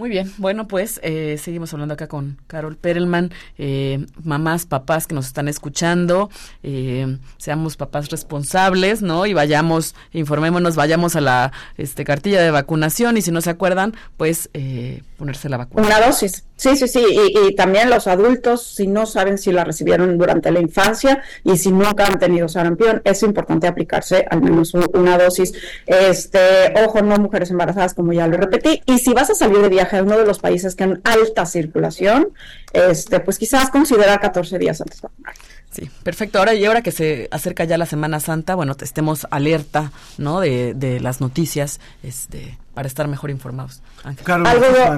Muy 0.00 0.08
bien, 0.08 0.32
bueno, 0.38 0.66
pues 0.66 0.98
eh, 1.02 1.36
seguimos 1.38 1.74
hablando 1.74 1.92
acá 1.92 2.08
con 2.08 2.38
Carol 2.46 2.78
Perelman, 2.78 3.32
eh, 3.58 4.06
mamás, 4.24 4.64
papás 4.64 5.06
que 5.06 5.14
nos 5.14 5.26
están 5.26 5.46
escuchando, 5.46 6.30
eh, 6.62 7.18
seamos 7.36 7.76
papás 7.76 8.08
responsables, 8.08 9.02
¿no? 9.02 9.26
Y 9.26 9.34
vayamos, 9.34 9.94
informémonos, 10.12 10.74
vayamos 10.74 11.16
a 11.16 11.20
la 11.20 11.52
este, 11.76 12.04
cartilla 12.04 12.40
de 12.40 12.50
vacunación 12.50 13.18
y 13.18 13.20
si 13.20 13.30
no 13.30 13.42
se 13.42 13.50
acuerdan, 13.50 13.94
pues 14.16 14.48
ponerse 15.18 15.50
la 15.50 15.58
vacuna. 15.58 15.86
Una 15.86 16.00
dosis. 16.00 16.44
Sí, 16.60 16.76
sí, 16.76 16.88
sí, 16.88 17.02
y, 17.02 17.54
también 17.54 17.88
los 17.88 18.06
adultos, 18.06 18.62
si 18.62 18.86
no 18.86 19.06
saben 19.06 19.38
si 19.38 19.50
la 19.50 19.64
recibieron 19.64 20.18
durante 20.18 20.50
la 20.50 20.60
infancia 20.60 21.22
y 21.42 21.56
si 21.56 21.72
nunca 21.72 22.04
han 22.04 22.18
tenido 22.18 22.50
sarampión, 22.50 23.00
es 23.02 23.22
importante 23.22 23.66
aplicarse 23.66 24.26
al 24.28 24.42
menos 24.42 24.74
una 24.74 25.16
dosis. 25.16 25.54
Este, 25.86 26.38
ojo, 26.84 27.00
no 27.00 27.16
mujeres 27.16 27.50
embarazadas, 27.50 27.94
como 27.94 28.12
ya 28.12 28.26
lo 28.26 28.36
repetí, 28.36 28.82
y 28.84 28.98
si 28.98 29.14
vas 29.14 29.30
a 29.30 29.34
salir 29.34 29.56
de 29.62 29.70
viaje 29.70 29.96
a 29.96 30.02
uno 30.02 30.18
de 30.18 30.26
los 30.26 30.38
países 30.38 30.74
que 30.74 30.84
han 30.84 31.00
alta 31.02 31.46
circulación, 31.46 32.28
este, 32.74 33.20
pues 33.20 33.38
quizás 33.38 33.70
considerar 33.70 34.20
14 34.20 34.58
días 34.58 34.82
antes 34.82 35.00
de 35.00 35.08
vacunar. 35.08 35.34
Sí, 35.70 35.88
perfecto. 36.02 36.40
Ahora 36.40 36.52
y 36.52 36.64
ahora 36.66 36.82
que 36.82 36.92
se 36.92 37.28
acerca 37.30 37.64
ya 37.64 37.78
la 37.78 37.86
Semana 37.86 38.20
Santa, 38.20 38.54
bueno, 38.54 38.76
estemos 38.78 39.26
alerta, 39.30 39.92
¿no? 40.18 40.40
De, 40.40 40.74
de 40.74 41.00
las 41.00 41.22
noticias, 41.22 41.80
este, 42.02 42.58
para 42.74 42.86
estar 42.86 43.08
mejor 43.08 43.30
informados. 43.30 43.80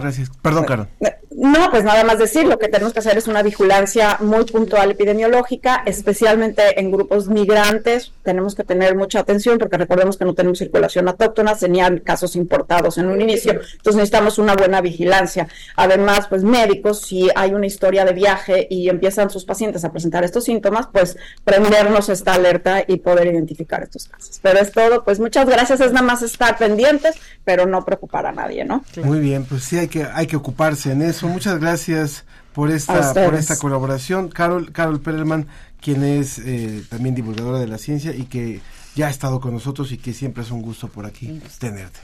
Gracias. 0.00 0.30
Perdón, 0.42 0.64
Caro. 0.64 0.88
No, 1.36 1.70
pues 1.70 1.84
nada 1.84 2.04
más 2.04 2.18
decir, 2.18 2.46
lo 2.46 2.58
que 2.58 2.68
tenemos 2.68 2.92
que 2.92 2.98
hacer 2.98 3.16
es 3.16 3.26
una 3.26 3.42
vigilancia 3.42 4.18
muy 4.20 4.44
puntual 4.44 4.90
epidemiológica, 4.90 5.82
especialmente 5.86 6.78
en 6.78 6.90
grupos 6.90 7.28
migrantes. 7.28 8.12
Tenemos 8.22 8.54
que 8.54 8.64
tener 8.64 8.94
mucha 8.94 9.20
atención 9.20 9.58
porque 9.58 9.76
recordemos 9.76 10.16
que 10.16 10.24
no 10.24 10.34
tenemos 10.34 10.58
circulación 10.58 11.08
autóctona, 11.08 11.56
tenían 11.56 11.98
casos 11.98 12.36
importados 12.36 12.98
en 12.98 13.08
un 13.08 13.20
inicio, 13.20 13.52
entonces 13.52 13.96
necesitamos 13.96 14.38
una 14.38 14.54
buena 14.54 14.80
vigilancia. 14.80 15.48
Además, 15.76 16.26
pues 16.28 16.44
médicos, 16.44 17.00
si 17.00 17.30
hay 17.34 17.54
una 17.54 17.66
historia 17.66 18.04
de 18.04 18.12
viaje 18.12 18.66
y 18.68 18.88
empiezan 18.88 19.30
sus 19.30 19.44
pacientes 19.44 19.84
a 19.84 19.90
presentar 19.90 20.24
estos 20.24 20.44
síntomas, 20.44 20.88
pues 20.92 21.16
prendernos 21.44 22.08
esta 22.08 22.34
alerta 22.34 22.84
y 22.86 22.98
poder 22.98 23.28
identificar 23.28 23.82
estos 23.82 24.06
casos. 24.06 24.38
Pero 24.42 24.58
es 24.60 24.70
todo, 24.72 25.02
pues 25.04 25.18
muchas 25.18 25.48
gracias, 25.48 25.80
es 25.80 25.92
nada 25.92 26.06
más 26.06 26.22
estar 26.22 26.58
pendientes, 26.58 27.16
pero 27.44 27.66
no 27.66 27.84
preocupar 27.84 28.26
a 28.26 28.32
nadie, 28.32 28.64
¿no? 28.64 28.84
Muy 29.02 29.20
bien, 29.20 29.44
pues 29.44 29.64
sí 29.64 29.78
hay 29.78 29.88
que, 29.88 30.04
hay 30.04 30.26
que 30.26 30.36
ocuparse 30.36 30.92
en 30.92 31.02
eso 31.02 31.28
muchas 31.28 31.58
gracias 31.58 32.24
por 32.52 32.70
esta, 32.70 33.14
por 33.14 33.34
esta 33.34 33.56
colaboración. 33.56 34.28
Carol, 34.28 34.72
Carol 34.72 35.00
Perelman, 35.00 35.46
quien 35.80 36.04
es 36.04 36.38
eh, 36.38 36.82
también 36.88 37.14
divulgadora 37.14 37.58
de 37.58 37.66
la 37.66 37.78
ciencia 37.78 38.14
y 38.14 38.24
que 38.24 38.60
ya 38.94 39.06
ha 39.06 39.10
estado 39.10 39.40
con 39.40 39.54
nosotros 39.54 39.90
y 39.92 39.98
que 39.98 40.12
siempre 40.12 40.42
es 40.42 40.50
un 40.50 40.62
gusto 40.62 40.88
por 40.88 41.06
aquí 41.06 41.40
tenerte. 41.58 42.00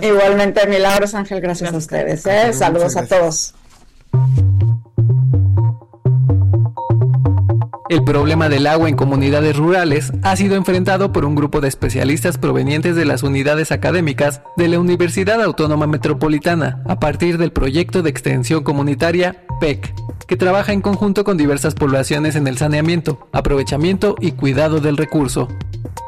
Igualmente, 0.00 0.66
Milagros 0.66 1.14
Ángel, 1.14 1.40
gracias, 1.40 1.74
a 1.74 1.76
ustedes. 1.76 2.24
¿eh? 2.26 2.52
Saludos 2.54 2.96
a 2.96 3.06
todos. 3.06 3.54
El 7.92 8.04
problema 8.04 8.48
del 8.48 8.66
agua 8.68 8.88
en 8.88 8.96
comunidades 8.96 9.54
rurales 9.54 10.14
ha 10.22 10.34
sido 10.34 10.56
enfrentado 10.56 11.12
por 11.12 11.26
un 11.26 11.34
grupo 11.34 11.60
de 11.60 11.68
especialistas 11.68 12.38
provenientes 12.38 12.96
de 12.96 13.04
las 13.04 13.22
unidades 13.22 13.70
académicas 13.70 14.40
de 14.56 14.68
la 14.68 14.80
Universidad 14.80 15.42
Autónoma 15.42 15.86
Metropolitana 15.86 16.82
a 16.86 16.98
partir 16.98 17.36
del 17.36 17.52
proyecto 17.52 18.00
de 18.00 18.08
extensión 18.08 18.64
comunitaria 18.64 19.44
PEC, 19.60 19.92
que 20.26 20.38
trabaja 20.38 20.72
en 20.72 20.80
conjunto 20.80 21.22
con 21.22 21.36
diversas 21.36 21.74
poblaciones 21.74 22.34
en 22.34 22.46
el 22.46 22.56
saneamiento, 22.56 23.28
aprovechamiento 23.30 24.16
y 24.22 24.32
cuidado 24.32 24.80
del 24.80 24.96
recurso. 24.96 25.48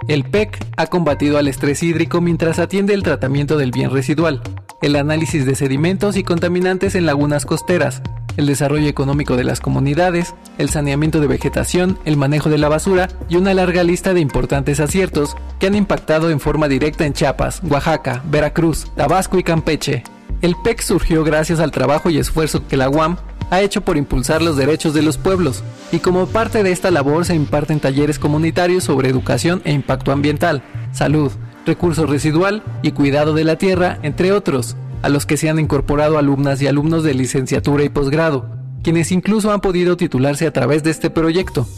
El 0.08 0.24
PEC 0.24 0.66
ha 0.78 0.86
combatido 0.86 1.36
al 1.36 1.48
estrés 1.48 1.82
hídrico 1.82 2.22
mientras 2.22 2.60
atiende 2.60 2.94
el 2.94 3.02
tratamiento 3.02 3.58
del 3.58 3.72
bien 3.72 3.90
residual, 3.90 4.40
el 4.84 4.96
análisis 4.96 5.46
de 5.46 5.54
sedimentos 5.54 6.14
y 6.14 6.24
contaminantes 6.24 6.94
en 6.94 7.06
lagunas 7.06 7.46
costeras, 7.46 8.02
el 8.36 8.44
desarrollo 8.44 8.86
económico 8.86 9.34
de 9.34 9.42
las 9.42 9.60
comunidades, 9.60 10.34
el 10.58 10.68
saneamiento 10.68 11.20
de 11.20 11.26
vegetación, 11.26 11.98
el 12.04 12.18
manejo 12.18 12.50
de 12.50 12.58
la 12.58 12.68
basura 12.68 13.08
y 13.30 13.36
una 13.36 13.54
larga 13.54 13.82
lista 13.82 14.12
de 14.12 14.20
importantes 14.20 14.80
aciertos 14.80 15.38
que 15.58 15.68
han 15.68 15.74
impactado 15.74 16.28
en 16.28 16.38
forma 16.38 16.68
directa 16.68 17.06
en 17.06 17.14
Chiapas, 17.14 17.62
Oaxaca, 17.64 18.22
Veracruz, 18.30 18.86
Tabasco 18.94 19.38
y 19.38 19.42
Campeche. 19.42 20.04
El 20.42 20.54
PEC 20.62 20.82
surgió 20.82 21.24
gracias 21.24 21.60
al 21.60 21.70
trabajo 21.70 22.10
y 22.10 22.18
esfuerzo 22.18 22.68
que 22.68 22.76
la 22.76 22.90
UAM 22.90 23.16
ha 23.50 23.62
hecho 23.62 23.80
por 23.80 23.96
impulsar 23.96 24.42
los 24.42 24.58
derechos 24.58 24.92
de 24.92 25.00
los 25.00 25.16
pueblos, 25.16 25.64
y 25.92 26.00
como 26.00 26.26
parte 26.26 26.62
de 26.62 26.72
esta 26.72 26.90
labor 26.90 27.24
se 27.24 27.34
imparten 27.34 27.80
talleres 27.80 28.18
comunitarios 28.18 28.84
sobre 28.84 29.08
educación 29.08 29.62
e 29.64 29.72
impacto 29.72 30.12
ambiental, 30.12 30.62
salud, 30.92 31.32
recurso 31.66 32.06
residual 32.06 32.62
y 32.82 32.92
cuidado 32.92 33.34
de 33.34 33.44
la 33.44 33.56
tierra, 33.56 33.98
entre 34.02 34.32
otros 34.32 34.76
a 35.04 35.10
los 35.10 35.26
que 35.26 35.36
se 35.36 35.50
han 35.50 35.58
incorporado 35.58 36.16
alumnas 36.16 36.62
y 36.62 36.66
alumnos 36.66 37.04
de 37.04 37.12
licenciatura 37.12 37.84
y 37.84 37.90
posgrado, 37.90 38.46
quienes 38.82 39.12
incluso 39.12 39.52
han 39.52 39.60
podido 39.60 39.98
titularse 39.98 40.46
a 40.46 40.52
través 40.52 40.82
de 40.82 40.90
este 40.90 41.10
proyecto. 41.10 41.68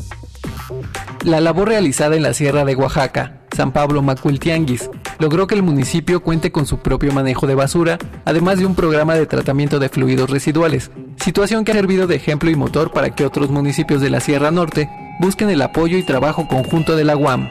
La 1.25 1.41
labor 1.41 1.69
realizada 1.69 2.15
en 2.15 2.23
la 2.23 2.35
Sierra 2.35 2.65
de 2.65 2.77
Oaxaca, 2.77 3.41
San 3.57 3.73
Pablo 3.73 4.01
Macultianguis, 4.01 4.91
logró 5.19 5.49
que 5.49 5.57
el 5.57 5.65
municipio 5.65 6.23
cuente 6.23 6.53
con 6.53 6.67
su 6.67 6.79
propio 6.79 7.13
manejo 7.13 7.49
de 7.49 7.57
basura, 7.57 7.99
además 8.25 8.61
de 8.61 8.67
un 8.67 8.77
programa 8.77 9.17
de 9.17 9.27
tratamiento 9.27 9.81
de 9.81 9.89
fluidos 9.89 10.31
residuales, 10.31 10.93
situación 11.17 11.65
que 11.65 11.73
ha 11.73 11.75
servido 11.75 12.07
de 12.07 12.15
ejemplo 12.15 12.49
y 12.49 12.55
motor 12.55 12.93
para 12.93 13.11
que 13.11 13.25
otros 13.25 13.51
municipios 13.51 14.01
de 14.01 14.11
la 14.11 14.21
Sierra 14.21 14.53
Norte 14.53 14.89
busquen 15.19 15.51
el 15.51 15.63
apoyo 15.63 15.99
y 15.99 16.05
trabajo 16.05 16.47
conjunto 16.47 16.95
de 16.95 17.03
la 17.03 17.17
UAM. 17.17 17.51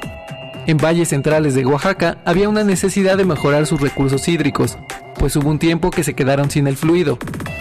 En 0.68 0.78
valles 0.78 1.10
centrales 1.10 1.54
de 1.54 1.64
Oaxaca 1.64 2.18
había 2.26 2.50
una 2.50 2.64
necesidad 2.64 3.18
de 3.18 3.26
mejorar 3.26 3.68
sus 3.68 3.80
recursos 3.80 4.28
hídricos, 4.28 4.80
pues 5.20 5.36
hubo 5.36 5.50
un 5.50 5.60
tiempo 5.60 5.92
que 5.92 6.04
se 6.04 6.16
quedaron 6.16 6.50
sin 6.50 6.66
el 6.66 6.76
fluido. 6.76 7.20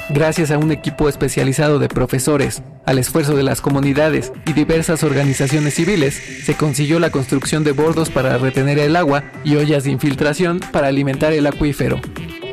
Gracias 0.08 0.50
a 0.50 0.56
un 0.56 0.72
equipo 0.72 1.08
especializado 1.10 1.78
de 1.78 1.88
profesores, 1.88 2.62
al 2.86 2.98
esfuerzo 2.98 3.36
de 3.36 3.42
las 3.42 3.60
comunidades 3.60 4.32
y 4.46 4.54
diversas 4.54 5.02
organizaciones 5.02 5.74
civiles, 5.74 6.14
se 6.14 6.54
consiguió 6.54 6.98
la 6.98 7.10
construcción 7.10 7.62
de 7.62 7.72
bordos 7.72 8.08
para 8.08 8.38
retener 8.38 8.78
el 8.78 8.96
agua 8.96 9.24
y 9.44 9.56
ollas 9.56 9.84
de 9.84 9.90
infiltración 9.90 10.60
para 10.72 10.88
alimentar 10.88 11.34
el 11.34 11.46
acuífero. 11.46 12.00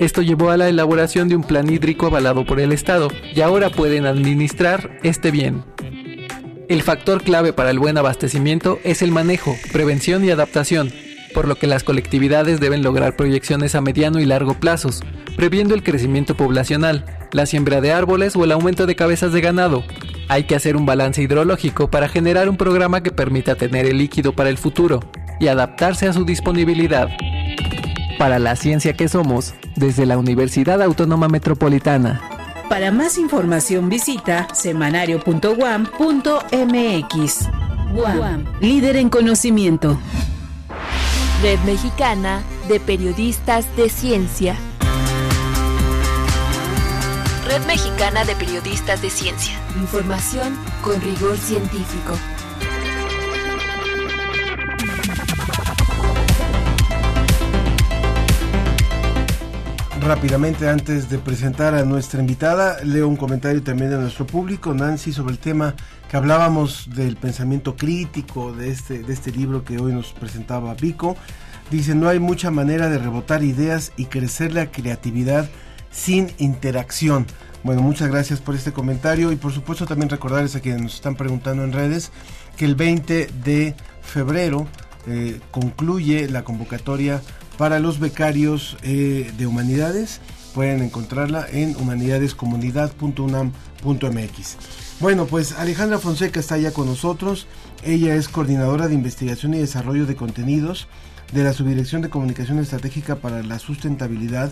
Esto 0.02 0.22
llevó 0.22 0.50
a 0.50 0.58
la 0.58 0.68
elaboración 0.68 1.30
de 1.30 1.38
un 1.38 1.44
plan 1.44 1.70
hídrico 1.70 2.08
avalado 2.08 2.46
por 2.46 2.60
el 2.60 2.74
Estado 2.74 3.08
y 3.34 3.40
ahora 3.40 3.70
pueden 3.70 4.06
administrar 4.06 5.00
este 5.04 5.32
bien. 5.32 5.64
El 6.72 6.84
factor 6.84 7.22
clave 7.22 7.52
para 7.52 7.70
el 7.70 7.80
buen 7.80 7.98
abastecimiento 7.98 8.80
es 8.86 9.02
el 9.02 9.12
manejo, 9.12 9.58
prevención 9.74 10.24
y 10.24 10.30
adaptación, 10.30 10.90
por 11.34 11.46
lo 11.46 11.56
que 11.56 11.68
las 11.68 11.84
colectividades 11.84 12.62
deben 12.62 12.82
lograr 12.82 13.18
proyecciones 13.18 13.76
a 13.76 13.82
mediano 13.82 14.22
y 14.22 14.26
largo 14.26 14.54
plazos, 14.54 15.02
previendo 15.36 15.76
el 15.76 15.84
crecimiento 15.84 16.38
poblacional, 16.38 17.06
la 17.34 17.46
siembra 17.46 17.82
de 17.82 17.92
árboles 17.92 18.38
o 18.38 18.46
el 18.46 18.54
aumento 18.54 18.86
de 18.86 18.96
cabezas 18.96 19.34
de 19.34 19.42
ganado. 19.42 19.84
Hay 20.30 20.46
que 20.46 20.56
hacer 20.56 20.78
un 20.78 20.86
balance 20.86 21.22
hidrológico 21.22 21.92
para 21.92 22.08
generar 22.08 22.48
un 22.48 22.56
programa 22.56 23.04
que 23.04 23.12
permita 23.12 23.56
tener 23.56 23.86
el 23.86 23.98
líquido 23.98 24.32
para 24.32 24.50
el 24.50 24.58
futuro 24.58 25.02
y 25.42 25.50
adaptarse 25.50 26.08
a 26.08 26.14
su 26.14 26.24
disponibilidad. 26.24 27.10
Para 28.18 28.40
la 28.40 28.56
ciencia 28.56 28.94
que 28.94 29.10
somos, 29.10 29.56
desde 29.76 30.06
la 30.06 30.18
Universidad 30.18 30.82
Autónoma 30.82 31.28
Metropolitana. 31.28 32.31
Para 32.72 32.90
más 32.90 33.18
información 33.18 33.90
visita 33.90 34.48
semanario.guam.mx. 34.54 37.50
Guam, 37.92 38.46
líder 38.62 38.96
en 38.96 39.10
conocimiento. 39.10 40.00
Red 41.42 41.60
Mexicana 41.66 42.42
de 42.70 42.80
Periodistas 42.80 43.66
de 43.76 43.90
Ciencia. 43.90 44.56
Red 47.46 47.66
Mexicana 47.66 48.24
de 48.24 48.38
Periodistas 48.38 49.02
de 49.02 49.10
Ciencia. 49.10 49.54
Información 49.76 50.58
con 50.82 51.02
rigor 51.02 51.38
científico. 51.38 52.14
Rápidamente 60.16 60.68
antes 60.68 61.10
de 61.10 61.20
presentar 61.20 61.74
a 61.74 61.86
nuestra 61.86 62.20
invitada, 62.20 62.84
leo 62.84 63.08
un 63.08 63.16
comentario 63.16 63.64
también 63.64 63.92
de 63.92 63.98
nuestro 63.98 64.28
público, 64.28 64.74
Nancy, 64.74 65.14
sobre 65.14 65.32
el 65.32 65.40
tema 65.40 65.74
que 66.10 66.18
hablábamos 66.18 66.90
del 66.94 67.16
pensamiento 67.16 67.78
crítico 67.78 68.52
de 68.52 68.72
este, 68.72 69.04
de 69.04 69.14
este 69.14 69.32
libro 69.32 69.64
que 69.64 69.80
hoy 69.80 69.94
nos 69.94 70.12
presentaba 70.12 70.76
Pico. 70.76 71.16
Dice, 71.70 71.96
no 71.96 72.10
hay 72.10 72.20
mucha 72.20 72.52
manera 72.52 72.90
de 72.90 72.98
rebotar 72.98 73.42
ideas 73.42 73.94
y 73.96 74.08
crecer 74.08 74.52
la 74.54 74.70
creatividad 74.70 75.50
sin 75.92 76.30
interacción. 76.40 77.26
Bueno, 77.64 77.82
muchas 77.82 78.10
gracias 78.10 78.42
por 78.42 78.56
este 78.56 78.74
comentario 78.74 79.32
y 79.32 79.38
por 79.38 79.54
supuesto 79.54 79.86
también 79.86 80.10
recordarles 80.10 80.58
a 80.58 80.60
quienes 80.60 80.82
nos 80.82 80.96
están 80.96 81.16
preguntando 81.16 81.64
en 81.64 81.72
redes 81.72 82.12
que 82.58 82.66
el 82.66 82.76
20 82.76 83.30
de 83.46 83.76
febrero 84.02 84.68
eh, 85.08 85.40
concluye 85.52 86.28
la 86.28 86.44
convocatoria 86.44 87.22
para 87.62 87.80
los 87.80 88.00
becarios 88.00 88.76
eh, 88.82 89.32
de 89.38 89.46
humanidades. 89.46 90.20
Pueden 90.56 90.82
encontrarla 90.82 91.46
en 91.48 91.76
humanidadescomunidad.unam.mx. 91.76 94.58
Bueno, 95.00 95.28
pues 95.28 95.52
Alejandra 95.52 96.00
Fonseca 96.00 96.40
está 96.40 96.58
ya 96.58 96.74
con 96.74 96.88
nosotros. 96.88 97.46
Ella 97.84 98.16
es 98.16 98.30
coordinadora 98.30 98.88
de 98.88 98.96
investigación 98.96 99.54
y 99.54 99.60
desarrollo 99.60 100.08
de 100.08 100.16
contenidos 100.16 100.88
de 101.34 101.44
la 101.44 101.54
Subdirección 101.54 102.02
de 102.02 102.10
Comunicación 102.10 102.58
Estratégica 102.58 103.18
para 103.18 103.44
la 103.44 103.60
Sustentabilidad 103.60 104.52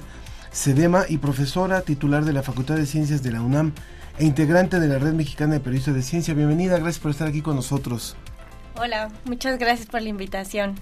SEDEMA 0.52 1.06
y 1.10 1.18
profesora 1.18 1.82
titular 1.82 2.26
de 2.26 2.34
la 2.34 2.44
Facultad 2.44 2.76
de 2.76 2.86
Ciencias 2.86 3.24
de 3.24 3.32
la 3.32 3.42
UNAM 3.42 3.74
e 4.20 4.26
integrante 4.26 4.80
de 4.80 4.88
la 4.88 5.00
Red 5.00 5.14
Mexicana 5.14 5.54
de 5.54 5.62
Periodistas 5.62 5.96
de 5.96 6.04
Ciencia. 6.04 6.36
Bienvenida, 6.36 6.78
gracias 6.78 7.00
por 7.00 7.10
estar 7.10 7.28
aquí 7.28 7.42
con 7.42 7.56
nosotros. 7.56 8.16
Hola, 8.76 9.10
muchas 9.26 9.58
gracias 9.58 9.88
por 9.88 10.04
la 10.04 10.10
invitación. 10.10 10.76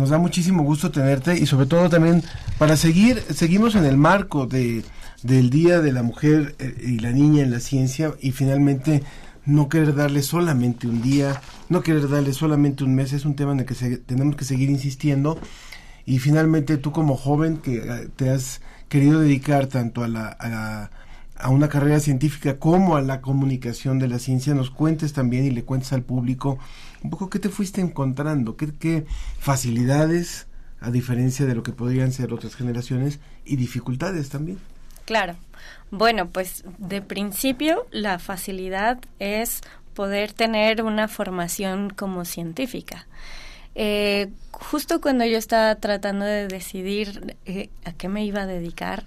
Nos 0.00 0.08
da 0.08 0.16
muchísimo 0.16 0.62
gusto 0.62 0.90
tenerte 0.90 1.38
y 1.38 1.44
sobre 1.44 1.66
todo 1.66 1.90
también 1.90 2.22
para 2.56 2.78
seguir, 2.78 3.22
seguimos 3.34 3.74
en 3.74 3.84
el 3.84 3.98
marco 3.98 4.46
de, 4.46 4.82
del 5.22 5.50
Día 5.50 5.82
de 5.82 5.92
la 5.92 6.02
Mujer 6.02 6.56
eh, 6.58 6.74
y 6.80 7.00
la 7.00 7.12
Niña 7.12 7.42
en 7.42 7.50
la 7.50 7.60
Ciencia 7.60 8.14
y 8.18 8.32
finalmente 8.32 9.02
no 9.44 9.68
querer 9.68 9.94
darle 9.94 10.22
solamente 10.22 10.86
un 10.86 11.02
día, 11.02 11.42
no 11.68 11.82
querer 11.82 12.08
darle 12.08 12.32
solamente 12.32 12.82
un 12.82 12.94
mes, 12.94 13.12
es 13.12 13.26
un 13.26 13.36
tema 13.36 13.52
en 13.52 13.60
el 13.60 13.66
que 13.66 13.74
tenemos 13.98 14.36
que 14.36 14.46
seguir 14.46 14.70
insistiendo. 14.70 15.38
Y 16.06 16.18
finalmente 16.18 16.78
tú 16.78 16.92
como 16.92 17.14
joven 17.14 17.58
que 17.58 17.76
eh, 17.76 18.08
te 18.16 18.30
has 18.30 18.62
querido 18.88 19.20
dedicar 19.20 19.66
tanto 19.66 20.02
a, 20.02 20.08
la, 20.08 20.34
a, 20.40 20.90
una 21.48 21.68
carrera 21.68 22.00
científica 22.00 22.58
como 22.58 22.96
a 22.96 23.02
la 23.02 23.20
comunicación 23.20 23.98
de 23.98 24.08
la 24.08 24.18
ciencia, 24.18 24.54
nos 24.54 24.70
cuentes 24.70 25.12
también 25.12 25.44
y 25.44 25.50
le 25.50 25.64
cuentes 25.64 25.92
al 25.92 26.02
público 26.02 26.58
un 27.02 27.10
poco 27.10 27.30
qué 27.30 27.38
te 27.38 27.48
fuiste 27.48 27.80
encontrando, 27.80 28.56
qué, 28.56 28.72
qué 28.78 29.06
facilidades, 29.38 30.46
a 30.80 30.90
diferencia 30.90 31.46
de 31.46 31.54
lo 31.54 31.62
que 31.62 31.72
podrían 31.72 32.12
ser 32.12 32.32
otras 32.32 32.54
generaciones, 32.54 33.20
y 33.44 33.56
dificultades 33.56 34.28
también. 34.28 34.58
Claro. 35.06 35.36
Bueno, 35.90 36.28
pues 36.28 36.64
de 36.78 37.02
principio 37.02 37.86
la 37.90 38.18
facilidad 38.18 38.98
es 39.18 39.62
poder 39.94 40.32
tener 40.32 40.82
una 40.82 41.08
formación 41.08 41.90
como 41.90 42.24
científica. 42.24 43.06
Eh, 43.74 44.28
justo 44.52 45.00
cuando 45.00 45.24
yo 45.24 45.38
estaba 45.38 45.74
tratando 45.76 46.24
de 46.24 46.48
decidir 46.48 47.36
eh, 47.44 47.70
a 47.84 47.92
qué 47.92 48.08
me 48.08 48.24
iba 48.24 48.42
a 48.42 48.46
dedicar, 48.46 49.04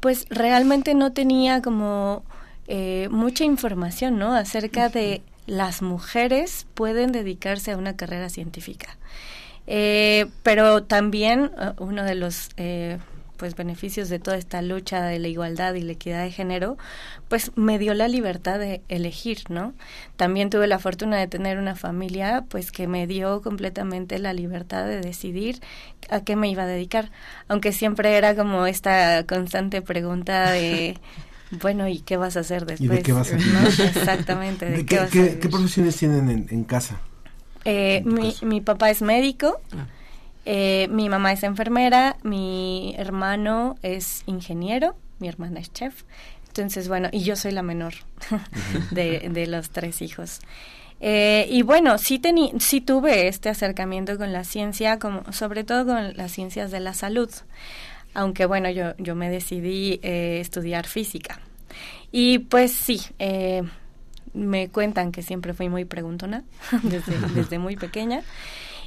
pues 0.00 0.26
realmente 0.30 0.94
no 0.94 1.12
tenía 1.12 1.62
como 1.62 2.22
eh, 2.68 3.08
mucha 3.10 3.44
información, 3.44 4.18
¿no? 4.18 4.34
Acerca 4.34 4.88
de 4.88 5.22
las 5.46 5.82
mujeres 5.82 6.66
pueden 6.74 7.12
dedicarse 7.12 7.72
a 7.72 7.76
una 7.76 7.96
carrera 7.96 8.28
científica. 8.28 8.96
pero 10.42 10.82
también 10.82 11.52
uno 11.78 12.02
de 12.02 12.14
los 12.16 12.48
pues 13.40 13.56
beneficios 13.56 14.10
de 14.10 14.18
toda 14.18 14.36
esta 14.36 14.60
lucha 14.60 15.02
de 15.02 15.18
la 15.18 15.28
igualdad 15.28 15.72
y 15.72 15.80
la 15.80 15.92
equidad 15.92 16.22
de 16.22 16.30
género, 16.30 16.76
pues 17.28 17.52
me 17.56 17.78
dio 17.78 17.94
la 17.94 18.06
libertad 18.06 18.58
de 18.58 18.82
elegir, 18.90 19.44
¿no? 19.48 19.72
También 20.16 20.50
tuve 20.50 20.66
la 20.66 20.78
fortuna 20.78 21.16
de 21.16 21.26
tener 21.26 21.56
una 21.56 21.74
familia 21.74 22.44
pues 22.50 22.70
que 22.70 22.86
me 22.86 23.06
dio 23.06 23.40
completamente 23.40 24.18
la 24.18 24.34
libertad 24.34 24.84
de 24.84 25.00
decidir 25.00 25.60
a 26.10 26.20
qué 26.20 26.36
me 26.36 26.50
iba 26.50 26.64
a 26.64 26.66
dedicar, 26.66 27.10
aunque 27.48 27.72
siempre 27.72 28.14
era 28.18 28.36
como 28.36 28.66
esta 28.66 29.24
constante 29.24 29.80
pregunta 29.80 30.50
de 30.50 30.98
bueno, 31.62 31.88
¿y 31.88 32.00
qué 32.00 32.18
vas 32.18 32.36
a 32.36 32.40
hacer 32.40 32.66
después? 32.66 32.90
¿Y 32.90 32.94
de 32.94 33.02
qué 33.02 33.14
vas 33.14 33.32
a 33.32 33.36
hacer? 33.36 33.86
Exactamente. 33.96 34.66
¿De, 34.66 34.84
qué, 34.84 35.48
profesiones 35.50 35.96
tienen 35.96 36.46
en, 36.50 36.64
casa? 36.64 37.00
Eh, 37.64 38.02
mi, 38.04 38.34
mi, 38.42 38.60
papá 38.60 38.90
es 38.90 39.00
médico. 39.00 39.62
Ah. 39.72 39.86
Eh, 40.46 40.88
mi 40.90 41.08
mamá 41.08 41.32
es 41.32 41.42
enfermera, 41.42 42.16
mi 42.22 42.94
hermano 42.96 43.76
es 43.82 44.22
ingeniero, 44.26 44.96
mi 45.18 45.28
hermana 45.28 45.60
es 45.60 45.72
chef. 45.72 46.04
Entonces, 46.48 46.88
bueno, 46.88 47.08
y 47.12 47.22
yo 47.22 47.36
soy 47.36 47.52
la 47.52 47.62
menor 47.62 47.94
de, 48.90 49.46
los 49.46 49.70
tres 49.70 50.02
hijos. 50.02 50.40
Eh, 51.00 51.46
y 51.50 51.62
bueno, 51.62 51.96
sí, 51.98 52.20
sí 52.58 52.80
tuve 52.80 53.28
este 53.28 53.48
acercamiento 53.48 54.18
con 54.18 54.32
la 54.32 54.44
ciencia, 54.44 54.98
como, 54.98 55.30
sobre 55.32 55.64
todo 55.64 55.86
con 55.86 56.16
las 56.16 56.32
ciencias 56.32 56.70
de 56.70 56.80
la 56.80 56.94
salud. 56.94 57.30
Aunque 58.12 58.46
bueno, 58.46 58.68
yo, 58.70 58.96
yo 58.98 59.14
me 59.14 59.30
decidí 59.30 60.00
eh, 60.02 60.38
estudiar 60.40 60.86
física. 60.86 61.40
Y 62.10 62.40
pues 62.40 62.72
sí, 62.72 63.00
me 64.32 64.68
cuentan 64.68 65.12
que 65.12 65.22
siempre 65.22 65.54
fui 65.54 65.68
muy 65.68 65.84
preguntona 65.84 66.42
desde, 66.82 67.16
desde 67.34 67.58
muy 67.60 67.76
pequeña. 67.76 68.22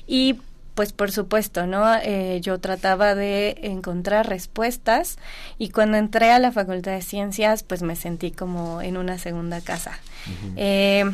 Y 0.05 0.35
pues 0.75 0.91
por 0.91 1.11
supuesto, 1.11 1.67
¿no? 1.67 1.83
Eh, 1.95 2.39
yo 2.41 2.59
trataba 2.59 3.15
de 3.15 3.57
encontrar 3.61 4.27
respuestas 4.27 5.17
y 5.57 5.69
cuando 5.69 5.97
entré 5.97 6.31
a 6.31 6.39
la 6.39 6.51
Facultad 6.51 6.93
de 6.93 7.01
Ciencias, 7.01 7.63
pues 7.63 7.83
me 7.83 7.95
sentí 7.95 8.31
como 8.31 8.81
en 8.81 8.97
una 8.97 9.17
segunda 9.17 9.61
casa. 9.61 9.99
Eh, 10.55 11.05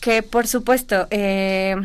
que 0.00 0.22
por 0.22 0.48
supuesto, 0.48 1.06
eh, 1.10 1.76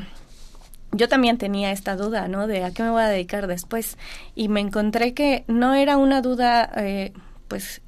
yo 0.92 1.08
también 1.08 1.38
tenía 1.38 1.72
esta 1.72 1.96
duda, 1.96 2.28
¿no? 2.28 2.48
De 2.48 2.64
a 2.64 2.72
qué 2.72 2.82
me 2.82 2.90
voy 2.90 3.04
a 3.04 3.08
dedicar 3.08 3.46
después. 3.48 3.98
Y 4.34 4.48
me 4.50 4.62
encontré 4.62 5.14
que 5.14 5.44
no 5.48 5.76
era 5.76 5.98
una 5.98 6.22
duda, 6.22 6.72
pues 7.48 7.82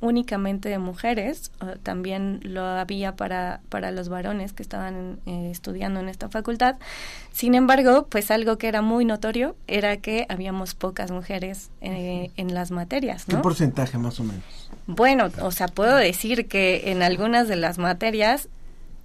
únicamente 0.00 0.68
de 0.68 0.78
mujeres, 0.78 1.52
también 1.82 2.40
lo 2.42 2.64
había 2.64 3.16
para, 3.16 3.60
para 3.68 3.90
los 3.90 4.08
varones 4.08 4.52
que 4.52 4.62
estaban 4.62 5.20
eh, 5.26 5.50
estudiando 5.50 6.00
en 6.00 6.08
esta 6.08 6.28
facultad. 6.28 6.76
Sin 7.32 7.54
embargo, 7.54 8.06
pues 8.08 8.30
algo 8.30 8.56
que 8.58 8.68
era 8.68 8.82
muy 8.82 9.04
notorio 9.04 9.56
era 9.66 9.98
que 9.98 10.26
habíamos 10.28 10.74
pocas 10.74 11.10
mujeres 11.10 11.70
eh, 11.80 12.30
en 12.36 12.54
las 12.54 12.70
materias. 12.70 13.28
¿no? 13.28 13.36
¿Qué 13.36 13.42
porcentaje 13.42 13.98
más 13.98 14.18
o 14.20 14.24
menos? 14.24 14.42
Bueno, 14.86 15.28
o 15.42 15.50
sea, 15.50 15.68
puedo 15.68 15.96
decir 15.96 16.48
que 16.48 16.90
en 16.90 17.02
algunas 17.02 17.46
de 17.46 17.56
las 17.56 17.78
materias 17.78 18.48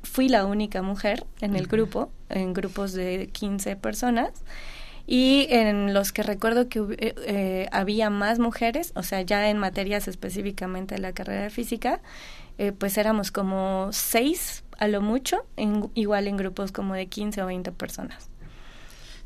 fui 0.04 0.30
la 0.30 0.46
única 0.46 0.82
mujer 0.82 1.26
en 1.42 1.56
el 1.56 1.68
grupo, 1.68 2.10
en 2.30 2.54
grupos 2.54 2.94
de 2.94 3.30
15 3.34 3.76
personas 3.76 4.32
y 5.08 5.48
en 5.50 5.94
los 5.94 6.12
que 6.12 6.24
recuerdo 6.24 6.68
que 6.68 6.80
eh, 6.80 7.16
eh, 7.26 7.68
había 7.72 8.10
más 8.10 8.40
mujeres, 8.40 8.92
o 8.96 9.04
sea, 9.04 9.22
ya 9.22 9.50
en 9.50 9.58
materias 9.58 10.08
específicamente 10.08 10.96
de 10.96 11.02
la 11.02 11.14
carrera 11.14 11.44
de 11.44 11.50
física, 11.50 12.02
eh, 12.58 12.72
pues 12.72 12.98
éramos 12.98 13.32
como 13.32 13.90
seis 13.92 14.64
a 14.78 14.88
lo 14.88 15.02
mucho, 15.02 15.46
en, 15.58 15.90
igual 15.94 16.28
en 16.28 16.38
grupos 16.38 16.72
como 16.72 16.96
de 16.96 17.08
15 17.08 17.44
o 17.44 17.46
20 17.46 17.72
personas. 17.72 18.30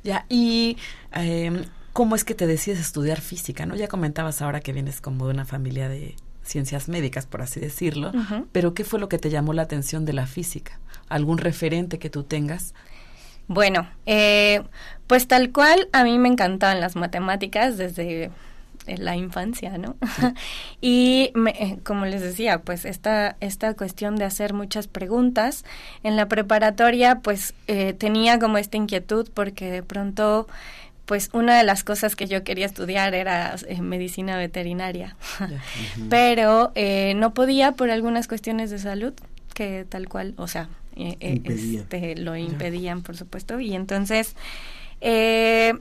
Ya, 0.04 0.26
y 0.30 0.78
em, 1.12 1.66
¿cómo 1.94 2.16
es 2.16 2.24
que 2.24 2.36
te 2.36 2.46
decides 2.46 2.80
estudiar 2.80 3.22
física? 3.22 3.66
¿no? 3.66 3.76
Ya 3.76 3.88
comentabas 3.88 4.42
ahora 4.42 4.60
que 4.60 4.74
vienes 4.74 5.02
como 5.02 5.28
de 5.28 5.34
una 5.34 5.46
familia 5.46 5.88
de 5.88 6.16
ciencias 6.44 6.90
médicas, 6.90 7.26
por 7.26 7.42
así 7.42 7.60
decirlo, 7.60 8.12
pero 8.52 8.74
¿qué 8.74 8.84
fue 8.84 9.00
lo 9.00 9.08
que 9.08 9.20
te 9.20 9.30
llamó 9.30 9.54
la 9.54 9.62
atención 9.62 10.06
de 10.06 10.14
la 10.14 10.26
física? 10.26 10.80
¿Algún 11.08 11.38
referente 11.38 12.00
que 12.00 12.10
tú 12.10 12.24
tengas 12.24 12.74
bueno, 13.50 13.89
eh, 14.06 14.62
pues 15.08 15.28
tal 15.28 15.52
cual 15.52 15.89
a 15.91 16.04
mí 16.04 16.20
me 16.20 16.30
encantaban 16.30 16.80
las 16.80 16.95
matemáticas 16.95 17.78
desde 17.78 18.30
la 18.86 19.16
infancia, 19.16 19.80
¿no? 19.80 19.95
y 20.82 21.34
eh, 21.47 21.80
como 21.84 22.06
les 22.06 22.22
decía, 22.22 22.62
pues 22.62 22.86
esta, 22.86 23.38
esta 23.39 23.74
cuestión 23.74 24.18
de 24.18 24.26
hacer 24.26 24.54
muchas 24.54 24.88
preguntas 24.88 25.66
en 26.04 26.16
la 26.16 26.28
preparatoria, 26.28 27.22
pues 27.22 27.56
eh, 27.66 27.93
tenía 27.93 28.38
como 28.38 28.60
esta 28.60 28.78
inquietud 28.78 29.28
porque 29.34 29.72
de 29.72 29.82
pronto, 29.82 30.47
pues 31.08 31.32
una 31.34 31.58
de 31.58 31.64
las 31.64 31.84
cosas 31.84 32.16
que 32.16 32.28
yo 32.28 32.43
quería 32.43 32.68
estudiar 32.68 33.16
era 33.16 33.56
medicina 33.82 34.38
veterinaria, 34.38 35.16
pero 36.12 36.72
no 37.16 37.34
podía 37.34 37.72
por 37.72 37.89
algunas 37.89 38.28
cuestiones 38.28 38.70
de 38.70 38.78
salud 38.78 39.14
que 39.56 39.88
tal 39.89 40.08
cual, 40.08 40.36
o 40.38 40.47
sea, 40.47 40.70
eh, 41.00 41.41
este, 41.45 42.16
lo 42.16 42.36
impedían, 42.36 43.02
por 43.02 43.16
supuesto. 43.16 43.60
Y 43.60 43.76
entonces, 43.76 44.36
eh, 45.02 45.74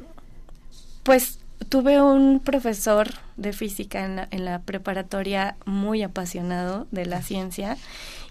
pues 1.03 1.41
tuve 1.69 2.01
un 2.01 2.41
profesor 2.41 3.09
de 3.37 3.53
física 3.53 4.05
en 4.05 4.17
la, 4.17 4.29
en 4.31 4.45
la, 4.45 4.61
preparatoria 4.61 5.57
muy 5.65 6.03
apasionado 6.03 6.87
de 6.91 7.07
la 7.07 7.23
ciencia. 7.23 7.77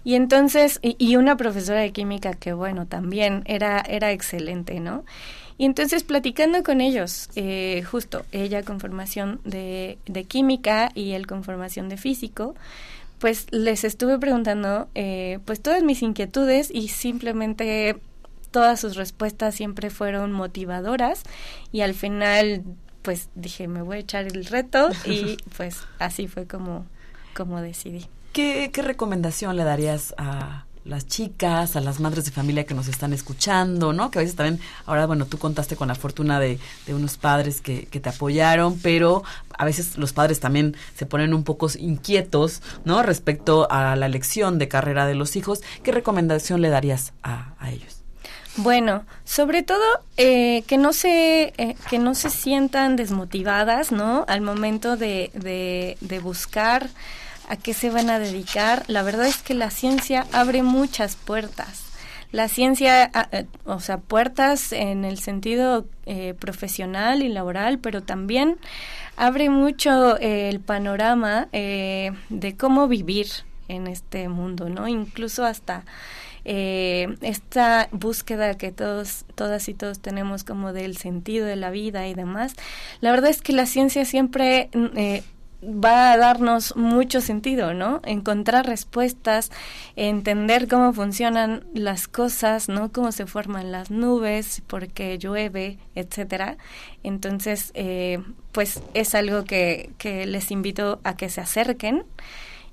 Y 0.04 0.14
entonces 0.14 0.78
y, 0.82 1.16
una 1.16 1.36
profesora 1.36 1.80
de 1.80 1.92
química 1.92 2.32
que 2.32 2.52
bueno 2.52 2.86
también 2.86 3.42
era 3.46 3.80
era 3.80 4.12
excelente 4.12 4.80
no 4.80 5.04
Y 5.58 5.64
entonces 5.64 6.04
platicando 6.04 6.62
con 6.62 6.80
ellos, 6.80 7.28
eh, 7.36 7.82
justo 7.82 8.24
ella 8.32 8.62
con 8.62 8.80
formación 8.80 9.40
de, 9.44 9.98
de 10.06 10.24
química 10.24 10.90
y 10.94 11.12
él 11.12 11.26
con 11.26 11.44
formación 11.44 11.88
de 11.88 11.96
físico, 11.96 12.54
pues 13.18 13.46
les 13.50 13.84
estuve 13.84 14.18
preguntando 14.18 14.88
eh, 14.94 15.40
pues 15.44 15.60
todas 15.60 15.82
mis 15.82 16.02
inquietudes 16.02 16.70
y 16.72 16.88
simplemente 16.88 18.00
todas 18.50 18.80
sus 18.80 18.96
respuestas 18.96 19.54
siempre 19.54 19.90
fueron 19.90 20.32
motivadoras 20.32 21.22
y 21.72 21.82
al 21.82 21.94
final 21.94 22.64
pues 23.02 23.28
dije 23.34 23.68
me 23.68 23.82
voy 23.82 23.98
a 23.98 24.00
echar 24.00 24.26
el 24.26 24.44
reto 24.44 24.90
y 25.04 25.36
pues 25.56 25.82
así 25.98 26.28
fue 26.28 26.46
como, 26.46 26.86
como 27.34 27.60
decidí. 27.60 28.06
¿Qué, 28.32 28.70
qué 28.72 28.82
recomendación 28.82 29.56
le 29.56 29.64
darías 29.64 30.14
a, 30.16 30.66
las 30.88 31.06
chicas, 31.06 31.76
a 31.76 31.80
las 31.80 32.00
madres 32.00 32.24
de 32.24 32.30
familia 32.30 32.64
que 32.64 32.74
nos 32.74 32.88
están 32.88 33.12
escuchando, 33.12 33.92
¿no? 33.92 34.10
Que 34.10 34.18
a 34.18 34.22
veces 34.22 34.36
también, 34.36 34.60
ahora, 34.86 35.06
bueno, 35.06 35.26
tú 35.26 35.38
contaste 35.38 35.76
con 35.76 35.88
la 35.88 35.94
fortuna 35.94 36.40
de, 36.40 36.58
de 36.86 36.94
unos 36.94 37.18
padres 37.18 37.60
que, 37.60 37.86
que, 37.86 38.00
te 38.00 38.08
apoyaron, 38.08 38.78
pero 38.78 39.22
a 39.56 39.64
veces 39.64 39.98
los 39.98 40.12
padres 40.14 40.40
también 40.40 40.76
se 40.96 41.04
ponen 41.04 41.34
un 41.34 41.44
poco 41.44 41.68
inquietos, 41.78 42.62
¿no? 42.84 43.02
Respecto 43.02 43.70
a 43.70 43.96
la 43.96 44.06
elección 44.06 44.58
de 44.58 44.68
carrera 44.68 45.06
de 45.06 45.14
los 45.14 45.36
hijos. 45.36 45.60
¿Qué 45.82 45.92
recomendación 45.92 46.62
le 46.62 46.70
darías 46.70 47.12
a, 47.22 47.52
a 47.58 47.70
ellos? 47.70 47.98
Bueno, 48.56 49.04
sobre 49.24 49.62
todo 49.62 49.84
eh, 50.16 50.64
que 50.66 50.78
no 50.78 50.92
se 50.92 51.52
eh, 51.58 51.76
que 51.88 51.98
no 52.00 52.16
se 52.16 52.28
sientan 52.28 52.96
desmotivadas, 52.96 53.92
¿no? 53.92 54.24
Al 54.26 54.40
momento 54.40 54.96
de, 54.96 55.30
de, 55.34 55.96
de 56.00 56.18
buscar 56.18 56.88
a 57.48 57.56
qué 57.56 57.74
se 57.74 57.90
van 57.90 58.10
a 58.10 58.18
dedicar. 58.18 58.84
La 58.86 59.02
verdad 59.02 59.26
es 59.26 59.38
que 59.38 59.54
la 59.54 59.70
ciencia 59.70 60.26
abre 60.32 60.62
muchas 60.62 61.16
puertas. 61.16 61.84
La 62.30 62.48
ciencia, 62.48 63.10
eh, 63.32 63.46
o 63.64 63.80
sea, 63.80 63.98
puertas 63.98 64.72
en 64.72 65.04
el 65.06 65.18
sentido 65.18 65.86
eh, 66.04 66.34
profesional 66.38 67.22
y 67.22 67.28
laboral, 67.28 67.78
pero 67.78 68.02
también 68.02 68.58
abre 69.16 69.48
mucho 69.48 70.18
eh, 70.18 70.50
el 70.50 70.60
panorama 70.60 71.48
eh, 71.52 72.12
de 72.28 72.56
cómo 72.56 72.86
vivir 72.86 73.28
en 73.68 73.86
este 73.86 74.28
mundo, 74.28 74.68
¿no? 74.68 74.88
Incluso 74.88 75.44
hasta 75.44 75.84
eh, 76.44 77.16
esta 77.20 77.88
búsqueda 77.92 78.56
que 78.56 78.72
todos, 78.72 79.26
todas 79.34 79.68
y 79.68 79.74
todos 79.74 79.98
tenemos 80.00 80.44
como 80.44 80.72
del 80.72 80.96
sentido 80.96 81.46
de 81.46 81.56
la 81.56 81.70
vida 81.70 82.08
y 82.08 82.14
demás. 82.14 82.54
La 83.00 83.10
verdad 83.10 83.30
es 83.30 83.42
que 83.42 83.52
la 83.52 83.66
ciencia 83.66 84.04
siempre 84.04 84.70
eh, 84.96 85.22
va 85.62 86.12
a 86.12 86.16
darnos 86.16 86.76
mucho 86.76 87.20
sentido, 87.20 87.74
¿no? 87.74 88.00
Encontrar 88.04 88.66
respuestas, 88.66 89.50
entender 89.96 90.68
cómo 90.68 90.92
funcionan 90.92 91.64
las 91.74 92.06
cosas, 92.06 92.68
¿no? 92.68 92.92
Cómo 92.92 93.12
se 93.12 93.26
forman 93.26 93.72
las 93.72 93.90
nubes, 93.90 94.62
por 94.66 94.88
qué 94.88 95.18
llueve, 95.18 95.78
etcétera. 95.94 96.56
Entonces, 97.02 97.72
eh, 97.74 98.22
pues 98.52 98.80
es 98.94 99.14
algo 99.14 99.44
que, 99.44 99.90
que 99.98 100.26
les 100.26 100.50
invito 100.50 101.00
a 101.04 101.16
que 101.16 101.28
se 101.28 101.40
acerquen 101.40 102.04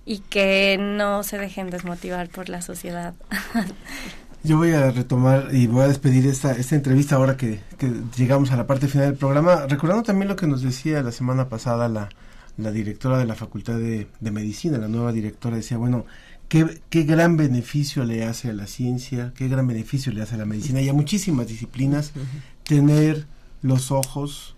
y 0.06 0.20
que 0.20 0.78
no 0.80 1.24
se 1.24 1.40
dejen 1.40 1.72
desmotivar 1.72 2.30
por 2.30 2.50
la 2.50 2.62
sociedad. 2.62 3.16
Yo 4.44 4.58
voy 4.58 4.74
a 4.74 4.92
retomar 4.92 5.48
y 5.54 5.66
voy 5.66 5.86
a 5.86 5.88
despedir 5.88 6.28
esta, 6.28 6.52
esta 6.52 6.76
entrevista 6.76 7.16
ahora 7.16 7.36
que, 7.36 7.62
que 7.80 7.92
llegamos 8.16 8.52
a 8.52 8.58
la 8.58 8.68
parte 8.68 8.88
final 8.88 9.08
del 9.08 9.18
programa, 9.18 9.66
recordando 9.66 10.04
también 10.04 10.28
lo 10.28 10.36
que 10.36 10.46
nos 10.46 10.62
decía 10.62 11.02
la 11.02 11.12
semana 11.12 11.50
pasada 11.50 11.90
la, 11.90 12.10
la 12.58 12.72
directora 12.72 13.18
de 13.18 13.26
la 13.26 13.36
Facultad 13.36 13.78
de, 13.78 14.08
de, 14.20 14.32
Medicina, 14.32 14.78
la 14.78 14.88
nueva 14.88 15.12
directora, 15.12 15.58
decía, 15.58 15.78
bueno, 15.78 16.06
¿qué, 16.48 16.82
qué 16.90 17.04
gran 17.04 17.38
beneficio 17.38 18.04
le 18.06 18.24
hace 18.26 18.50
a 18.50 18.54
la 18.54 18.68
ciencia, 18.68 19.34
qué 19.36 19.48
gran 19.48 19.68
beneficio 19.68 20.12
le 20.12 20.22
hace 20.22 20.36
a 20.36 20.38
la 20.38 20.46
medicina 20.46 20.82
y 20.82 20.90
a 20.90 20.94
muchísimas 20.94 21.48
disciplinas 21.48 22.14
tener 22.64 23.28
los 23.62 23.92
ojos 23.92 24.56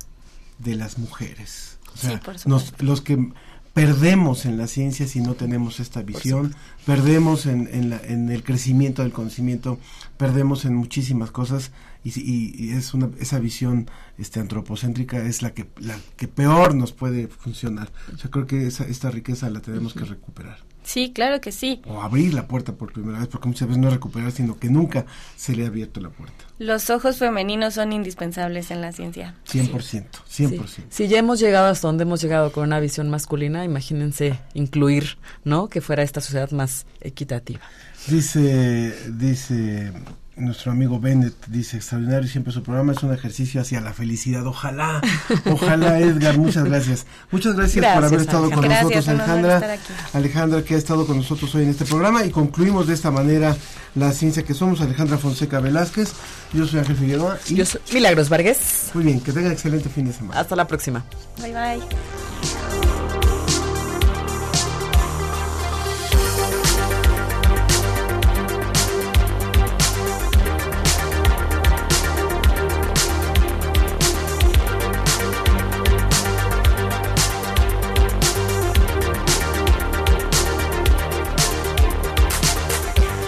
de 0.60 0.76
las 0.76 0.98
mujeres. 0.98 1.80
O 1.93 1.98
sea, 1.98 2.22
sí, 2.36 2.50
nos, 2.50 2.74
los 2.82 3.02
que 3.02 3.32
perdemos 3.74 4.45
en 4.45 4.58
la 4.58 4.68
ciencia 4.68 5.08
si 5.08 5.22
no 5.22 5.36
tenemos 5.36 5.80
esta 5.80 6.02
visión, 6.02 6.56
perdemos 6.86 7.45
en, 7.45 7.70
en, 7.72 7.89
la, 7.91 8.02
en, 8.04 8.30
el 8.30 8.43
crecimiento 8.43 9.04
del 9.04 9.12
conocimiento, 9.12 9.80
perdemos 10.18 10.66
en 10.66 10.76
muchísimas 10.76 11.32
cosas 11.32 11.72
y, 12.04 12.20
y, 12.20 12.56
y, 12.58 12.72
es 12.72 12.93
una, 12.93 13.10
esa 13.20 13.39
visión 13.39 13.89
este, 14.18 14.39
antropocéntrica 14.39 15.18
es 15.26 15.41
la 15.41 15.54
que, 15.54 15.68
la 15.80 15.98
que 16.16 16.28
peor 16.28 16.76
nos 16.76 16.91
puede 16.93 17.28
funcionar. 17.28 17.91
O 18.14 18.18
sea, 18.18 18.30
creo 18.32 18.48
que 18.48 18.68
esa, 18.68 18.86
esta 18.86 19.12
riqueza 19.12 19.50
la 19.50 19.62
tenemos 19.62 19.95
uh 19.95 20.00
-huh. 20.00 20.04
que 20.04 20.10
recuperar. 20.10 20.58
Sí, 20.88 21.12
claro 21.14 21.41
que 21.41 21.52
sí. 21.52 21.82
O 21.86 22.02
abrir 22.02 22.34
la 22.34 22.48
puerta 22.48 22.72
por 22.72 22.93
primera 22.93 23.20
vez, 23.20 23.28
porque 23.28 23.50
muchas 23.50 23.68
veces 23.68 23.82
no 23.82 23.89
es 23.89 23.93
recuperar, 23.95 24.32
sino 24.32 24.58
que 24.58 24.70
nunca 24.70 25.06
se 25.36 25.54
le 25.54 25.66
ha 25.66 25.68
abierto 25.68 26.00
la 26.00 26.10
puerta. 26.10 26.45
Los 26.60 26.89
ojos 26.89 27.18
femeninos 27.18 27.74
son 27.74 27.91
indispensables 27.91 28.72
en 28.72 28.80
la 28.80 28.93
ciencia. 28.93 29.36
100%, 29.45 30.06
100%. 30.30 30.66
Sí. 30.66 30.84
Si 30.89 31.08
ya 31.10 31.20
hemos 31.20 31.41
llegado 31.41 31.68
hasta 31.68 31.89
donde 31.89 32.04
hemos 32.04 32.22
llegado 32.22 32.54
con 32.54 32.64
una 32.64 32.80
visión 32.80 33.10
masculina, 33.10 33.66
imagínense 33.66 34.39
incluir, 34.54 35.18
¿no? 35.43 35.68
Que 35.68 35.82
fuera 35.82 36.04
esta 36.04 36.22
sociedad 36.22 36.52
más 36.52 36.86
equitativa. 37.02 37.60
Dice, 38.08 38.95
dice 39.12 39.91
nuestro 40.38 40.72
amigo 40.72 41.00
Bennett 41.00 41.34
dice, 41.48 41.78
extraordinario 41.78 42.28
siempre 42.30 42.54
su 42.54 42.64
programa 42.64 42.94
es 42.94 43.04
un 43.04 43.14
ejercicio 43.14 43.62
hacia 43.62 43.82
la 43.82 43.94
felicidad. 43.94 44.46
Ojalá, 44.46 45.02
ojalá 45.46 46.00
Edgar, 46.00 46.38
muchas 46.38 46.64
gracias. 46.64 47.06
Muchas 47.32 47.56
gracias, 47.56 47.78
gracias 47.78 47.96
por 47.96 48.06
haber 48.06 48.20
estado 48.22 48.46
Alejandra. 48.46 48.70
con 48.80 48.90
gracias, 48.90 49.08
nosotros, 49.08 49.30
Alejandra. 49.30 49.78
Alejandra 50.14 50.64
que 50.64 50.76
ha 50.76 50.78
estado 50.78 51.06
con 51.06 51.18
nosotros 51.18 51.54
hoy 51.56 51.64
en 51.64 51.70
este 51.70 51.86
programa 51.86 52.24
y 52.24 52.30
concluimos 52.30 52.88
de 52.88 52.94
esta 52.94 53.12
manera 53.12 53.56
la 53.96 54.12
ciencia 54.12 54.44
que 54.44 54.54
somos. 54.54 54.82
Alejandra 54.82 55.18
Fonseca 55.18 55.60
Velázquez, 55.60 56.14
yo 56.54 56.66
soy 56.66 56.80
Ángel 56.80 56.96
Figueroa. 56.96 57.38
Y 57.48 57.56
yo 57.56 57.66
soy 57.66 57.82
Milagros 57.94 58.30
Vargas. 58.30 58.92
Muy 58.94 59.04
bien, 59.04 59.20
que 59.20 59.32
tengan 59.32 59.52
excelente 59.52 59.90
fin 59.90 60.06
de 60.06 60.14
semana. 60.14 60.40
Hasta 60.40 60.56
la 60.56 60.68
próxima. 60.68 61.04
Bye 61.42 61.54
bye. 61.54 62.66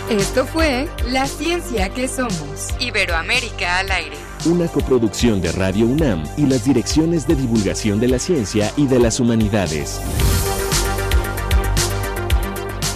Esto 0.09 0.47
fue 0.47 0.89
La 1.11 1.27
Ciencia 1.27 1.89
que 1.89 2.07
Somos. 2.07 2.69
Iberoamérica 2.79 3.77
al 3.77 3.91
aire. 3.91 4.17
Una 4.45 4.67
coproducción 4.67 5.39
de 5.39 5.51
Radio 5.51 5.85
UNAM 5.85 6.23
y 6.35 6.47
las 6.47 6.65
direcciones 6.65 7.27
de 7.27 7.35
divulgación 7.35 7.99
de 7.99 8.07
la 8.07 8.17
ciencia 8.17 8.71
y 8.75 8.87
de 8.87 8.97
las 8.97 9.19
humanidades. 9.19 10.01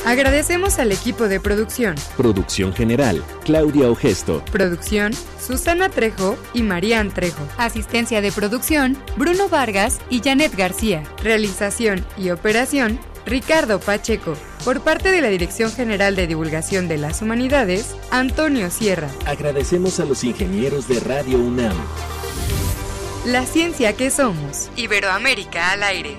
Agradecemos 0.05 0.79
al 0.79 0.91
equipo 0.91 1.27
de 1.27 1.39
producción. 1.39 1.93
Producción 2.17 2.73
general, 2.73 3.23
Claudia 3.45 3.91
Ogesto. 3.91 4.43
Producción, 4.51 5.13
Susana 5.39 5.89
Trejo 5.89 6.35
y 6.55 6.63
Marían 6.63 7.13
Trejo. 7.13 7.47
Asistencia 7.57 8.21
de 8.21 8.31
producción, 8.31 8.97
Bruno 9.17 9.49
Vargas 9.49 9.99
y 10.09 10.19
Janet 10.19 10.55
García. 10.55 11.03
Realización 11.21 12.03
y 12.17 12.31
operación, 12.31 12.99
Ricardo 13.25 13.79
Pacheco. 13.79 14.35
Por 14.65 14.81
parte 14.81 15.11
de 15.11 15.21
la 15.21 15.29
Dirección 15.29 15.71
General 15.71 16.15
de 16.15 16.27
Divulgación 16.27 16.87
de 16.87 16.97
las 16.97 17.21
Humanidades, 17.21 17.95
Antonio 18.11 18.69
Sierra. 18.69 19.09
Agradecemos 19.25 19.99
a 19.99 20.05
los 20.05 20.23
ingenieros 20.23 20.87
de 20.87 20.99
Radio 20.99 21.39
UNAM. 21.39 21.75
La 23.25 23.45
ciencia 23.45 23.93
que 23.93 24.09
somos. 24.09 24.69
Iberoamérica 24.75 25.71
al 25.71 25.83
aire. 25.83 26.17